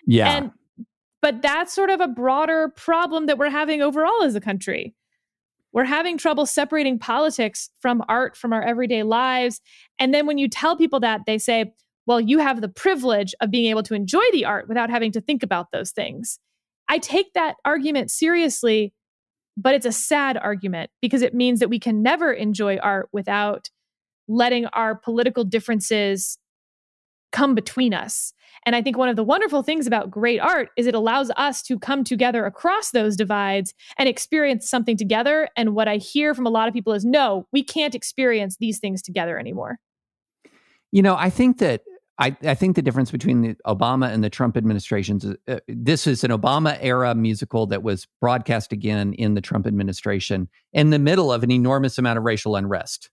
yeah 0.07 0.37
and 0.37 0.51
but 1.21 1.43
that's 1.43 1.73
sort 1.73 1.91
of 1.91 2.01
a 2.01 2.09
broader 2.09 2.69
problem 2.77 3.27
that 3.27 3.39
we're 3.39 3.51
having 3.51 3.83
overall 3.83 4.23
as 4.23 4.35
a 4.35 4.41
country. 4.41 4.95
We're 5.73 5.85
having 5.85 6.17
trouble 6.17 6.47
separating 6.47 6.99
politics 6.99 7.71
from 7.81 8.03
art, 8.09 8.37
from 8.37 8.53
our 8.53 8.63
everyday 8.63 9.03
lives. 9.03 9.61
And 9.99 10.15
then 10.15 10.27
when 10.27 10.39
you 10.39 10.49
tell 10.49 10.77
people 10.77 11.01
that, 11.01 11.23
they 11.27 11.39
say, 11.39 11.73
well, 12.07 12.21
you 12.21 12.39
have 12.39 12.61
the 12.61 12.69
privilege 12.69 13.35
of 13.41 13.51
being 13.51 13.67
able 13.67 13.83
to 13.83 13.95
enjoy 13.95 14.23
the 14.33 14.45
art 14.45 14.69
without 14.69 14.89
having 14.89 15.13
to 15.13 15.21
think 15.21 15.43
about 15.43 15.73
those 15.73 15.91
things. 15.91 16.39
I 16.89 16.99
take 16.99 17.35
that 17.35 17.57
argument 17.67 18.11
seriously, 18.11 18.95
but 19.59 19.75
it's 19.75 19.85
a 19.85 19.93
sad 19.93 20.39
argument 20.39 20.91
because 21.03 21.21
it 21.21 21.35
means 21.35 21.61
that 21.61 21.69
we 21.69 21.79
can 21.79 22.03
never 22.03 22.33
enjoy 22.33 22.79
art 22.79 23.11
without 23.13 23.69
letting 24.29 24.67
our 24.67 24.95
political 24.95 25.45
differences 25.45 26.39
come 27.33 27.55
between 27.55 27.93
us. 27.95 28.33
And 28.65 28.75
I 28.75 28.83
think 28.83 28.97
one 28.97 29.09
of 29.09 29.17
the 29.17 29.25
wonderful 29.25 29.63
things 29.63 29.87
about 29.87 30.11
great 30.11 30.41
art 30.41 30.71
is 30.77 30.87
it 30.87 30.95
allows 30.95 31.31
us 31.37 31.63
to 31.63 31.79
come 31.79 32.05
together 32.05 32.45
across 32.47 32.91
those 32.91 33.17
divides 33.17 33.75
and 33.97 34.09
experience 34.09 34.69
something 34.69 34.97
together. 34.97 35.49
And 35.57 35.75
what 35.75 35.89
I 35.89 35.97
hear 35.97 36.35
from 36.35 36.47
a 36.47 36.51
lot 36.51 36.69
of 36.69 36.75
people 36.75 36.93
is 36.93 37.05
no, 37.05 37.47
we 37.53 37.63
can't 37.63 37.95
experience 37.95 38.57
these 38.59 38.79
things 38.79 39.03
together 39.03 39.39
anymore. 39.39 39.79
You 40.91 41.03
know, 41.03 41.17
I 41.17 41.31
think 41.31 41.59
that 41.59 41.83
I, 42.19 42.37
I, 42.43 42.55
think 42.55 42.75
the 42.75 42.83
difference 42.83 43.13
between 43.13 43.43
the 43.43 43.57
Obama 43.65 44.13
and 44.13 44.25
the 44.25 44.31
Trump 44.31 44.57
administrations, 44.57 45.25
uh, 45.47 45.59
this 45.69 46.07
is 46.07 46.25
an 46.25 46.33
Obama 46.33 46.77
era 46.81 47.15
musical 47.15 47.67
that 47.69 47.85
was 47.85 48.09
broadcast 48.21 48.73
again 48.73 49.13
in 49.13 49.35
the 49.35 49.41
Trump 49.41 49.67
administration 49.67 50.49
in 50.73 50.91
the 50.91 50.99
middle 50.99 51.33
of 51.33 51.45
an 51.45 51.53
enormous 51.53 51.97
amount 51.97 52.19
of 52.19 52.25
racial 52.25 52.57
unrest. 52.57 53.11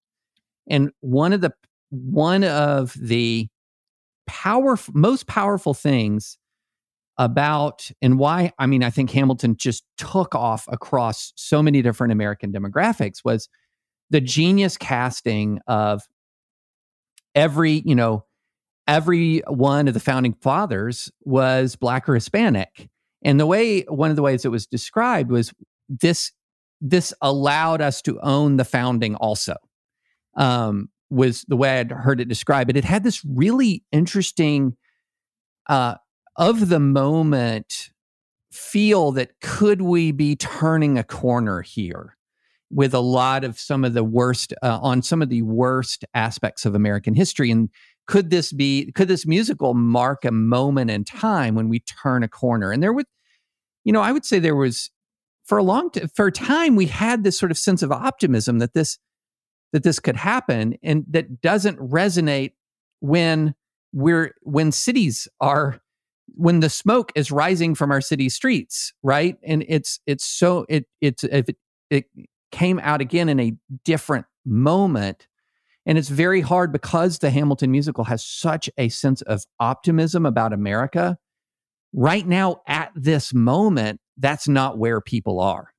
And 0.70 0.92
one 1.02 1.34
of 1.34 1.42
the 1.42 1.52
one 1.90 2.44
of 2.44 2.94
the 3.00 3.48
powerful, 4.28 4.94
most 4.96 5.28
powerful 5.28 5.74
things 5.74 6.38
about 7.18 7.90
and 8.02 8.20
why 8.20 8.52
I 8.60 8.66
mean 8.66 8.84
I 8.84 8.90
think 8.90 9.12
Hamilton 9.12 9.56
just 9.58 9.84
took 9.98 10.36
off 10.36 10.68
across 10.70 11.32
so 11.36 11.64
many 11.64 11.82
different 11.82 12.12
American 12.12 12.52
demographics 12.52 13.24
was 13.24 13.48
the 14.10 14.22
genius 14.22 14.78
casting 14.78 15.60
of 15.68 16.04
every, 17.34 17.82
you 17.86 17.96
know, 17.96 18.26
every 18.88 19.40
one 19.48 19.88
of 19.88 19.94
the 19.94 20.00
founding 20.00 20.34
fathers 20.34 21.12
was 21.22 21.76
black 21.76 22.08
or 22.08 22.16
Hispanic. 22.16 22.90
And 23.24 23.40
the 23.40 23.46
way 23.46 23.82
one 23.82 24.10
of 24.10 24.16
the 24.16 24.22
ways 24.22 24.46
it 24.46 24.52
was 24.52 24.68
described 24.68 25.32
was 25.32 25.54
this 25.90 26.32
this 26.82 27.14
allowed 27.22 27.82
us 27.82 28.02
to 28.04 28.20
own 28.20 28.58
the 28.58 28.66
founding 28.66 29.16
also. 29.16 29.56
Um, 30.36 30.90
was 31.10 31.46
the 31.48 31.56
way 31.56 31.80
I'd 31.80 31.92
heard 31.92 32.20
it 32.20 32.28
described. 32.28 32.68
But 32.68 32.78
it 32.78 32.84
had 32.84 33.04
this 33.04 33.24
really 33.24 33.84
interesting, 33.92 34.76
uh, 35.68 35.96
of 36.36 36.70
the 36.70 36.80
moment 36.80 37.90
feel 38.52 39.12
that 39.14 39.40
could 39.42 39.82
we 39.82 40.12
be 40.12 40.36
turning 40.36 40.98
a 40.98 41.04
corner 41.04 41.62
here 41.62 42.18
with 42.72 42.94
a 42.94 43.00
lot 43.00 43.44
of 43.44 43.60
some 43.60 43.86
of 43.86 43.94
the 43.94 44.04
worst 44.04 44.54
uh, 44.64 44.80
on 44.82 45.02
some 45.02 45.22
of 45.22 45.30
the 45.30 45.44
worst 45.44 46.04
aspects 46.14 46.66
of 46.66 46.74
American 46.74 47.14
history 47.14 47.52
and 47.52 47.70
could 48.08 48.30
this 48.30 48.52
be 48.52 48.92
could 48.94 49.08
this 49.08 49.26
musical 49.26 49.74
mark 49.74 50.26
a 50.26 50.32
moment 50.32 50.90
in 50.90 51.04
time 51.04 51.56
when 51.56 51.70
we 51.70 51.80
turn 51.80 52.24
a 52.24 52.28
corner 52.28 52.72
and 52.72 52.82
there 52.82 52.94
would 52.94 53.06
you 53.86 53.94
know, 53.94 54.02
I 54.02 54.12
would 54.12 54.26
say 54.26 54.40
there 54.40 54.56
was 54.56 54.90
for 55.46 55.58
a 55.60 55.64
long 55.64 55.92
t- 55.92 56.02
for 56.14 56.28
a 56.28 56.32
time 56.32 56.76
we 56.76 56.88
had 56.88 57.24
this 57.24 57.40
sort 57.40 57.52
of 57.52 57.58
sense 57.58 57.84
of 57.84 57.92
optimism 57.92 58.58
that 58.60 58.74
this 58.74 58.98
that 59.76 59.84
this 59.84 60.00
could 60.00 60.16
happen 60.16 60.78
and 60.84 61.04
that 61.10 61.42
doesn't 61.42 61.78
resonate 61.80 62.54
when 63.02 63.54
we're 63.92 64.34
when 64.44 64.72
cities 64.72 65.28
are 65.42 65.82
when 66.28 66.62
the 66.62 66.70
smoke 66.70 67.12
is 67.14 67.30
rising 67.30 67.76
from 67.76 67.92
our 67.92 68.00
city 68.00 68.30
streets 68.30 68.94
right? 69.04 69.36
And 69.44 69.66
it's 69.68 70.00
it's 70.08 70.26
so 70.26 70.66
it 70.70 70.86
it's 71.02 71.26
if 71.26 71.50
it, 71.50 71.58
it 71.90 72.06
came 72.54 72.80
out 72.80 73.02
again 73.02 73.28
in 73.28 73.38
a 73.38 73.52
different 73.84 74.26
moment. 74.46 75.28
And 75.86 75.98
it's 75.98 76.08
very 76.08 76.40
hard 76.40 76.72
because 76.72 77.20
the 77.20 77.30
Hamilton 77.30 77.70
musical 77.70 78.06
has 78.06 78.26
such 78.26 78.70
a 78.78 78.88
sense 78.88 79.24
of 79.24 79.44
optimism 79.60 80.26
about 80.26 80.54
America. 80.54 81.18
Right 81.92 82.26
now 82.26 82.62
at 82.66 82.94
this 82.96 83.34
moment 83.34 84.00
that's 84.16 84.48
not 84.48 84.78
where 84.78 85.02
people 85.02 85.42
are. 85.42 85.74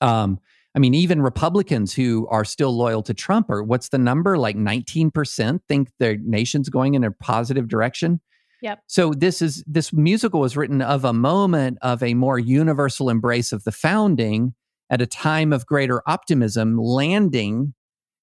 Um 0.00 0.40
i 0.76 0.78
mean 0.78 0.94
even 0.94 1.20
republicans 1.20 1.92
who 1.92 2.26
are 2.28 2.44
still 2.44 2.76
loyal 2.76 3.02
to 3.02 3.14
trump 3.14 3.50
or 3.50 3.62
what's 3.62 3.88
the 3.88 3.98
number 3.98 4.38
like 4.38 4.56
19% 4.56 5.60
think 5.68 5.90
their 5.98 6.16
nation's 6.18 6.68
going 6.68 6.94
in 6.94 7.04
a 7.04 7.10
positive 7.10 7.68
direction 7.68 8.20
Yep. 8.62 8.80
so 8.86 9.12
this 9.12 9.42
is 9.42 9.62
this 9.66 9.92
musical 9.92 10.40
was 10.40 10.56
written 10.56 10.80
of 10.80 11.04
a 11.04 11.12
moment 11.12 11.78
of 11.82 12.02
a 12.02 12.14
more 12.14 12.38
universal 12.38 13.10
embrace 13.10 13.52
of 13.52 13.64
the 13.64 13.72
founding 13.72 14.54
at 14.88 15.02
a 15.02 15.06
time 15.06 15.52
of 15.52 15.66
greater 15.66 16.02
optimism 16.06 16.78
landing 16.78 17.74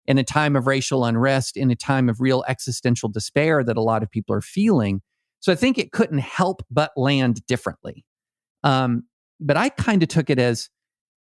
in 0.05 0.17
a 0.17 0.23
time 0.23 0.55
of 0.55 0.65
racial 0.65 1.05
unrest 1.05 1.55
in 1.55 1.69
a 1.69 1.75
time 1.75 2.09
of 2.09 2.19
real 2.19 2.43
existential 2.47 3.09
despair 3.09 3.63
that 3.63 3.77
a 3.77 3.81
lot 3.81 4.01
of 4.01 4.09
people 4.09 4.35
are 4.35 4.41
feeling 4.41 5.01
so 5.43 5.51
I 5.51 5.55
think 5.55 5.77
it 5.77 5.91
couldn't 5.91 6.19
help 6.19 6.65
but 6.71 6.93
land 6.95 7.45
differently. 7.47 8.05
Um, 8.63 9.03
but 9.41 9.57
I 9.57 9.67
kind 9.67 10.01
of 10.01 10.07
took 10.07 10.29
it 10.29 10.39
as 10.39 10.69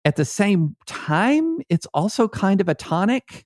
at 0.06 0.16
the 0.16 0.26
same 0.26 0.76
time, 0.86 1.60
it's 1.70 1.88
also 1.94 2.28
kind 2.28 2.62
of 2.62 2.70
a 2.70 2.76
tonic, 2.76 3.46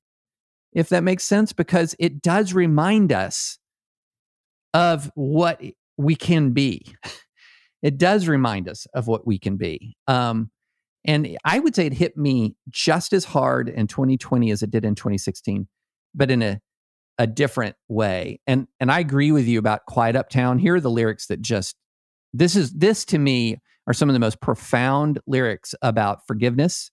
if 0.74 0.90
that 0.90 1.04
makes 1.04 1.24
sense, 1.24 1.54
because 1.54 1.96
it 2.00 2.22
does 2.22 2.54
remind 2.54 3.12
us 3.12 3.60
of 4.74 5.12
what 5.16 5.62
we 5.98 6.16
can 6.16 6.52
be. 6.52 6.96
It 7.84 8.00
does 8.00 8.28
remind 8.28 8.68
us 8.68 8.88
of 8.96 9.06
what 9.06 9.28
we 9.28 9.38
can 9.38 9.56
be. 9.56 9.96
Um, 10.08 10.50
and 11.06 11.38
I 11.46 11.60
would 11.60 11.76
say 11.76 11.86
it 11.86 11.94
hit 11.94 12.18
me 12.18 12.56
just 12.70 13.14
as 13.14 13.24
hard 13.24 13.70
in 13.70 13.86
2020 13.86 14.50
as 14.50 14.64
it 14.64 14.72
did 14.72 14.84
in 14.84 14.96
2016, 14.96 15.68
but 16.16 16.32
in 16.32 16.42
a 16.42 16.60
a 17.18 17.28
different 17.28 17.76
way. 17.88 18.40
And 18.46 18.68
and 18.80 18.92
I 18.92 19.00
agree 19.00 19.32
with 19.32 19.48
you 19.48 19.60
about 19.60 19.86
Quiet 19.88 20.16
Uptown. 20.16 20.60
Here 20.60 20.76
are 20.76 20.82
the 20.82 20.92
lyrics 20.92 21.28
that 21.28 21.42
just 21.42 21.76
this 22.34 22.56
is 22.56 22.72
this 22.74 23.06
to 23.06 23.18
me 23.18 23.60
are 23.88 23.94
some 23.94 24.10
of 24.10 24.14
the 24.14 24.20
most 24.20 24.42
profound 24.42 25.20
lyrics 25.26 25.74
about 25.82 26.28
forgiveness 26.28 26.92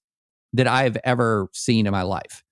that 0.53 0.67
I 0.67 0.85
have 0.85 0.97
ever 1.05 1.49
seen 1.53 1.87
in 1.87 1.93
my 1.93 2.03
life. 2.03 2.43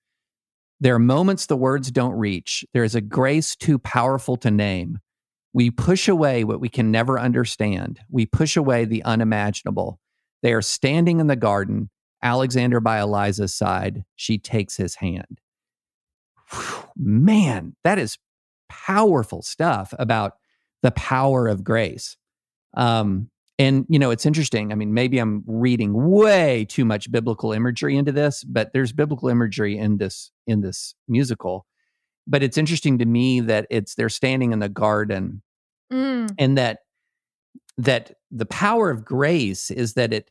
There 0.79 0.95
are 0.95 0.99
moments 0.99 1.45
the 1.45 1.55
words 1.55 1.91
don't 1.91 2.13
reach. 2.13 2.65
There 2.73 2.83
is 2.83 2.95
a 2.95 3.01
grace 3.01 3.55
too 3.55 3.79
powerful 3.79 4.35
to 4.37 4.51
name. 4.51 4.99
We 5.53 5.71
push 5.71 6.07
away 6.07 6.43
what 6.43 6.59
we 6.59 6.67
can 6.67 6.91
never 6.91 7.19
understand. 7.19 7.99
We 8.09 8.25
push 8.25 8.57
away 8.57 8.85
the 8.85 9.03
unimaginable. 9.03 9.99
They 10.41 10.51
are 10.53 10.61
standing 10.61 11.19
in 11.19 11.27
the 11.27 11.35
garden, 11.35 11.89
Alexander 12.21 12.79
by 12.81 12.97
Eliza's 12.97 13.55
side. 13.55 14.03
She 14.15 14.37
takes 14.37 14.75
his 14.75 14.95
hand 14.95 15.39
man, 16.95 17.75
that 17.83 17.99
is 17.99 18.17
powerful 18.69 19.41
stuff 19.41 19.93
about 19.97 20.33
the 20.81 20.91
power 20.91 21.47
of 21.47 21.63
grace. 21.63 22.17
Um, 22.75 23.29
and 23.59 23.85
you 23.87 23.99
know, 23.99 24.11
it's 24.11 24.25
interesting. 24.25 24.71
I 24.71 24.75
mean, 24.75 24.93
maybe 24.93 25.19
I'm 25.19 25.43
reading 25.45 25.91
way 25.93 26.65
too 26.65 26.85
much 26.85 27.11
biblical 27.11 27.51
imagery 27.51 27.95
into 27.95 28.11
this, 28.11 28.43
but 28.43 28.73
there's 28.73 28.91
biblical 28.93 29.29
imagery 29.29 29.77
in 29.77 29.97
this 29.97 30.31
in 30.47 30.61
this 30.61 30.95
musical. 31.07 31.65
But 32.25 32.41
it's 32.41 32.57
interesting 32.57 32.99
to 32.99 33.05
me 33.05 33.41
that 33.41 33.67
it's 33.69 33.95
they're 33.95 34.09
standing 34.09 34.53
in 34.53 34.59
the 34.59 34.69
garden, 34.69 35.41
mm. 35.91 36.33
and 36.37 36.57
that 36.57 36.79
that 37.77 38.15
the 38.31 38.45
power 38.45 38.89
of 38.89 39.05
grace 39.05 39.71
is 39.71 39.93
that 39.93 40.13
it 40.13 40.29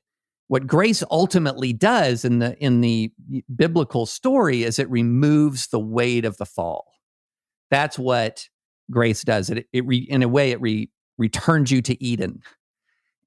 what 0.49 0.67
grace 0.67 1.03
ultimately 1.11 1.73
does 1.73 2.25
in 2.25 2.39
the 2.39 2.57
in 2.59 2.81
the 2.81 3.13
biblical 3.55 4.07
story 4.07 4.65
is 4.65 4.79
it 4.79 4.91
removes 4.91 5.69
the 5.69 5.81
weight 5.81 6.25
of 6.25 6.37
the 6.37 6.47
fall 6.47 6.87
that's 7.71 7.99
what 7.99 8.49
grace 8.91 9.23
does 9.23 9.51
it, 9.51 9.67
it 9.73 9.87
re, 9.87 9.97
in 9.97 10.23
a 10.23 10.29
way 10.29 10.51
it 10.51 10.61
re, 10.61 10.91
returns 11.19 11.71
you 11.71 11.83
to 11.83 12.03
eden 12.05 12.41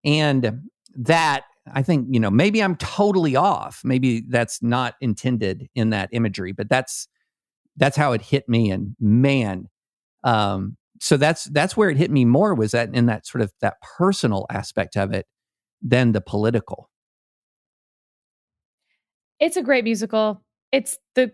and 0.06 0.62
that 0.96 1.44
i 1.74 1.82
think 1.82 2.08
you 2.10 2.20
know 2.20 2.32
maybe 2.32 2.62
i'm 2.62 2.76
totally 2.76 3.36
off 3.36 3.82
maybe 3.84 4.24
that's 4.30 4.62
not 4.62 4.96
intended 5.02 5.68
in 5.76 5.90
that 5.90 6.10
imagery 6.12 6.52
but 6.52 6.70
that's 6.70 7.08
that's 7.78 7.98
how 7.98 8.14
it 8.14 8.22
hit 8.22 8.48
me 8.48 8.72
and 8.72 8.96
man 9.00 9.68
um 10.24 10.78
so 11.02 11.18
that's 11.18 11.46
that's 11.46 11.76
where 11.76 11.90
it 11.90 11.98
hit 11.98 12.12
me 12.12 12.24
more 12.24 12.56
was 12.56 12.72
that 12.72 12.94
in 12.94 13.08
that 13.08 13.28
sort 13.28 13.42
of 13.42 13.52
that 13.62 13.76
personal 13.98 14.46
aspect 14.50 14.96
of 14.96 15.12
it 15.12 15.26
than 15.82 16.14
the 16.14 16.22
political 16.22 16.90
it's 19.40 19.58
a 19.58 19.62
great 19.62 19.84
musical. 19.84 20.42
It's 20.72 20.98
the 21.16 21.32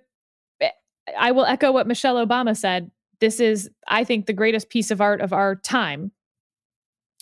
eh, 0.59 0.69
I 1.17 1.31
will 1.31 1.45
echo 1.45 1.71
what 1.71 1.87
Michelle 1.87 2.25
Obama 2.25 2.55
said. 2.55 2.91
This 3.19 3.39
is, 3.39 3.69
I 3.87 4.03
think, 4.03 4.25
the 4.25 4.33
greatest 4.33 4.69
piece 4.69 4.91
of 4.91 5.01
art 5.01 5.21
of 5.21 5.33
our 5.33 5.55
time 5.55 6.11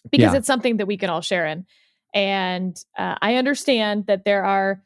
because 0.10 0.34
yeah. 0.34 0.38
it's 0.38 0.48
something 0.48 0.78
that 0.78 0.86
we 0.86 0.98
can 0.98 1.10
all 1.10 1.22
share 1.22 1.46
in. 1.46 1.66
And 2.14 2.78
uh, 2.98 3.16
I 3.22 3.36
understand 3.36 4.08
that 4.08 4.26
there 4.26 4.44
are 4.44 4.82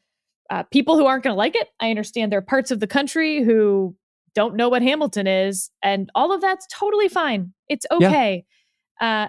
uh, 0.50 0.64
people 0.64 0.98
who 0.98 1.06
aren't 1.06 1.24
going 1.24 1.34
to 1.34 1.38
like 1.38 1.56
it. 1.56 1.70
I 1.80 1.90
understand 1.90 2.32
there 2.32 2.40
are 2.40 2.44
parts 2.44 2.72
of 2.72 2.80
the 2.80 2.88
country 2.88 3.44
who 3.44 3.96
don't 4.36 4.56
know 4.56 4.70
what 4.70 4.82
Hamilton 4.82 5.28
is, 5.28 5.70
and 5.82 6.10
all 6.16 6.34
of 6.34 6.42
that's 6.42 6.68
totally 6.68 7.08
fine. 7.08 7.54
It's 7.70 7.86
okay. 7.92 8.46
Yeah. 9.02 9.26
Uh, 9.26 9.28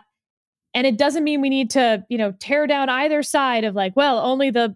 and 0.74 0.86
it 0.86 0.98
doesn't 0.98 1.22
mean 1.22 1.40
we 1.40 1.50
need 1.50 1.70
to, 1.70 2.04
you 2.08 2.18
know, 2.18 2.32
tear 2.40 2.66
down 2.66 2.88
either 2.88 3.22
side 3.22 3.64
of 3.64 3.74
like, 3.74 3.94
well, 3.96 4.18
only 4.18 4.50
the 4.50 4.74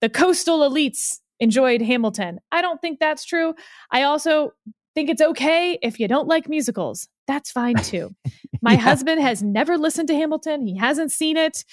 the 0.00 0.08
coastal 0.08 0.60
elites 0.68 1.18
enjoyed 1.40 1.82
Hamilton. 1.82 2.40
I 2.50 2.62
don't 2.62 2.80
think 2.80 2.98
that's 2.98 3.24
true. 3.24 3.54
I 3.90 4.02
also 4.02 4.52
think 4.94 5.10
it's 5.10 5.22
okay 5.22 5.78
if 5.82 6.00
you 6.00 6.08
don't 6.08 6.28
like 6.28 6.48
musicals. 6.48 7.08
That's 7.26 7.50
fine 7.50 7.76
too. 7.76 8.14
My 8.62 8.72
yeah. 8.72 8.78
husband 8.78 9.20
has 9.20 9.42
never 9.42 9.76
listened 9.78 10.08
to 10.08 10.14
Hamilton. 10.14 10.66
He 10.66 10.76
hasn't 10.76 11.12
seen 11.12 11.36
it. 11.36 11.64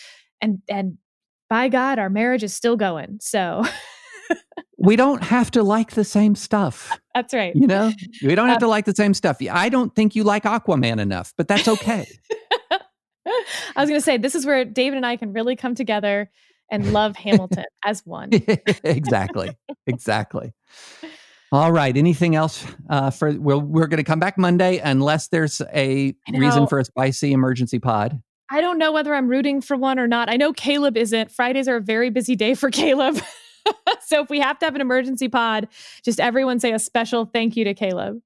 And 0.42 0.62
and 0.70 0.98
by 1.50 1.70
God, 1.70 2.00
our 2.00 2.10
marriage 2.10 2.44
is 2.44 2.56
still 2.56 2.78
going. 2.78 3.18
So 3.22 3.64
we 4.78 4.96
don't 4.96 5.24
have 5.24 5.52
to 5.52 5.64
like 5.64 5.92
the 5.92 6.04
same 6.04 6.36
stuff. 6.36 6.98
That's 7.16 7.34
right. 7.34 7.56
You 7.56 7.68
know, 7.68 7.92
we 8.24 8.36
don't 8.36 8.48
have 8.48 8.58
uh 8.58 8.62
to 8.62 8.68
like 8.68 8.86
the 8.86 8.96
same 8.96 9.14
stuff. 9.14 9.38
I 9.50 9.70
don't 9.70 9.94
think 9.96 10.16
you 10.16 10.24
like 10.24 10.44
Aquaman 10.44 11.00
enough, 11.00 11.34
but 11.38 11.48
that's 11.48 11.68
okay. 11.68 12.08
I 13.28 13.82
was 13.82 13.90
going 13.90 14.00
to 14.00 14.04
say, 14.04 14.18
this 14.18 14.34
is 14.34 14.46
where 14.46 14.66
David 14.66 14.98
and 14.98 15.06
I 15.06 15.18
can 15.18 15.34
really 15.34 15.56
come 15.56 15.76
together 15.76 16.30
and 16.72 16.94
love 16.94 17.16
Hamilton 17.16 17.66
as 17.86 18.06
one. 18.06 18.30
exactly. 18.84 19.56
Exactly. 19.86 20.54
All 21.54 21.72
right. 21.72 21.96
Anything 21.96 22.36
else 22.36 22.66
uh, 22.90 23.10
for? 23.10 23.32
We're 23.34 23.58
we're 23.58 23.88
going 23.88 23.98
to 23.98 24.04
come 24.04 24.20
back 24.20 24.38
Monday 24.38 24.78
unless 24.78 25.28
there's 25.28 25.62
a 25.74 26.16
reason 26.32 26.66
for 26.68 26.80
a 26.80 26.86
spicy 26.86 27.34
emergency 27.34 27.80
pod. 27.80 28.22
I 28.50 28.62
don't 28.62 28.78
know 28.78 28.92
whether 28.92 29.14
I'm 29.14 29.28
rooting 29.28 29.62
for 29.62 29.76
one 29.76 30.00
or 30.00 30.08
not. 30.08 30.30
I 30.30 30.38
know 30.38 30.54
Caleb 30.54 30.98
isn't. 30.98 31.32
Fridays 31.32 31.68
are 31.68 31.78
a 31.78 31.82
very 31.82 32.10
busy 32.10 32.36
day 32.36 32.54
for 32.54 32.70
Caleb. 32.72 33.20
so 34.06 34.22
if 34.22 34.30
we 34.30 34.40
have 34.40 34.60
to 34.60 34.66
have 34.66 34.76
an 34.76 34.82
emergency 34.82 35.28
pod, 35.28 35.68
just 36.04 36.20
everyone 36.20 36.60
say 36.60 36.72
a 36.72 36.80
special 36.80 37.26
thank 37.26 37.56
you 37.56 37.64
to 37.66 37.74
Caleb. 37.74 38.22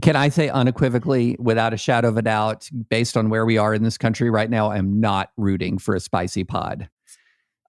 Can 0.00 0.14
I 0.14 0.28
say 0.28 0.48
unequivocally, 0.48 1.36
without 1.40 1.74
a 1.74 1.76
shadow 1.76 2.08
of 2.08 2.16
a 2.16 2.22
doubt, 2.22 2.68
based 2.88 3.16
on 3.16 3.30
where 3.30 3.44
we 3.44 3.58
are 3.58 3.74
in 3.74 3.82
this 3.82 3.98
country 3.98 4.30
right 4.30 4.48
now, 4.48 4.70
I'm 4.70 5.00
not 5.00 5.30
rooting 5.36 5.78
for 5.78 5.96
a 5.96 6.00
spicy 6.00 6.44
pod. 6.44 6.88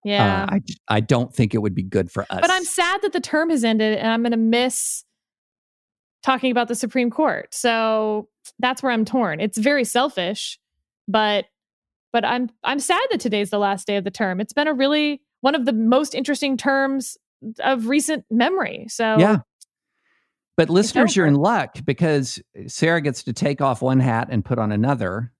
Uh, 0.06 0.10
yeah. 0.10 0.44
Uh, 0.44 0.56
I, 0.56 0.62
I 0.88 1.00
don't 1.00 1.34
think 1.34 1.54
it 1.54 1.60
would 1.60 1.76
be 1.76 1.84
good 1.84 2.12
for 2.12 2.24
us. 2.30 2.40
But 2.42 2.50
I'm 2.50 2.64
sad 2.64 3.02
that 3.02 3.14
the 3.14 3.20
term 3.20 3.50
has 3.50 3.64
ended 3.64 3.98
and 3.98 4.08
I'm 4.08 4.22
going 4.22 4.32
to 4.32 4.38
miss 4.38 5.04
talking 6.24 6.52
about 6.52 6.68
the 6.68 6.76
Supreme 6.76 7.10
Court. 7.10 7.54
So 7.54 8.30
that's 8.60 8.82
where 8.84 8.92
I'm 8.92 9.06
torn. 9.06 9.40
It's 9.40 9.58
very 9.58 9.84
selfish, 9.84 10.60
but 11.08 11.46
but 12.12 12.26
I'm 12.26 12.50
I'm 12.64 12.80
sad 12.80 13.02
that 13.12 13.20
today's 13.20 13.50
the 13.50 13.60
last 13.60 13.88
day 13.88 13.98
of 13.98 14.04
the 14.04 14.12
term. 14.12 14.42
It's 14.42 14.54
been 14.54 14.68
a 14.68 14.74
really 14.74 15.22
one 15.42 15.56
of 15.56 15.66
the 15.66 15.74
most 15.74 16.16
interesting 16.16 16.58
terms 16.58 17.18
of 17.60 17.88
recent 17.88 18.26
memory. 18.30 18.86
So 18.90 19.18
Yeah. 19.18 19.38
But 20.58 20.70
listeners, 20.70 21.16
you're 21.16 21.26
in 21.26 21.36
luck 21.36 21.78
because 21.86 22.42
Sarah 22.68 23.00
gets 23.00 23.24
to 23.24 23.32
take 23.32 23.62
off 23.62 23.82
one 23.82 24.02
hat 24.02 24.28
and 24.30 24.44
put 24.44 24.60
on 24.60 24.74
another. 24.74 25.32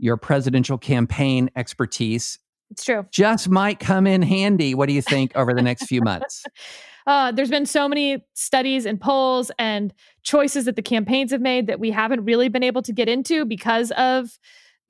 Your 0.00 0.16
presidential 0.16 0.78
campaign 0.78 1.48
expertise 1.54 2.40
it's 2.70 2.84
true. 2.84 3.06
Just 3.10 3.48
might 3.48 3.80
come 3.80 4.06
in 4.06 4.22
handy. 4.22 4.74
What 4.74 4.88
do 4.88 4.94
you 4.94 5.02
think 5.02 5.32
over 5.34 5.54
the 5.54 5.62
next 5.62 5.86
few 5.86 6.02
months? 6.02 6.44
Uh, 7.06 7.32
there's 7.32 7.48
been 7.48 7.64
so 7.64 7.88
many 7.88 8.22
studies 8.34 8.84
and 8.84 9.00
polls 9.00 9.50
and 9.58 9.94
choices 10.24 10.66
that 10.66 10.76
the 10.76 10.82
campaigns 10.82 11.32
have 11.32 11.40
made 11.40 11.66
that 11.66 11.80
we 11.80 11.90
haven't 11.90 12.22
really 12.22 12.50
been 12.50 12.62
able 12.62 12.82
to 12.82 12.92
get 12.92 13.08
into 13.08 13.46
because 13.46 13.90
of 13.92 14.38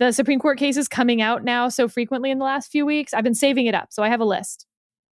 the 0.00 0.10
Supreme 0.10 0.40
Court 0.40 0.58
cases 0.58 0.88
coming 0.88 1.22
out 1.22 1.44
now 1.44 1.68
so 1.68 1.86
frequently 1.86 2.32
in 2.32 2.38
the 2.38 2.44
last 2.44 2.72
few 2.72 2.84
weeks. 2.84 3.14
I've 3.14 3.22
been 3.22 3.36
saving 3.36 3.66
it 3.66 3.74
up. 3.76 3.92
So 3.92 4.02
I 4.02 4.08
have 4.08 4.20
a 4.20 4.24
list. 4.24 4.66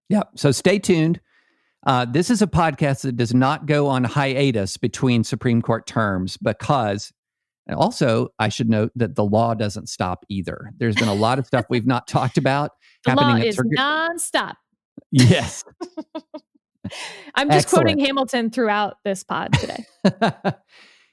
Yeah. 0.08 0.24
So 0.34 0.50
stay 0.50 0.80
tuned. 0.80 1.20
Uh, 1.86 2.04
this 2.04 2.28
is 2.28 2.42
a 2.42 2.46
podcast 2.48 3.02
that 3.02 3.16
does 3.16 3.32
not 3.32 3.66
go 3.66 3.86
on 3.86 4.02
hiatus 4.02 4.76
between 4.76 5.22
Supreme 5.22 5.62
Court 5.62 5.86
terms 5.86 6.36
because, 6.36 7.12
and 7.66 7.76
also, 7.76 8.28
I 8.38 8.48
should 8.48 8.68
note 8.68 8.92
that 8.94 9.16
the 9.16 9.24
law 9.24 9.54
doesn't 9.54 9.88
stop 9.88 10.24
either. 10.28 10.70
There's 10.78 10.94
been 10.94 11.08
a 11.08 11.14
lot 11.14 11.38
of 11.38 11.46
stuff 11.46 11.66
we've 11.70 11.86
not 11.86 12.06
talked 12.06 12.38
about 12.38 12.72
the 13.04 13.10
happening 13.10 13.42
law 13.42 13.48
is 13.48 13.56
nonstop. 13.56 14.54
Yes. 15.10 15.64
I'm 17.34 17.50
just 17.50 17.68
quoting 17.68 17.98
Hamilton 17.98 18.50
throughout 18.50 18.98
this 19.04 19.24
pod 19.24 19.52
today. 19.54 19.84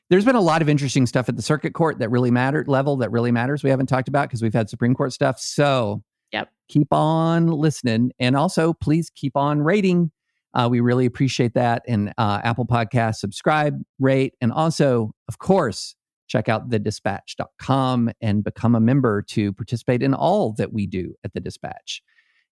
There's 0.09 0.25
been 0.25 0.35
a 0.35 0.41
lot 0.41 0.61
of 0.61 0.69
interesting 0.69 1.07
stuff 1.07 1.29
at 1.29 1.35
the 1.35 1.41
circuit 1.41 1.73
court 1.73 1.97
that 1.99 2.09
really 2.09 2.29
mattered 2.29 2.67
level 2.67 2.97
that 2.97 3.11
really 3.11 3.31
matters. 3.31 3.63
We 3.63 3.71
haven't 3.71 3.87
talked 3.87 4.07
about 4.07 4.27
because 4.27 4.43
we've 4.43 4.53
had 4.53 4.69
Supreme 4.69 4.93
Court 4.93 5.11
stuff. 5.13 5.39
So 5.39 6.03
Yep. 6.31 6.49
keep 6.69 6.91
on 6.91 7.47
listening. 7.47 8.11
And 8.19 8.35
also, 8.35 8.73
please 8.73 9.09
keep 9.15 9.35
on 9.35 9.61
rating. 9.61 10.11
Uh, 10.53 10.67
we 10.69 10.81
really 10.81 11.07
appreciate 11.07 11.55
that. 11.55 11.81
And 11.87 12.13
uh, 12.17 12.41
Apple 12.43 12.65
Podcast, 12.65 13.15
subscribe, 13.15 13.81
rate, 13.99 14.33
and 14.41 14.51
also, 14.51 15.13
of 15.27 15.39
course, 15.39 15.95
check 16.33 16.49
out 16.49 16.69
thedispatch.com 16.69 18.09
and 18.19 18.43
become 18.43 18.73
a 18.73 18.79
member 18.79 19.21
to 19.21 19.53
participate 19.53 20.01
in 20.01 20.15
all 20.15 20.51
that 20.53 20.73
we 20.73 20.87
do 20.87 21.13
at 21.23 21.31
the 21.33 21.39
Dispatch. 21.39 22.01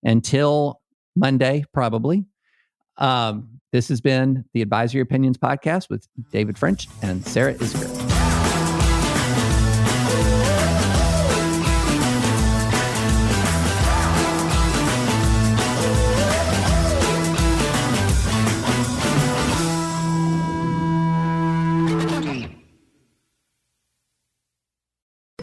Until 0.04 0.80
Monday, 1.16 1.66
probably. 1.74 2.26
Um, 2.98 3.60
this 3.72 3.90
has 3.90 4.00
been 4.00 4.46
the 4.54 4.62
Advisory 4.62 5.02
Opinions 5.02 5.38
Podcast 5.38 5.90
with 5.90 6.08
David 6.32 6.60
French 6.60 6.88
and 7.02 7.26
Sarah 7.26 7.56
Isgur. 7.56 8.01